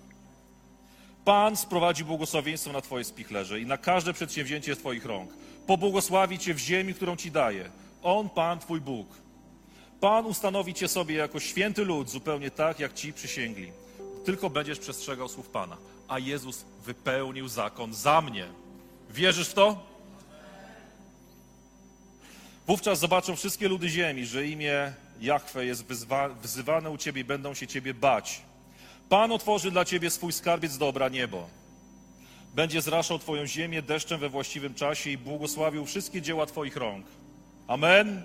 Pan 1.26 1.56
sprowadzi 1.56 2.04
błogosławieństwo 2.04 2.72
na 2.72 2.80
Twoje 2.80 3.04
spichlerze 3.04 3.60
i 3.60 3.66
na 3.66 3.76
każde 3.76 4.12
przedsięwzięcie 4.12 4.76
Twoich 4.76 5.04
rąk. 5.04 5.30
Pobłogosławi 5.66 6.38
Cię 6.38 6.54
w 6.54 6.58
ziemi, 6.58 6.94
którą 6.94 7.16
Ci 7.16 7.30
daje. 7.30 7.70
On, 8.02 8.28
Pan, 8.28 8.58
Twój 8.58 8.80
Bóg. 8.80 9.08
Pan 10.00 10.26
ustanowi 10.26 10.74
Cię 10.74 10.88
sobie 10.88 11.14
jako 11.14 11.40
święty 11.40 11.84
lud, 11.84 12.10
zupełnie 12.10 12.50
tak, 12.50 12.80
jak 12.80 12.94
Ci 12.94 13.12
przysięgli. 13.12 13.72
Tylko 14.24 14.50
będziesz 14.50 14.78
przestrzegał 14.78 15.28
słów 15.28 15.48
Pana. 15.48 15.76
A 16.08 16.18
Jezus 16.18 16.64
wypełnił 16.84 17.48
zakon 17.48 17.94
za 17.94 18.20
mnie. 18.20 18.46
Wierzysz 19.10 19.48
w 19.48 19.54
to? 19.54 19.86
Wówczas 22.66 22.98
zobaczą 22.98 23.36
wszystkie 23.36 23.68
ludy 23.68 23.88
ziemi, 23.88 24.26
że 24.26 24.46
imię 24.46 24.92
Jahwe 25.20 25.66
jest 25.66 25.84
wzywane 26.42 26.90
u 26.90 26.96
Ciebie 26.98 27.20
i 27.20 27.24
będą 27.24 27.54
się 27.54 27.66
Ciebie 27.66 27.94
bać. 27.94 28.45
Pan 29.08 29.32
otworzy 29.32 29.70
dla 29.70 29.84
ciebie 29.84 30.10
swój 30.10 30.32
skarbiec 30.32 30.78
dobra 30.78 31.08
niebo. 31.08 31.48
Będzie 32.54 32.82
zraszał 32.82 33.18
twoją 33.18 33.46
ziemię 33.46 33.82
deszczem 33.82 34.20
we 34.20 34.28
właściwym 34.28 34.74
czasie 34.74 35.10
i 35.10 35.18
błogosławił 35.18 35.86
wszystkie 35.86 36.22
dzieła 36.22 36.46
twoich 36.46 36.76
rąk. 36.76 37.06
Amen. 37.68 38.22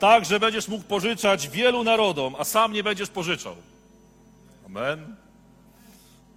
Tak, 0.00 0.24
że 0.24 0.40
będziesz 0.40 0.68
mógł 0.68 0.84
pożyczać 0.84 1.48
wielu 1.48 1.84
narodom, 1.84 2.34
a 2.38 2.44
sam 2.44 2.72
nie 2.72 2.82
będziesz 2.82 3.10
pożyczał. 3.10 3.56
Amen. 4.66 5.16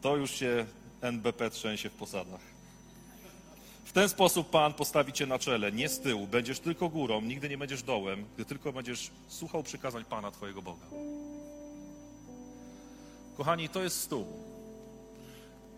To 0.02 0.16
już 0.16 0.32
się 0.32 0.66
NBP 1.02 1.50
trzęsie 1.50 1.90
w 1.90 1.94
posadach. 1.94 2.42
W 3.86 3.92
ten 3.92 4.10
sposób 4.10 4.50
Pan 4.50 4.74
postawi 4.74 5.14
cię 5.14 5.26
na 5.26 5.40
czele, 5.40 5.72
nie 5.72 5.90
z 5.90 6.00
tyłu. 6.00 6.28
Będziesz 6.28 6.60
tylko 6.60 6.90
górą, 6.90 7.22
nigdy 7.22 7.50
nie 7.50 7.58
będziesz 7.58 7.84
dołem, 7.84 8.26
gdy 8.36 8.46
tylko 8.46 8.74
będziesz 8.74 9.12
słuchał 9.28 9.64
przykazań 9.64 10.06
Pana 10.06 10.32
Twojego 10.32 10.62
Boga. 10.62 10.86
Kochani, 13.40 13.70
to 13.70 13.84
jest 13.84 14.02
stół. 14.02 14.26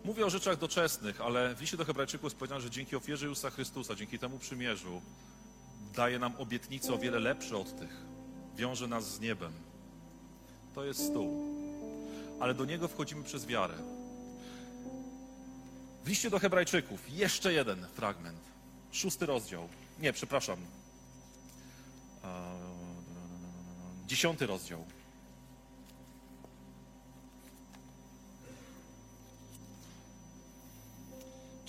Mówię 0.04 0.26
o 0.26 0.30
rzeczach 0.30 0.58
doczesnych, 0.58 1.20
ale 1.20 1.54
w 1.54 1.60
liście 1.60 1.76
do 1.76 1.84
Hebrajczyków 1.84 2.24
jest 2.24 2.36
powiedziane, 2.36 2.60
że 2.60 2.70
dzięki 2.70 2.96
ofierze 2.96 3.26
Jezusa 3.26 3.50
Chrystusa, 3.50 3.94
dzięki 3.94 4.18
temu 4.18 4.38
przymierzu, 4.38 5.02
daje 5.94 6.18
nam 6.18 6.34
obietnice 6.38 6.94
o 6.94 6.98
wiele 6.98 7.18
lepsze 7.18 7.56
od 7.56 7.78
tych. 7.78 7.90
Wiąże 8.56 8.86
nas 8.86 9.14
z 9.14 9.20
niebem. 9.20 9.52
To 10.74 10.84
jest 10.84 11.06
stół. 11.06 11.54
Ale 12.40 12.54
do 12.54 12.64
niego 12.64 12.88
wchodzimy 12.88 13.24
przez 13.24 13.46
wiarę. 13.46 13.74
W 16.04 16.08
liście 16.08 16.30
do 16.30 16.38
Hebrajczyków 16.38 17.10
jeszcze 17.10 17.52
jeden 17.52 17.86
fragment. 17.94 18.40
Szósty 18.92 19.26
rozdział. 19.26 19.68
Nie, 19.98 20.12
przepraszam. 20.12 20.58
Dziesiąty 24.06 24.46
rozdział. 24.46 24.84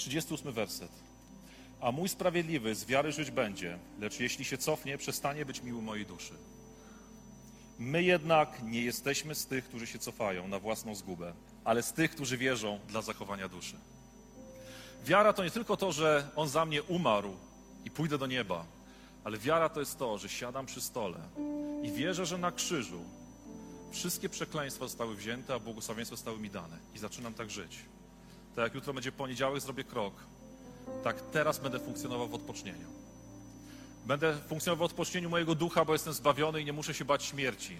38 0.03 0.51
werset. 0.51 0.91
A 1.81 1.91
mój 1.91 2.09
sprawiedliwy 2.09 2.75
z 2.75 2.85
wiary 2.85 3.11
żyć 3.11 3.31
będzie, 3.31 3.77
lecz 3.99 4.19
jeśli 4.19 4.45
się 4.45 4.57
cofnie, 4.57 4.97
przestanie 4.97 5.45
być 5.45 5.63
miły 5.63 5.81
mojej 5.81 6.05
duszy. 6.05 6.33
My 7.79 8.03
jednak 8.03 8.63
nie 8.63 8.81
jesteśmy 8.81 9.35
z 9.35 9.45
tych, 9.45 9.65
którzy 9.65 9.87
się 9.87 9.99
cofają 9.99 10.47
na 10.47 10.59
własną 10.59 10.95
zgubę, 10.95 11.33
ale 11.63 11.83
z 11.83 11.93
tych, 11.93 12.11
którzy 12.11 12.37
wierzą 12.37 12.79
dla 12.87 13.01
zachowania 13.01 13.49
duszy. 13.49 13.75
Wiara 15.05 15.33
to 15.33 15.43
nie 15.43 15.51
tylko 15.51 15.77
to, 15.77 15.91
że 15.91 16.29
On 16.35 16.49
za 16.49 16.65
mnie 16.65 16.83
umarł 16.83 17.35
i 17.85 17.91
pójdę 17.91 18.17
do 18.17 18.27
nieba, 18.27 18.65
ale 19.23 19.37
wiara 19.37 19.69
to 19.69 19.79
jest 19.79 19.99
to, 19.99 20.17
że 20.17 20.29
siadam 20.29 20.65
przy 20.65 20.81
stole 20.81 21.17
i 21.83 21.91
wierzę, 21.91 22.25
że 22.25 22.37
na 22.37 22.51
krzyżu 22.51 23.03
wszystkie 23.91 24.29
przekleństwa 24.29 24.85
zostały 24.87 25.15
wzięte, 25.15 25.53
a 25.53 25.59
błogosławieństwa 25.59 26.15
zostały 26.15 26.39
mi 26.39 26.49
dane. 26.49 26.77
I 26.95 26.99
zaczynam 26.99 27.33
tak 27.33 27.49
żyć. 27.49 27.79
Tak 28.55 28.63
jak 28.63 28.75
jutro 28.75 28.93
będzie 28.93 29.11
poniedziałek, 29.11 29.61
zrobię 29.61 29.83
krok. 29.83 30.13
Tak 31.03 31.21
teraz 31.21 31.59
będę 31.59 31.79
funkcjonował 31.79 32.27
w 32.27 32.33
odpocznieniu. 32.33 32.87
Będę 34.05 34.37
funkcjonował 34.47 34.87
w 34.87 34.91
odpocznieniu 34.91 35.29
mojego 35.29 35.55
ducha, 35.55 35.85
bo 35.85 35.93
jestem 35.93 36.13
zbawiony 36.13 36.61
i 36.61 36.65
nie 36.65 36.73
muszę 36.73 36.93
się 36.93 37.05
bać 37.05 37.23
śmierci. 37.23 37.77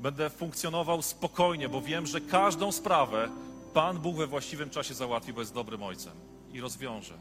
Będę 0.00 0.30
funkcjonował 0.30 1.02
spokojnie, 1.02 1.68
bo 1.68 1.82
wiem, 1.82 2.06
że 2.06 2.20
każdą 2.20 2.72
sprawę 2.72 3.28
Pan 3.74 3.98
Bóg 3.98 4.16
we 4.16 4.26
właściwym 4.26 4.70
czasie 4.70 4.94
załatwi, 4.94 5.32
bo 5.32 5.40
jest 5.40 5.54
dobrym 5.54 5.82
ojcem 5.82 6.12
i 6.52 6.60
rozwiąże. 6.60 7.14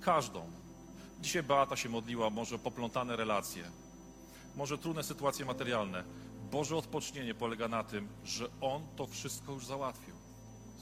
Każdą. 0.00 0.50
Dzisiaj 1.20 1.42
Beata 1.42 1.76
się 1.76 1.88
modliła, 1.88 2.30
może 2.30 2.58
poplątane 2.58 3.16
relacje, 3.16 3.64
może 4.56 4.78
trudne 4.78 5.02
sytuacje 5.02 5.44
materialne. 5.44 6.04
Boże 6.50 6.76
odpocznienie 6.76 7.34
polega 7.34 7.68
na 7.68 7.84
tym, 7.84 8.08
że 8.24 8.48
On 8.60 8.82
to 8.96 9.06
wszystko 9.06 9.52
już 9.52 9.66
załatwił. 9.66 10.17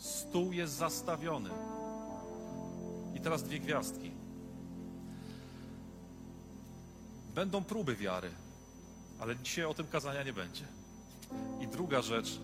Stół 0.00 0.52
jest 0.52 0.72
zastawiony. 0.74 1.50
I 3.14 3.20
teraz 3.20 3.42
dwie 3.42 3.60
gwiazdki. 3.60 4.10
Będą 7.34 7.64
próby 7.64 7.96
wiary, 7.96 8.30
ale 9.20 9.36
dzisiaj 9.36 9.64
o 9.64 9.74
tym 9.74 9.86
kazania 9.86 10.22
nie 10.22 10.32
będzie. 10.32 10.64
I 11.60 11.66
druga 11.66 12.02
rzecz, 12.02 12.40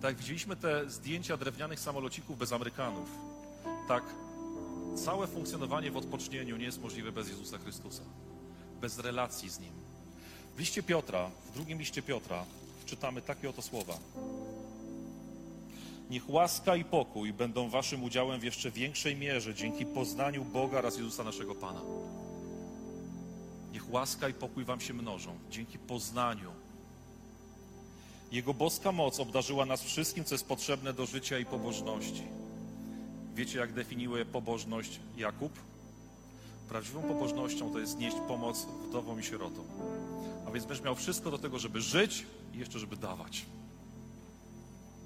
tak 0.00 0.10
jak 0.10 0.16
widzieliśmy 0.16 0.56
te 0.56 0.90
zdjęcia 0.90 1.36
drewnianych 1.36 1.80
samolocików 1.80 2.38
bez 2.38 2.52
Amerykanów, 2.52 3.08
tak 3.88 4.04
całe 5.04 5.26
funkcjonowanie 5.26 5.90
w 5.90 5.96
odpocznieniu 5.96 6.56
nie 6.56 6.64
jest 6.64 6.82
możliwe 6.82 7.12
bez 7.12 7.28
Jezusa 7.28 7.58
Chrystusa, 7.58 8.02
bez 8.80 8.98
relacji 8.98 9.50
z 9.50 9.60
Nim. 9.60 9.72
W 10.56 10.58
liście 10.58 10.82
Piotra, 10.82 11.30
w 11.50 11.54
drugim 11.54 11.78
liście 11.78 12.02
Piotra 12.02 12.44
czytamy 12.86 13.22
takie 13.22 13.50
oto 13.50 13.62
słowa. 13.62 13.98
Niech 16.10 16.30
łaska 16.30 16.76
i 16.76 16.84
pokój 16.84 17.32
będą 17.32 17.68
waszym 17.68 18.04
udziałem 18.04 18.40
w 18.40 18.44
jeszcze 18.44 18.70
większej 18.70 19.16
mierze 19.16 19.54
dzięki 19.54 19.86
poznaniu 19.86 20.44
Boga 20.44 20.78
oraz 20.78 20.96
Jezusa 20.96 21.24
naszego 21.24 21.54
Pana. 21.54 21.80
Niech 23.72 23.90
łaska 23.90 24.28
i 24.28 24.34
pokój 24.34 24.64
wam 24.64 24.80
się 24.80 24.94
mnożą 24.94 25.38
dzięki 25.50 25.78
poznaniu. 25.78 26.50
Jego 28.32 28.54
boska 28.54 28.92
moc 28.92 29.20
obdarzyła 29.20 29.66
nas 29.66 29.82
wszystkim, 29.82 30.24
co 30.24 30.34
jest 30.34 30.46
potrzebne 30.46 30.92
do 30.92 31.06
życia 31.06 31.38
i 31.38 31.44
pobożności. 31.44 32.22
Wiecie, 33.34 33.58
jak 33.58 33.72
definiuje 33.72 34.24
pobożność 34.24 35.00
Jakub? 35.16 35.52
Prawdziwą 36.68 37.02
pobożnością 37.02 37.72
to 37.72 37.78
jest 37.78 37.98
nieść 37.98 38.16
pomoc 38.28 38.66
wdowom 38.88 39.20
i 39.20 39.22
sierotom. 39.22 39.64
A 40.46 40.50
więc 40.50 40.66
będziesz 40.66 40.84
miał 40.84 40.94
wszystko 40.94 41.30
do 41.30 41.38
tego, 41.38 41.58
żeby 41.58 41.80
żyć 41.80 42.26
i 42.54 42.58
jeszcze, 42.58 42.78
żeby 42.78 42.96
dawać. 42.96 43.46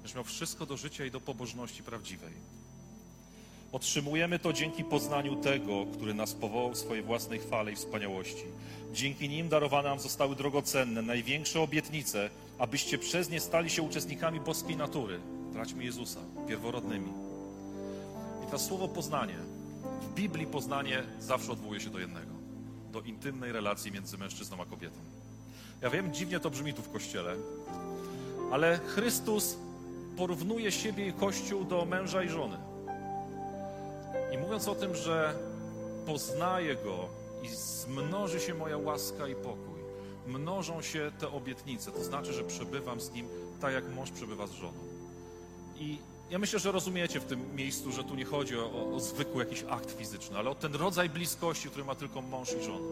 Będziesz 0.01 0.15
miał 0.15 0.23
wszystko 0.23 0.65
do 0.65 0.77
życia 0.77 1.05
i 1.05 1.11
do 1.11 1.19
pobożności 1.19 1.83
prawdziwej. 1.83 2.33
Otrzymujemy 3.71 4.39
to 4.39 4.53
dzięki 4.53 4.83
poznaniu 4.83 5.35
tego, 5.35 5.85
który 5.93 6.13
nas 6.13 6.33
powołał 6.33 6.71
w 6.71 6.77
swojej 6.77 7.03
własnej 7.03 7.39
chwale 7.39 7.71
i 7.71 7.75
wspaniałości. 7.75 8.43
Dzięki 8.93 9.29
nim 9.29 9.49
darowane 9.49 9.89
nam 9.89 9.99
zostały 9.99 10.35
drogocenne, 10.35 11.01
największe 11.01 11.61
obietnice, 11.61 12.29
abyście 12.59 12.97
przez 12.97 13.29
nie 13.29 13.39
stali 13.39 13.69
się 13.69 13.81
uczestnikami 13.81 14.39
boskiej 14.39 14.77
natury. 14.77 15.19
Traćmy 15.53 15.83
Jezusa, 15.83 16.19
pierworodnymi. 16.47 17.11
I 18.43 18.45
teraz 18.45 18.65
słowo 18.65 18.87
poznanie. 18.87 19.37
W 20.01 20.13
Biblii 20.13 20.47
poznanie 20.47 21.03
zawsze 21.19 21.51
odwołuje 21.51 21.79
się 21.79 21.89
do 21.89 21.99
jednego. 21.99 22.31
Do 22.91 23.01
intymnej 23.01 23.51
relacji 23.51 23.91
między 23.91 24.17
mężczyzną 24.17 24.61
a 24.61 24.65
kobietą. 24.65 24.97
Ja 25.81 25.89
wiem, 25.89 26.13
dziwnie 26.13 26.39
to 26.39 26.49
brzmi 26.49 26.73
tu 26.73 26.81
w 26.81 26.91
Kościele, 26.91 27.35
ale 28.51 28.77
Chrystus 28.77 29.57
porównuje 30.17 30.71
siebie 30.71 31.07
i 31.07 31.13
Kościół 31.13 31.63
do 31.63 31.85
męża 31.85 32.23
i 32.23 32.29
żony. 32.29 32.57
I 34.33 34.37
mówiąc 34.37 34.67
o 34.67 34.75
tym, 34.75 34.95
że 34.95 35.33
poznaję 36.05 36.75
Go 36.75 37.07
i 37.43 37.49
zmnoży 37.49 38.39
się 38.39 38.53
moja 38.53 38.77
łaska 38.77 39.27
i 39.27 39.35
pokój, 39.35 39.81
mnożą 40.27 40.81
się 40.81 41.11
te 41.19 41.31
obietnice, 41.31 41.91
to 41.91 42.03
znaczy, 42.03 42.33
że 42.33 42.43
przebywam 42.43 43.01
z 43.01 43.11
Nim 43.11 43.27
tak, 43.61 43.73
jak 43.73 43.95
mąż 43.95 44.11
przebywa 44.11 44.47
z 44.47 44.51
żoną. 44.51 44.79
I 45.79 45.97
ja 46.29 46.39
myślę, 46.39 46.59
że 46.59 46.71
rozumiecie 46.71 47.19
w 47.19 47.25
tym 47.25 47.55
miejscu, 47.55 47.91
że 47.91 48.03
tu 48.03 48.15
nie 48.15 48.25
chodzi 48.25 48.57
o, 48.57 48.93
o, 48.95 48.99
zwykły 48.99 49.43
jakiś 49.43 49.63
akt 49.69 49.91
fizyczny, 49.91 50.37
ale 50.37 50.49
o 50.49 50.55
ten 50.55 50.75
rodzaj 50.75 51.09
bliskości, 51.09 51.69
który 51.69 51.85
ma 51.85 51.95
tylko 51.95 52.21
mąż 52.21 52.53
i 52.53 52.63
żona. 52.63 52.87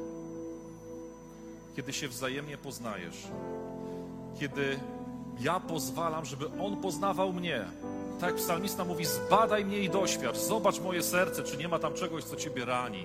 Kiedy 1.76 1.94
się 1.94 2.08
wzajemnie 2.08 2.58
poznajesz, 2.58 3.28
kiedy 4.40 4.80
ja 5.40 5.60
pozwalam, 5.60 6.26
żeby 6.26 6.46
On 6.62 6.78
poznawał 6.78 7.34
mnie. 7.34 7.66
Tak 8.20 8.36
psalmista 8.36 8.86
mówi, 8.86 9.06
zbadaj 9.06 9.66
mnie 9.66 9.80
i 9.80 9.90
doświadcz, 9.90 10.38
zobacz 10.38 10.80
moje 10.80 11.04
serce, 11.04 11.44
czy 11.44 11.58
nie 11.58 11.68
ma 11.68 11.80
tam 11.80 11.94
czegoś, 11.94 12.24
co 12.24 12.36
Ciebie 12.36 12.66
rani. 12.66 13.02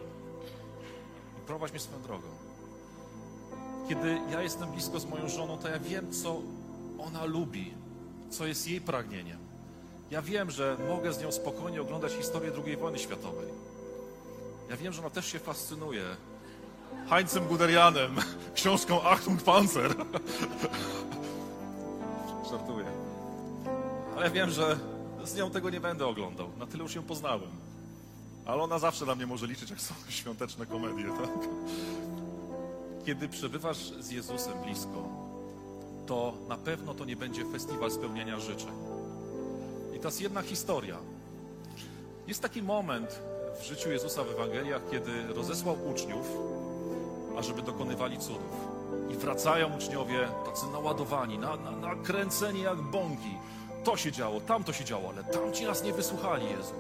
I 1.39 1.47
prowadź 1.47 1.71
mnie 1.71 1.81
swoją 1.81 2.03
drogą. 2.03 2.29
Kiedy 3.89 4.19
ja 4.31 4.43
jestem 4.43 4.71
blisko 4.71 5.01
z 5.01 5.07
moją 5.07 5.29
żoną, 5.29 5.59
to 5.59 5.69
ja 5.69 5.79
wiem, 5.79 6.13
co 6.13 6.37
ona 6.99 7.25
lubi, 7.25 7.75
co 8.31 8.47
jest 8.47 8.69
jej 8.69 8.81
pragnieniem. 8.81 9.39
Ja 10.11 10.23
wiem, 10.23 10.51
że 10.51 10.77
mogę 10.89 11.13
z 11.13 11.23
nią 11.23 11.33
spokojnie 11.33 11.83
oglądać 11.83 12.13
historię 12.13 12.53
II 12.67 12.77
wojny 12.77 12.99
światowej. 12.99 13.49
Ja 14.71 14.77
wiem, 14.77 14.93
że 14.93 15.01
ona 15.01 15.11
też 15.11 15.27
się 15.27 15.39
fascynuje 15.39 16.03
Heinzem 17.11 17.47
Guderianem, 17.47 18.17
książką 18.55 19.03
Achtung 19.03 19.43
Panzer. 19.43 19.95
Żartuję. 22.51 22.87
Ale 24.17 24.31
wiem, 24.31 24.51
że 24.51 24.79
z 25.25 25.37
nią 25.37 25.51
tego 25.51 25.71
nie 25.71 25.81
będę 25.81 26.07
oglądał. 26.07 26.49
Na 26.59 26.67
tyle 26.67 26.83
już 26.83 26.95
ją 26.95 27.03
poznałem. 27.03 27.51
Ale 28.47 28.63
ona 28.63 28.79
zawsze 28.79 29.07
na 29.07 29.15
mnie 29.15 29.27
może 29.27 29.47
liczyć, 29.47 29.71
jak 29.71 29.81
są 29.81 29.95
świąteczne 30.09 30.67
komedie, 30.67 31.05
tak? 31.05 31.49
Kiedy 33.07 33.29
przebywasz 33.29 33.93
z 34.01 34.11
Jezusem 34.11 34.63
blisko, 34.63 35.09
to 36.07 36.33
na 36.49 36.57
pewno 36.57 36.95
to 36.95 37.05
nie 37.05 37.17
będzie 37.17 37.45
festiwal 37.45 37.91
spełniania 37.91 38.41
życzeń. 38.41 38.73
I 39.97 39.99
to 39.99 40.09
jest 40.09 40.21
jedna 40.21 40.43
historia. 40.43 40.97
Jest 42.27 42.43
taki 42.43 42.63
moment 42.63 43.21
w 43.61 43.65
życiu 43.65 43.91
Jezusa 43.91 44.25
w 44.25 44.31
Ewangeliach, 44.31 44.83
kiedy 44.91 45.27
rozesłał 45.27 45.77
uczniów, 45.91 46.27
ażeby 47.39 47.63
dokonywali 47.63 48.19
cudów. 48.19 48.74
I 49.11 49.15
wracają 49.15 49.77
uczniowie 49.77 50.29
tacy 50.45 50.67
naładowani, 50.67 51.39
na, 51.39 51.57
na, 51.57 51.71
nakręceni 51.71 52.63
jak 52.63 52.83
bąki. 52.83 53.35
To 53.85 53.97
się 53.97 54.13
działo, 54.13 54.41
tam 54.41 54.65
to 54.65 54.73
się 54.73 54.85
działo, 54.85 55.09
ale 55.09 55.25
tamci 55.25 55.65
nas 55.65 55.85
nie 55.85 55.93
wysłuchali, 55.93 56.47
Jezu. 56.51 56.75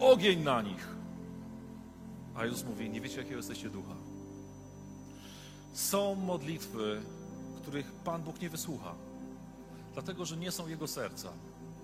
Ogień 0.00 0.42
na 0.42 0.62
nich. 0.62 0.88
A 2.34 2.44
Jezus 2.44 2.64
mówi, 2.64 2.90
nie 2.90 3.00
wiecie, 3.00 3.16
jakiego 3.16 3.36
jesteście 3.36 3.70
ducha. 3.70 3.94
Są 5.72 6.14
modlitwy, 6.14 7.02
których 7.62 7.92
Pan 7.92 8.22
Bóg 8.22 8.40
nie 8.40 8.50
wysłucha, 8.50 8.94
dlatego, 9.94 10.24
że 10.24 10.36
nie 10.36 10.52
są 10.52 10.68
Jego 10.68 10.86
serca. 10.86 11.28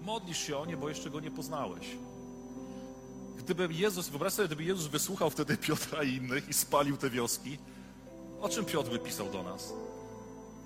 Modlisz 0.03 0.39
się 0.39 0.59
o 0.59 0.67
nie, 0.67 0.77
bo 0.77 0.89
jeszcze 0.89 1.11
Go 1.11 1.21
nie 1.21 1.31
poznałeś. 1.31 1.97
Gdyby 3.39 3.69
Jezus, 3.71 4.09
wyobraź 4.09 4.33
sobie, 4.33 4.49
gdyby 4.49 4.65
Jezus 4.65 4.87
wysłuchał 4.87 5.31
wtedy 5.31 5.57
Piotra 5.57 6.03
i 6.03 6.15
innych 6.15 6.49
i 6.49 6.55
spalił 6.55 6.97
te 6.97 7.11
wioski, 7.11 7.59
o 8.43 8.49
czym 8.49 8.65
Piotr 8.65 8.91
by 8.91 8.99
pisał 8.99 9.29
do 9.29 9.43
nas? 9.43 9.73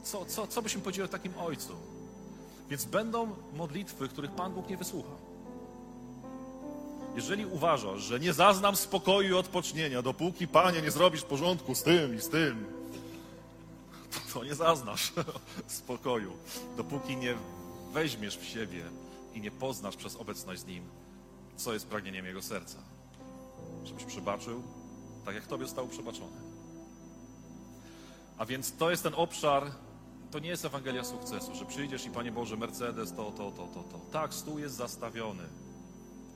Co, 0.02 0.24
co, 0.24 0.46
co 0.46 0.62
byśmy 0.62 0.80
powiedzieli 0.80 1.04
o 1.04 1.12
takim 1.12 1.38
ojcu? 1.38 1.72
Więc 2.70 2.84
będą 2.84 3.36
modlitwy, 3.54 4.08
których 4.08 4.30
Pan 4.30 4.52
Bóg 4.52 4.68
nie 4.68 4.76
wysłucha. 4.76 5.12
Jeżeli 7.16 7.46
uważasz, 7.46 8.00
że 8.00 8.20
nie 8.20 8.32
zaznam 8.32 8.76
spokoju 8.76 9.28
i 9.28 9.38
odpocznienia, 9.38 10.02
dopóki 10.02 10.48
Panie 10.48 10.82
nie 10.82 10.90
zrobisz 10.90 11.22
porządku 11.22 11.74
z 11.74 11.82
tym 11.82 12.16
i 12.16 12.20
z 12.20 12.28
tym, 12.28 12.66
to, 14.32 14.44
nie 14.44 14.54
zaznasz 14.54 15.12
spokoju. 15.66 16.32
Dopóki 16.76 17.16
nie 17.16 17.34
weźmiesz 17.92 18.38
w 18.38 18.44
siebie 18.44 18.82
i 19.34 19.40
nie 19.40 19.50
poznasz 19.50 19.96
przez 19.96 20.16
obecność 20.16 20.60
z 20.60 20.66
Nim, 20.66 20.84
co 21.56 21.72
jest 21.72 21.86
pragnieniem 21.86 22.26
Jego 22.26 22.42
serca. 22.42 22.78
Żebyś 23.84 24.04
przebaczył, 24.04 24.62
tak 25.24 25.34
jak 25.34 25.46
Tobie 25.46 25.66
zostało 25.66 25.88
przebaczone. 25.88 26.45
A 28.38 28.44
więc 28.44 28.76
to 28.76 28.90
jest 28.90 29.02
ten 29.02 29.14
obszar, 29.14 29.70
to 30.30 30.38
nie 30.38 30.48
jest 30.48 30.64
Ewangelia 30.64 31.04
sukcesu, 31.04 31.54
że 31.54 31.64
przyjdziesz 31.64 32.06
i 32.06 32.10
Panie 32.10 32.32
Boże, 32.32 32.56
Mercedes, 32.56 33.14
to, 33.14 33.30
to, 33.30 33.50
to, 33.50 33.66
to, 33.66 33.82
to. 33.82 33.98
Tak, 34.12 34.34
stół 34.34 34.58
jest 34.58 34.74
zastawiony, 34.74 35.42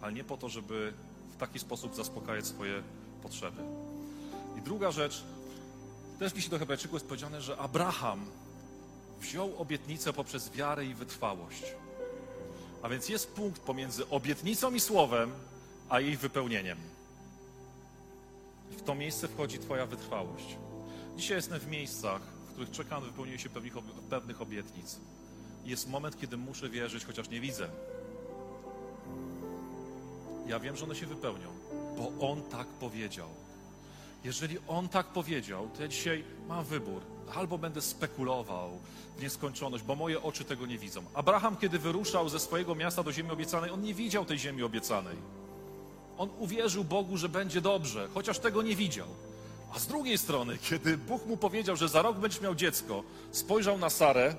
ale 0.01 0.13
nie 0.13 0.25
po 0.25 0.37
to, 0.37 0.49
żeby 0.49 0.93
w 1.35 1.37
taki 1.37 1.59
sposób 1.59 1.95
zaspokajać 1.95 2.47
swoje 2.47 2.83
potrzeby. 3.23 3.63
I 4.59 4.61
druga 4.61 4.91
rzecz, 4.91 5.25
też 6.19 6.33
w 6.33 6.37
liście 6.37 6.51
do 6.51 6.59
Hebrajczyków 6.59 6.95
jest 6.95 7.07
powiedziane, 7.07 7.43
że 7.43 7.57
Abraham 7.57 8.27
wziął 9.21 9.59
obietnicę 9.59 10.13
poprzez 10.13 10.51
wiarę 10.51 10.87
i 10.87 10.95
wytrwałość. 10.95 11.63
A 12.83 12.89
więc 12.89 13.09
jest 13.09 13.33
punkt 13.35 13.63
pomiędzy 13.63 14.09
obietnicą 14.09 14.75
i 14.75 14.81
słowem, 14.81 15.33
a 15.89 16.01
jej 16.01 16.17
wypełnieniem. 16.17 16.79
I 18.73 18.75
w 18.75 18.83
to 18.83 18.95
miejsce 18.95 19.29
wchodzi 19.29 19.59
Twoja 19.59 19.87
wytrwałość. 19.87 20.57
Dzisiaj 21.17 21.37
jestem 21.37 21.61
w 21.61 21.67
miejscach, 21.67 22.23
w 22.23 22.53
których 22.53 22.71
czekam 22.71 23.03
na 23.03 23.07
wypełnienie 23.07 23.39
się 23.39 23.49
pewnych, 23.49 23.75
pewnych 24.11 24.43
obietnic. 24.43 25.01
Jest 25.65 25.89
moment, 25.89 26.21
kiedy 26.21 26.37
muszę 26.37 26.69
wierzyć, 26.69 27.05
chociaż 27.05 27.29
nie 27.29 27.41
widzę. 27.41 27.69
Ja 30.47 30.61
wiem, 30.61 30.77
że 30.77 30.85
one 30.85 30.95
się 30.95 31.07
wypełnią, 31.07 31.49
bo 31.97 32.31
On 32.31 32.43
tak 32.43 32.67
powiedział. 32.67 33.29
Jeżeli 34.25 34.59
On 34.69 34.89
tak 34.89 35.07
powiedział, 35.07 35.69
to 35.77 35.83
ja 35.83 35.89
dzisiaj 35.89 36.25
mam 36.49 36.65
wybór. 36.65 37.03
Albo 37.35 37.59
będę 37.59 37.83
spekulował 37.83 38.71
w 39.17 39.23
nieskończoność, 39.23 39.85
bo 39.85 39.95
moje 39.95 40.23
oczy 40.23 40.45
tego 40.45 40.67
nie 40.67 40.79
widzą. 40.79 41.03
Abraham, 41.15 41.57
kiedy 41.57 41.79
wyruszał 41.79 42.29
ze 42.29 42.41
swojego 42.41 42.75
miasta 42.75 43.03
do 43.03 43.13
ziemi 43.13 43.31
obiecanej, 43.31 43.71
on 43.71 43.83
nie 43.83 43.95
widział 43.95 44.25
tej 44.25 44.39
ziemi 44.39 44.63
obiecanej. 44.63 45.17
On 46.19 46.31
uwierzył 46.39 46.85
Bogu, 46.85 47.17
że 47.17 47.29
będzie 47.29 47.61
dobrze, 47.61 48.09
chociaż 48.15 48.39
tego 48.39 48.63
nie 48.63 48.77
widział. 48.77 49.07
A 49.75 49.79
z 49.79 49.87
drugiej 49.87 50.19
strony, 50.19 50.59
kiedy 50.59 50.97
Bóg 50.97 51.27
mu 51.27 51.37
powiedział, 51.37 51.77
że 51.77 51.89
za 51.89 52.03
rok 52.03 52.17
będziesz 52.17 52.41
miał 52.41 52.55
dziecko, 52.55 53.03
spojrzał 53.33 53.79
na 53.79 53.91
Sarę, 53.91 54.37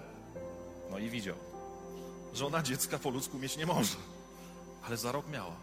no 0.92 0.98
i 1.00 1.10
widział, 1.10 1.36
że 2.34 2.46
ona 2.46 2.64
dziecka 2.64 3.00
po 3.00 3.10
ludzku 3.10 3.40
mieć 3.40 3.58
nie 3.58 3.66
może. 3.66 3.96
Ale 4.84 4.98
za 4.98 5.12
rok 5.12 5.30
miała. 5.30 5.56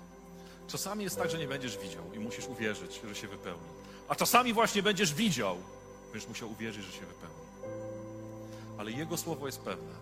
Czasami 0.68 1.04
jest 1.04 1.16
tak, 1.16 1.30
że 1.30 1.38
nie 1.38 1.48
będziesz 1.48 1.78
widział 1.78 2.14
i 2.14 2.18
musisz 2.18 2.46
uwierzyć, 2.46 3.00
że 3.08 3.14
się 3.14 3.28
wypełni. 3.28 3.68
A 4.08 4.14
czasami 4.14 4.52
właśnie 4.52 4.82
będziesz 4.82 5.14
widział, 5.14 5.56
będziesz 6.12 6.28
musiał 6.28 6.50
uwierzyć, 6.50 6.84
że 6.84 6.92
się 6.92 7.06
wypełni. 7.06 7.48
Ale 8.78 8.92
Jego 8.92 9.16
słowo 9.16 9.46
jest 9.46 9.60
pewne. 9.60 9.92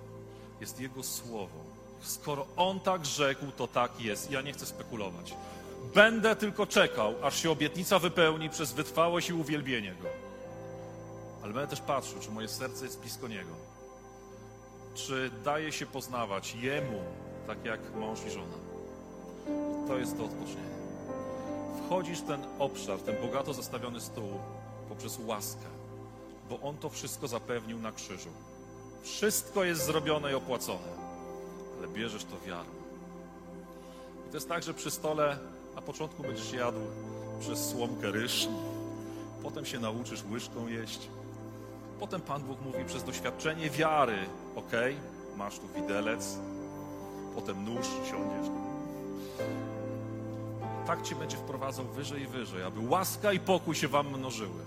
Jest 0.61 0.81
Jego 0.81 1.03
słowo. 1.03 1.59
Skoro 2.03 2.47
On 2.57 2.81
tak 2.81 3.07
rzekł, 3.07 3.47
to 3.57 3.69
tak 3.69 4.01
jest. 4.01 4.31
Ja 4.31 4.43
nie 4.43 4.53
chcę 4.53 4.67
spekulować. 4.67 5.35
Będę 5.95 6.37
tylko 6.37 6.67
czekał, 6.67 7.15
aż 7.23 7.43
się 7.43 7.51
obietnica 7.51 7.99
wypełni 7.99 8.51
przez 8.51 8.73
wytrwałość 8.73 9.29
i 9.29 9.33
uwielbienie 9.33 9.95
Go. 10.03 10.09
Ale 11.43 11.53
będę 11.53 11.69
też 11.69 11.81
patrzył, 11.81 12.21
czy 12.21 12.31
moje 12.31 12.49
serce 12.49 12.85
jest 12.85 13.01
blisko 13.01 13.29
Niego. 13.29 13.51
Czy 14.95 15.31
daje 15.45 15.73
się 15.73 15.87
poznawać 15.87 16.55
Jemu, 16.55 17.03
tak 17.47 17.65
jak 17.65 17.95
mąż 17.95 18.19
i 18.27 18.31
żona. 18.31 18.57
To 19.89 19.99
jest 19.99 20.17
to 20.17 20.25
odpocznienie. 20.25 20.77
Wchodzisz 21.87 22.21
w 22.21 22.27
ten 22.27 22.41
obszar, 22.59 22.99
w 22.99 23.03
ten 23.03 23.17
bogato 23.23 23.53
zastawiony 23.53 24.01
stół 24.01 24.31
poprzez 24.89 25.19
łaskę, 25.27 25.67
bo 26.51 26.61
On 26.61 26.77
to 26.77 26.91
wszystko 26.91 27.29
zapewnił 27.29 27.79
na 27.79 27.93
krzyżu. 27.93 28.31
Wszystko 29.03 29.65
jest 29.65 29.85
zrobione 29.85 30.33
i 30.33 30.35
opłacone, 30.35 30.89
ale 31.79 31.89
bierzesz 31.89 32.25
to 32.25 32.41
wiarą. 32.47 32.71
I 34.27 34.31
to 34.31 34.37
jest 34.37 34.49
tak, 34.49 34.63
że 34.63 34.75
przy 34.75 34.91
stole 34.91 35.39
na 35.77 35.83
początku 35.83 36.23
będziesz 36.23 36.53
jadł 36.53 36.81
przez 37.41 37.69
słomkę 37.69 38.11
ryż, 38.11 38.49
potem 39.43 39.67
się 39.67 39.79
nauczysz 39.79 40.25
łyżką 40.31 40.67
jeść, 40.67 41.09
potem 42.01 42.21
Pan 42.21 42.43
Bóg 42.43 42.59
mówi 42.63 42.85
przez 42.85 43.05
doświadczenie 43.05 43.71
wiary, 43.71 44.17
ok, 44.57 44.73
masz 45.37 45.59
tu 45.59 45.69
widelec, 45.69 46.39
potem 47.35 47.65
nóż, 47.65 47.87
siądziesz. 47.87 48.53
Tak 50.87 51.03
cię 51.03 51.17
będzie 51.17 51.37
wprowadzał 51.37 51.85
wyżej 51.85 52.23
i 52.23 52.27
wyżej, 52.27 52.63
aby 52.63 52.89
łaska 52.89 53.33
i 53.33 53.41
pokój 53.41 53.75
się 53.75 53.89
wam 53.89 54.19
mnożyły. 54.19 54.61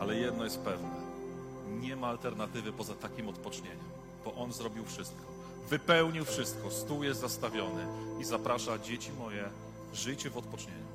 Ale 0.00 0.16
jedno 0.16 0.44
jest 0.44 0.60
pewne. 0.60 1.02
Nie 1.80 1.96
ma 1.96 2.06
alternatywy 2.06 2.72
poza 2.72 2.94
takim 2.94 3.28
odpocznieniem, 3.28 3.78
bo 4.24 4.34
On 4.34 4.52
zrobił 4.52 4.84
wszystko. 4.84 5.31
Wypełnił 5.68 6.24
wszystko, 6.24 6.70
stół 6.70 7.02
jest 7.02 7.20
zastawiony 7.20 7.86
i 8.20 8.24
zaprasza 8.24 8.78
dzieci 8.78 9.10
moje, 9.18 9.44
żyjcie 9.94 10.30
w 10.30 10.38
odpocznieniu. 10.38 10.86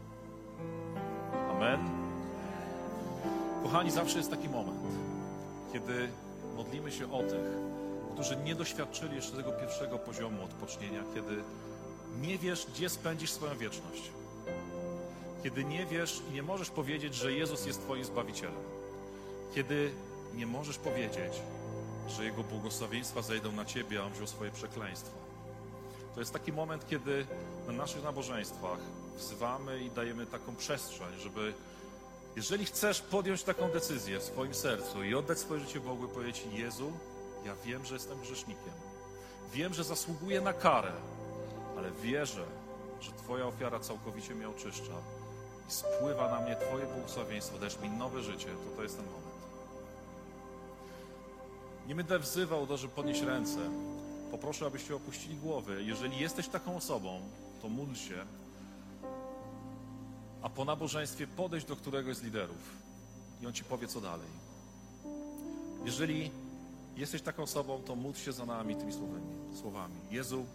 Amen. 1.52 1.80
Kochani, 3.64 3.92
zawsze 3.92 4.18
jest 4.18 4.30
taki 4.32 4.50
moment, 4.50 4.82
kiedy 5.74 6.10
modlimy 6.56 6.92
się 6.92 7.14
o 7.14 7.24
tych, 7.24 7.46
którzy 8.14 8.38
nie 8.38 8.56
doświadczyli 8.56 9.16
jeszcze 9.16 9.38
tego 9.38 9.52
pierwszego 9.52 10.00
poziomu 10.00 10.44
odpocznienia, 10.44 11.04
kiedy 11.14 11.44
nie 12.22 12.38
wiesz, 12.38 12.68
gdzie 12.74 12.90
spędzisz 12.90 13.32
swoją 13.32 13.58
wieczność. 13.58 14.12
Kiedy 15.44 15.64
nie 15.64 15.86
wiesz 15.86 16.22
i 16.30 16.34
nie 16.34 16.44
możesz 16.44 16.70
powiedzieć, 16.70 17.16
że 17.16 17.32
Jezus 17.34 17.66
jest 17.66 17.82
Twoim 17.82 18.06
Zbawicielem. 18.06 18.64
Kiedy 19.56 19.92
nie 20.36 20.48
możesz 20.48 20.78
powiedzieć, 20.78 21.34
że 22.10 22.26
Jego 22.26 22.44
błogosławieństwa 22.44 23.22
zejdą 23.22 23.52
na 23.52 23.66
Ciebie, 23.66 24.02
a 24.02 24.04
On 24.06 24.14
wziął 24.14 24.28
swoje 24.28 24.52
przekleństwo. 24.52 25.18
To 26.14 26.22
jest 26.22 26.34
taki 26.34 26.54
moment, 26.54 26.88
kiedy 26.90 27.26
na 27.68 27.74
naszych 27.74 28.04
nabożeństwach 28.04 28.80
wzywamy 29.18 29.80
i 29.84 29.92
dajemy 29.92 30.26
taką 30.26 30.56
przestrzeń, 30.56 31.20
żeby 31.20 31.54
jeżeli 32.36 32.66
chcesz 32.66 33.02
podjąć 33.02 33.44
taką 33.44 33.70
decyzję 33.70 34.20
w 34.20 34.24
swoim 34.24 34.54
sercu 34.54 35.04
i 35.04 35.16
oddać 35.16 35.40
swoje 35.40 35.60
życie 35.60 35.80
Bogu 35.80 36.06
i 36.06 36.08
powiedzieć 36.08 36.46
Jezu, 36.54 36.92
ja 37.46 37.56
wiem, 37.66 37.86
że 37.86 37.94
jestem 37.94 38.20
grzesznikiem. 38.20 38.74
Wiem, 39.54 39.74
że 39.74 39.84
zasługuję 39.84 40.42
na 40.42 40.54
karę, 40.54 40.92
ale 41.78 41.92
wierzę, 41.92 42.46
że 43.02 43.12
Twoja 43.12 43.46
ofiara 43.46 43.80
całkowicie 43.80 44.36
mnie 44.36 44.50
oczyszcza 44.50 44.94
i 45.70 45.72
spływa 45.72 46.32
na 46.32 46.40
mnie 46.46 46.56
Twoje 46.56 46.86
błogosławieństwo, 46.86 47.58
dajesz 47.58 47.80
mi 47.80 47.90
nowe 47.90 48.24
życie, 48.24 48.48
to 48.48 48.76
to 48.78 48.84
jest 48.84 48.98
ten 48.98 49.06
moment. 49.06 49.27
Nie 51.88 51.96
będę 51.96 52.20
wzywał 52.20 52.68
do, 52.68 52.78
żeby 52.78 52.94
podnieść 52.94 53.22
ręce. 53.22 53.60
Poproszę, 54.32 54.66
abyście 54.66 54.96
opuścili 54.96 55.38
głowy. 55.38 55.84
Jeżeli 55.84 56.20
jesteś 56.20 56.48
taką 56.48 56.76
osobą, 56.76 57.20
to 57.62 57.70
módl 57.70 57.96
się, 57.96 58.26
a 60.42 60.50
po 60.50 60.66
nabożeństwie 60.66 61.28
podejść 61.28 61.66
do 61.66 61.76
któregoś 61.76 62.18
z 62.18 62.24
liderów 62.24 62.78
i 63.42 63.48
on 63.48 63.54
ci 63.54 63.64
powie, 63.64 63.88
co 63.88 64.02
dalej. 64.02 64.28
Jeżeli 65.86 66.32
jesteś 66.98 67.22
taką 67.22 67.44
osobą, 67.44 67.82
to 67.86 67.96
módl 67.96 68.20
się 68.20 68.32
za 68.32 68.46
nami 68.46 68.76
tymi 68.76 68.94
słowami. 68.94 69.26
słowami. 69.62 69.96
Jezu, 70.12 70.46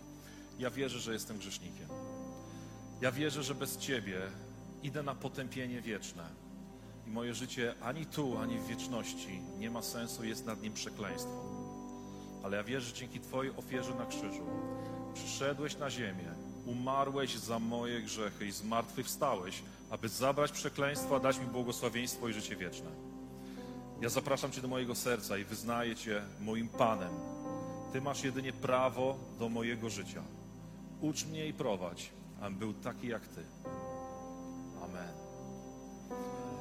ja 0.58 0.70
wierzę, 0.70 1.00
że 1.00 1.12
jestem 1.12 1.38
grzesznikiem. 1.38 1.86
Ja 3.00 3.12
wierzę, 3.12 3.42
że 3.42 3.54
bez 3.54 3.78
Ciebie 3.78 4.20
idę 4.82 5.02
na 5.02 5.14
potępienie 5.14 5.82
wieczne. 5.82 6.41
I 7.06 7.10
moje 7.10 7.34
życie 7.34 7.74
ani 7.82 8.06
tu, 8.06 8.38
ani 8.38 8.58
w 8.58 8.66
wieczności 8.66 9.40
nie 9.58 9.70
ma 9.70 9.82
sensu, 9.82 10.24
jest 10.24 10.46
nad 10.46 10.62
nim 10.62 10.72
przekleństwo. 10.72 11.44
Ale 12.42 12.56
ja 12.56 12.64
wierzę, 12.64 12.86
że 12.86 12.94
dzięki 12.94 13.20
Twojej 13.20 13.56
ofierze 13.56 13.94
na 13.94 14.06
krzyżu 14.06 14.46
przyszedłeś 15.14 15.78
na 15.78 15.90
ziemię, 15.90 16.34
umarłeś 16.66 17.36
za 17.36 17.58
moje 17.58 18.02
grzechy 18.02 18.46
i 18.46 18.52
zmartwychwstałeś, 18.52 19.62
aby 19.90 20.08
zabrać 20.08 20.52
przekleństwo, 20.52 21.16
a 21.16 21.20
dać 21.20 21.38
mi 21.38 21.46
błogosławieństwo 21.46 22.28
i 22.28 22.32
życie 22.32 22.56
wieczne. 22.56 22.90
Ja 24.00 24.08
zapraszam 24.08 24.52
Cię 24.52 24.60
do 24.60 24.68
mojego 24.68 24.94
serca 24.94 25.38
i 25.38 25.44
wyznaję 25.44 25.96
Cię 25.96 26.22
moim 26.40 26.68
Panem. 26.68 27.12
Ty 27.92 28.00
masz 28.00 28.24
jedynie 28.24 28.52
prawo 28.52 29.16
do 29.38 29.48
mojego 29.48 29.90
życia. 29.90 30.22
Ucz 31.00 31.26
mnie 31.26 31.46
i 31.48 31.52
prowadź, 31.52 32.10
abym 32.40 32.58
był 32.58 32.72
taki 32.72 33.08
jak 33.08 33.22
Ty. 33.26 33.44
Amen. 34.84 35.21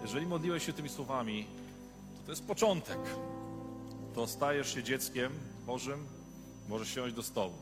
Jeżeli 0.01 0.25
modliłeś 0.25 0.65
się 0.65 0.73
tymi 0.73 0.89
słowami, 0.89 1.47
to 2.15 2.25
to 2.25 2.31
jest 2.31 2.47
początek. 2.47 2.99
To 4.15 4.27
stajesz 4.27 4.73
się 4.73 4.83
dzieckiem 4.83 5.31
Bożym, 5.65 6.07
możesz 6.69 6.95
siąść 6.95 7.15
do 7.15 7.23
stołu, 7.23 7.53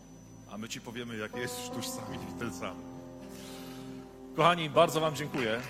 a 0.51 0.57
my 0.57 0.69
Ci 0.69 0.81
powiemy, 0.81 1.17
jak 1.17 1.35
jest 1.35 1.65
sztućcami 1.65 2.17
i 2.17 2.33
widelcami. 2.33 2.81
Kochani, 4.35 4.69
bardzo 4.69 5.01
Wam 5.01 5.15
dziękuję. 5.15 5.61